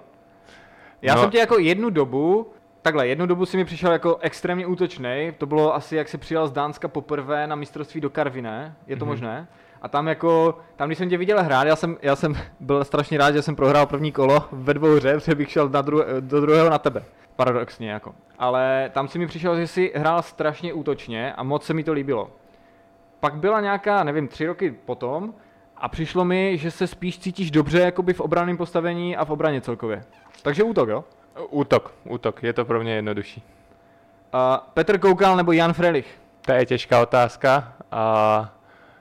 Já 1.02 1.16
no. 1.16 1.22
jsem 1.22 1.32
tě 1.32 1.38
jako 1.38 1.60
jednu 1.60 1.90
dobu, 1.90 2.54
takhle, 2.82 3.08
jednu 3.08 3.26
dobu 3.26 3.46
si 3.46 3.58
mi 3.58 3.66
přišel 3.66 3.92
jako 3.92 4.18
extrémně 4.22 4.68
útočný. 4.68 5.32
To 5.38 5.46
bylo 5.46 5.76
asi, 5.76 5.96
jak 5.96 6.08
se 6.08 6.18
přijal 6.18 6.48
z 6.48 6.52
Dánska 6.52 6.88
poprvé 6.88 7.48
na 7.48 7.56
mistrovství 7.56 8.02
do 8.02 8.10
Karviné. 8.10 8.76
Je 8.88 8.96
to 8.96 9.06
mm-hmm. 9.06 9.08
možné? 9.08 9.48
A 9.82 9.88
tam 9.88 10.08
jako, 10.08 10.58
tam 10.76 10.90
když 10.90 10.98
jsem 10.98 11.10
tě 11.10 11.18
viděl 11.18 11.44
hrát, 11.44 11.68
já 11.68 11.76
jsem, 11.76 11.98
já 12.02 12.16
jsem 12.16 12.36
byl 12.60 12.84
strašně 12.84 13.18
rád, 13.18 13.32
že 13.32 13.42
jsem 13.42 13.56
prohrál 13.56 13.86
první 13.86 14.12
kolo 14.12 14.44
ve 14.52 14.74
dvou 14.74 14.96
hře, 14.96 15.14
protože 15.14 15.36
bych 15.36 15.52
šel 15.52 15.70
na 15.70 15.84
dru- 15.84 16.06
do 16.20 16.42
druhého 16.42 16.70
na 16.70 16.78
tebe. 16.78 17.04
Paradoxně 17.36 17.92
jako. 17.92 18.16
Ale 18.40 18.92
tam 18.94 19.08
si 19.08 19.20
mi 19.20 19.28
přišel, 19.28 19.58
že 19.58 19.68
jsi 19.68 19.92
hrál 19.96 20.22
strašně 20.22 20.74
útočně 20.74 21.34
a 21.34 21.44
moc 21.44 21.66
se 21.66 21.74
mi 21.74 21.84
to 21.84 21.94
líbilo. 21.94 22.32
Pak 23.20 23.36
byla 23.36 23.62
nějaká, 23.62 24.04
nevím, 24.04 24.28
tři 24.28 24.46
roky 24.48 24.72
potom 24.86 25.34
a 25.78 25.88
přišlo 25.88 26.26
mi, 26.26 26.58
že 26.58 26.72
se 26.72 26.88
spíš 26.88 27.20
cítíš 27.20 27.52
dobře 27.52 27.80
jakoby 27.80 28.14
v 28.14 28.20
obraném 28.20 28.58
postavení 28.58 29.18
a 29.18 29.26
v 29.26 29.30
obraně 29.30 29.62
celkově. 29.62 30.04
Takže 30.44 30.64
útok, 30.64 30.90
jo? 30.90 31.04
Útok, 31.50 31.94
útok, 32.04 32.44
je 32.44 32.54
to 32.54 32.66
pro 32.66 32.80
mě 32.80 32.96
jednodušší. 32.96 33.44
Uh, 34.34 34.40
Petr 34.74 34.98
Koukal 34.98 35.38
nebo 35.38 35.52
Jan 35.52 35.74
Frelich? 35.74 36.20
To 36.46 36.52
je 36.52 36.66
těžká 36.66 37.02
otázka 37.02 37.74
a 37.92 38.60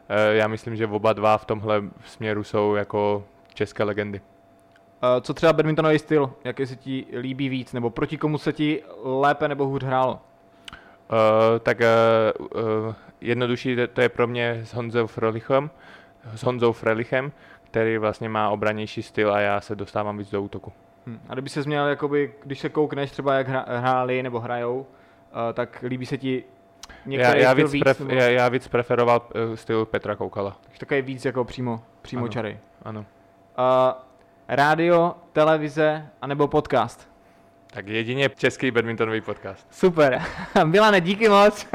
Eh, 0.08 0.36
já 0.36 0.48
myslím, 0.48 0.76
že 0.76 0.86
oba 0.86 1.12
dva 1.12 1.38
v 1.38 1.44
tomhle 1.44 1.82
směru 2.04 2.44
jsou 2.44 2.74
jako 2.74 3.24
české 3.54 3.84
legendy. 3.84 4.20
Eh, 5.02 5.20
co 5.20 5.34
třeba 5.34 5.52
badmintonový 5.52 5.98
styl? 5.98 6.32
Jaký 6.44 6.66
se 6.66 6.76
ti 6.76 7.06
líbí 7.20 7.48
víc? 7.48 7.72
Nebo 7.72 7.90
proti 7.90 8.18
komu 8.18 8.38
se 8.38 8.52
ti 8.52 8.82
lépe 9.02 9.48
nebo 9.48 9.66
hůř 9.66 9.82
hrálo? 9.82 10.20
Uh, 11.10 11.58
tak 11.58 11.78
uh, 11.80 12.46
uh, 12.86 12.94
jednodušší 13.20 13.76
to 13.92 14.00
je 14.00 14.08
pro 14.08 14.26
mě 14.26 14.60
s 14.64 14.74
Honzou 14.74 15.06
Frelichem, 15.06 15.70
s 16.34 16.42
Honzou 16.42 16.72
Frelichem, 16.72 17.32
který 17.64 17.98
vlastně 17.98 18.28
má 18.28 18.50
obranější 18.50 19.02
styl 19.02 19.32
a 19.32 19.40
já 19.40 19.60
se 19.60 19.76
dostávám 19.76 20.18
víc 20.18 20.30
do 20.30 20.42
útoku. 20.42 20.72
Hmm. 21.08 21.20
A 21.28 21.32
kdyby 21.32 21.48
se 21.48 21.62
změnil, 21.62 21.86
jakoby, 21.86 22.34
když 22.44 22.60
se 22.60 22.68
koukneš 22.68 23.10
třeba 23.10 23.34
jak 23.34 23.48
hráli 23.48 24.22
nebo 24.22 24.40
hrajou, 24.40 24.78
uh, 24.78 24.86
tak 25.54 25.84
líbí 25.88 26.06
se 26.06 26.18
ti 26.18 26.44
já, 27.06 27.34
já, 27.34 27.52
víc 27.52 27.72
víc, 27.72 27.82
pref, 27.82 28.00
já, 28.08 28.28
já 28.28 28.48
víc 28.48 28.68
preferoval 28.68 29.28
uh, 29.48 29.54
styl 29.54 29.84
Petra 29.84 30.16
Koukala. 30.16 30.56
Takže 30.62 30.80
takový 30.80 31.02
víc 31.02 31.24
jako 31.24 31.44
přímo, 31.44 31.82
přímo 32.02 32.22
ano, 32.22 32.28
čary. 32.28 32.58
Ano. 32.82 33.00
Uh, 33.00 33.04
rádio, 34.48 35.14
televize, 35.32 36.06
anebo 36.22 36.48
podcast? 36.48 37.08
Tak 37.70 37.88
jedině 37.88 38.30
český 38.36 38.70
badmintonový 38.70 39.20
podcast. 39.20 39.66
Super. 39.70 40.22
Milane, 40.64 41.00
díky 41.00 41.28
moc. 41.28 41.66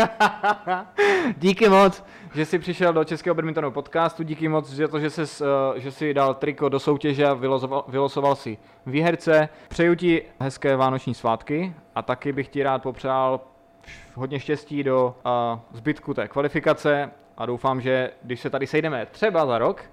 díky 1.37 1.69
moc, 1.69 2.03
že 2.35 2.45
jsi 2.45 2.59
přišel 2.59 2.93
do 2.93 3.03
českého 3.03 3.35
badmintonového 3.35 3.71
podcastu. 3.71 4.23
Díky 4.23 4.47
moc 4.47 4.69
za 4.69 4.87
to, 4.87 4.99
že 4.99 5.09
jsi, 5.09 5.21
uh, 5.21 5.27
že 5.75 5.91
jsi 5.91 6.13
dal 6.13 6.33
triko 6.33 6.69
do 6.69 6.79
soutěže 6.79 7.25
a 7.25 7.33
vylosoval, 7.33 7.85
vylosoval 7.87 8.35
si 8.35 8.57
výherce. 8.85 9.49
Přeju 9.67 9.95
ti 9.95 10.21
hezké 10.39 10.75
vánoční 10.75 11.13
svátky 11.13 11.73
a 11.95 12.01
taky 12.01 12.33
bych 12.33 12.47
ti 12.47 12.63
rád 12.63 12.83
popřál 12.83 13.41
hodně 14.13 14.39
štěstí 14.39 14.83
do 14.83 15.15
uh, 15.25 15.59
zbytku 15.77 16.13
té 16.13 16.27
kvalifikace 16.27 17.11
a 17.37 17.45
doufám, 17.45 17.81
že 17.81 18.11
když 18.23 18.39
se 18.39 18.49
tady 18.49 18.67
sejdeme 18.67 19.05
třeba 19.05 19.45
za 19.45 19.57
rok, 19.57 19.83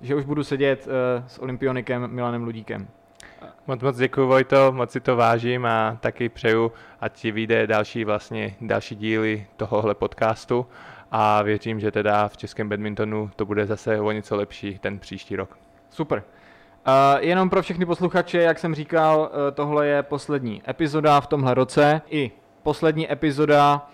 že 0.00 0.14
už 0.14 0.24
budu 0.24 0.44
sedět 0.44 0.86
uh, 0.86 0.92
s 1.26 1.38
olympionikem 1.38 2.06
Milanem 2.10 2.44
Ludíkem. 2.44 2.88
Moc 3.66 3.82
moc 3.82 3.96
děkuji 3.96 4.26
Vojto, 4.26 4.72
moc 4.72 4.90
si 4.90 5.00
to 5.00 5.16
vážím 5.16 5.66
a 5.66 5.96
taky 6.00 6.28
přeju, 6.28 6.72
ať 7.00 7.12
ti 7.12 7.30
vyjde 7.30 7.66
další 7.66 8.04
vlastně 8.04 8.56
další 8.60 8.96
díly 8.96 9.46
tohohle 9.56 9.94
podcastu 9.94 10.66
a 11.10 11.42
věřím, 11.42 11.80
že 11.80 11.90
teda 11.90 12.28
v 12.28 12.36
českém 12.36 12.68
badmintonu 12.68 13.30
to 13.36 13.46
bude 13.46 13.66
zase 13.66 14.00
o 14.00 14.12
něco 14.12 14.36
lepší 14.36 14.78
ten 14.78 14.98
příští 14.98 15.36
rok. 15.36 15.58
Super. 15.90 16.22
Uh, 16.86 16.92
jenom 17.18 17.50
pro 17.50 17.62
všechny 17.62 17.86
posluchače, 17.86 18.38
jak 18.42 18.58
jsem 18.58 18.74
říkal, 18.74 19.18
uh, 19.20 19.54
tohle 19.54 19.86
je 19.86 20.02
poslední 20.02 20.62
epizoda 20.68 21.20
v 21.20 21.26
tomhle 21.26 21.54
roce. 21.54 22.02
I 22.10 22.30
poslední 22.62 23.12
epizoda 23.12 23.86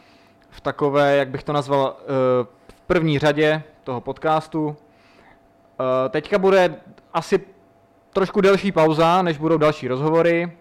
v 0.51 0.61
takové, 0.61 1.17
jak 1.17 1.29
bych 1.29 1.43
to 1.43 1.53
nazval, 1.53 1.97
uh, 2.01 2.47
v 2.69 2.81
první 2.81 3.19
řadě 3.19 3.63
toho 3.85 4.01
podcastu. 4.01 4.67
Uh, 4.67 4.75
teďka 6.11 6.39
bude 6.39 6.75
asi 7.15 7.39
trošku 8.13 8.41
delší 8.41 8.73
pauza, 8.73 9.23
než 9.23 9.39
budou 9.39 9.57
další 9.57 9.89
rozhovory, 9.89 10.45
uh, 10.45 10.53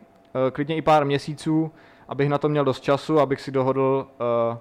klidně 0.51 0.75
i 0.75 0.81
pár 0.81 1.05
měsíců, 1.05 1.71
abych 2.07 2.29
na 2.29 2.37
to 2.37 2.49
měl 2.49 2.65
dost 2.65 2.81
času, 2.83 3.19
abych 3.19 3.41
si 3.41 3.51
dohodl 3.51 4.07
uh, 4.51 4.57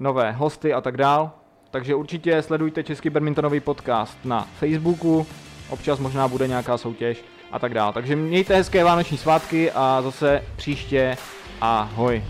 nové 0.00 0.32
hosty 0.32 0.72
a 0.72 0.80
tak 0.80 0.96
dál. 0.96 1.30
Takže 1.70 1.94
určitě 1.94 2.42
sledujte 2.42 2.82
Český 2.82 3.10
badmintonový 3.10 3.60
podcast 3.60 4.18
na 4.24 4.48
Facebooku, 4.58 5.26
občas 5.70 5.98
možná 5.98 6.28
bude 6.28 6.48
nějaká 6.48 6.78
soutěž 6.78 7.24
a 7.52 7.58
tak 7.58 7.74
dále. 7.74 7.92
Takže 7.92 8.16
mějte 8.16 8.56
hezké 8.56 8.84
vánoční 8.84 9.18
svátky 9.18 9.70
a 9.74 10.02
zase 10.02 10.42
příště 10.56 11.16
ahoj. 11.60 12.22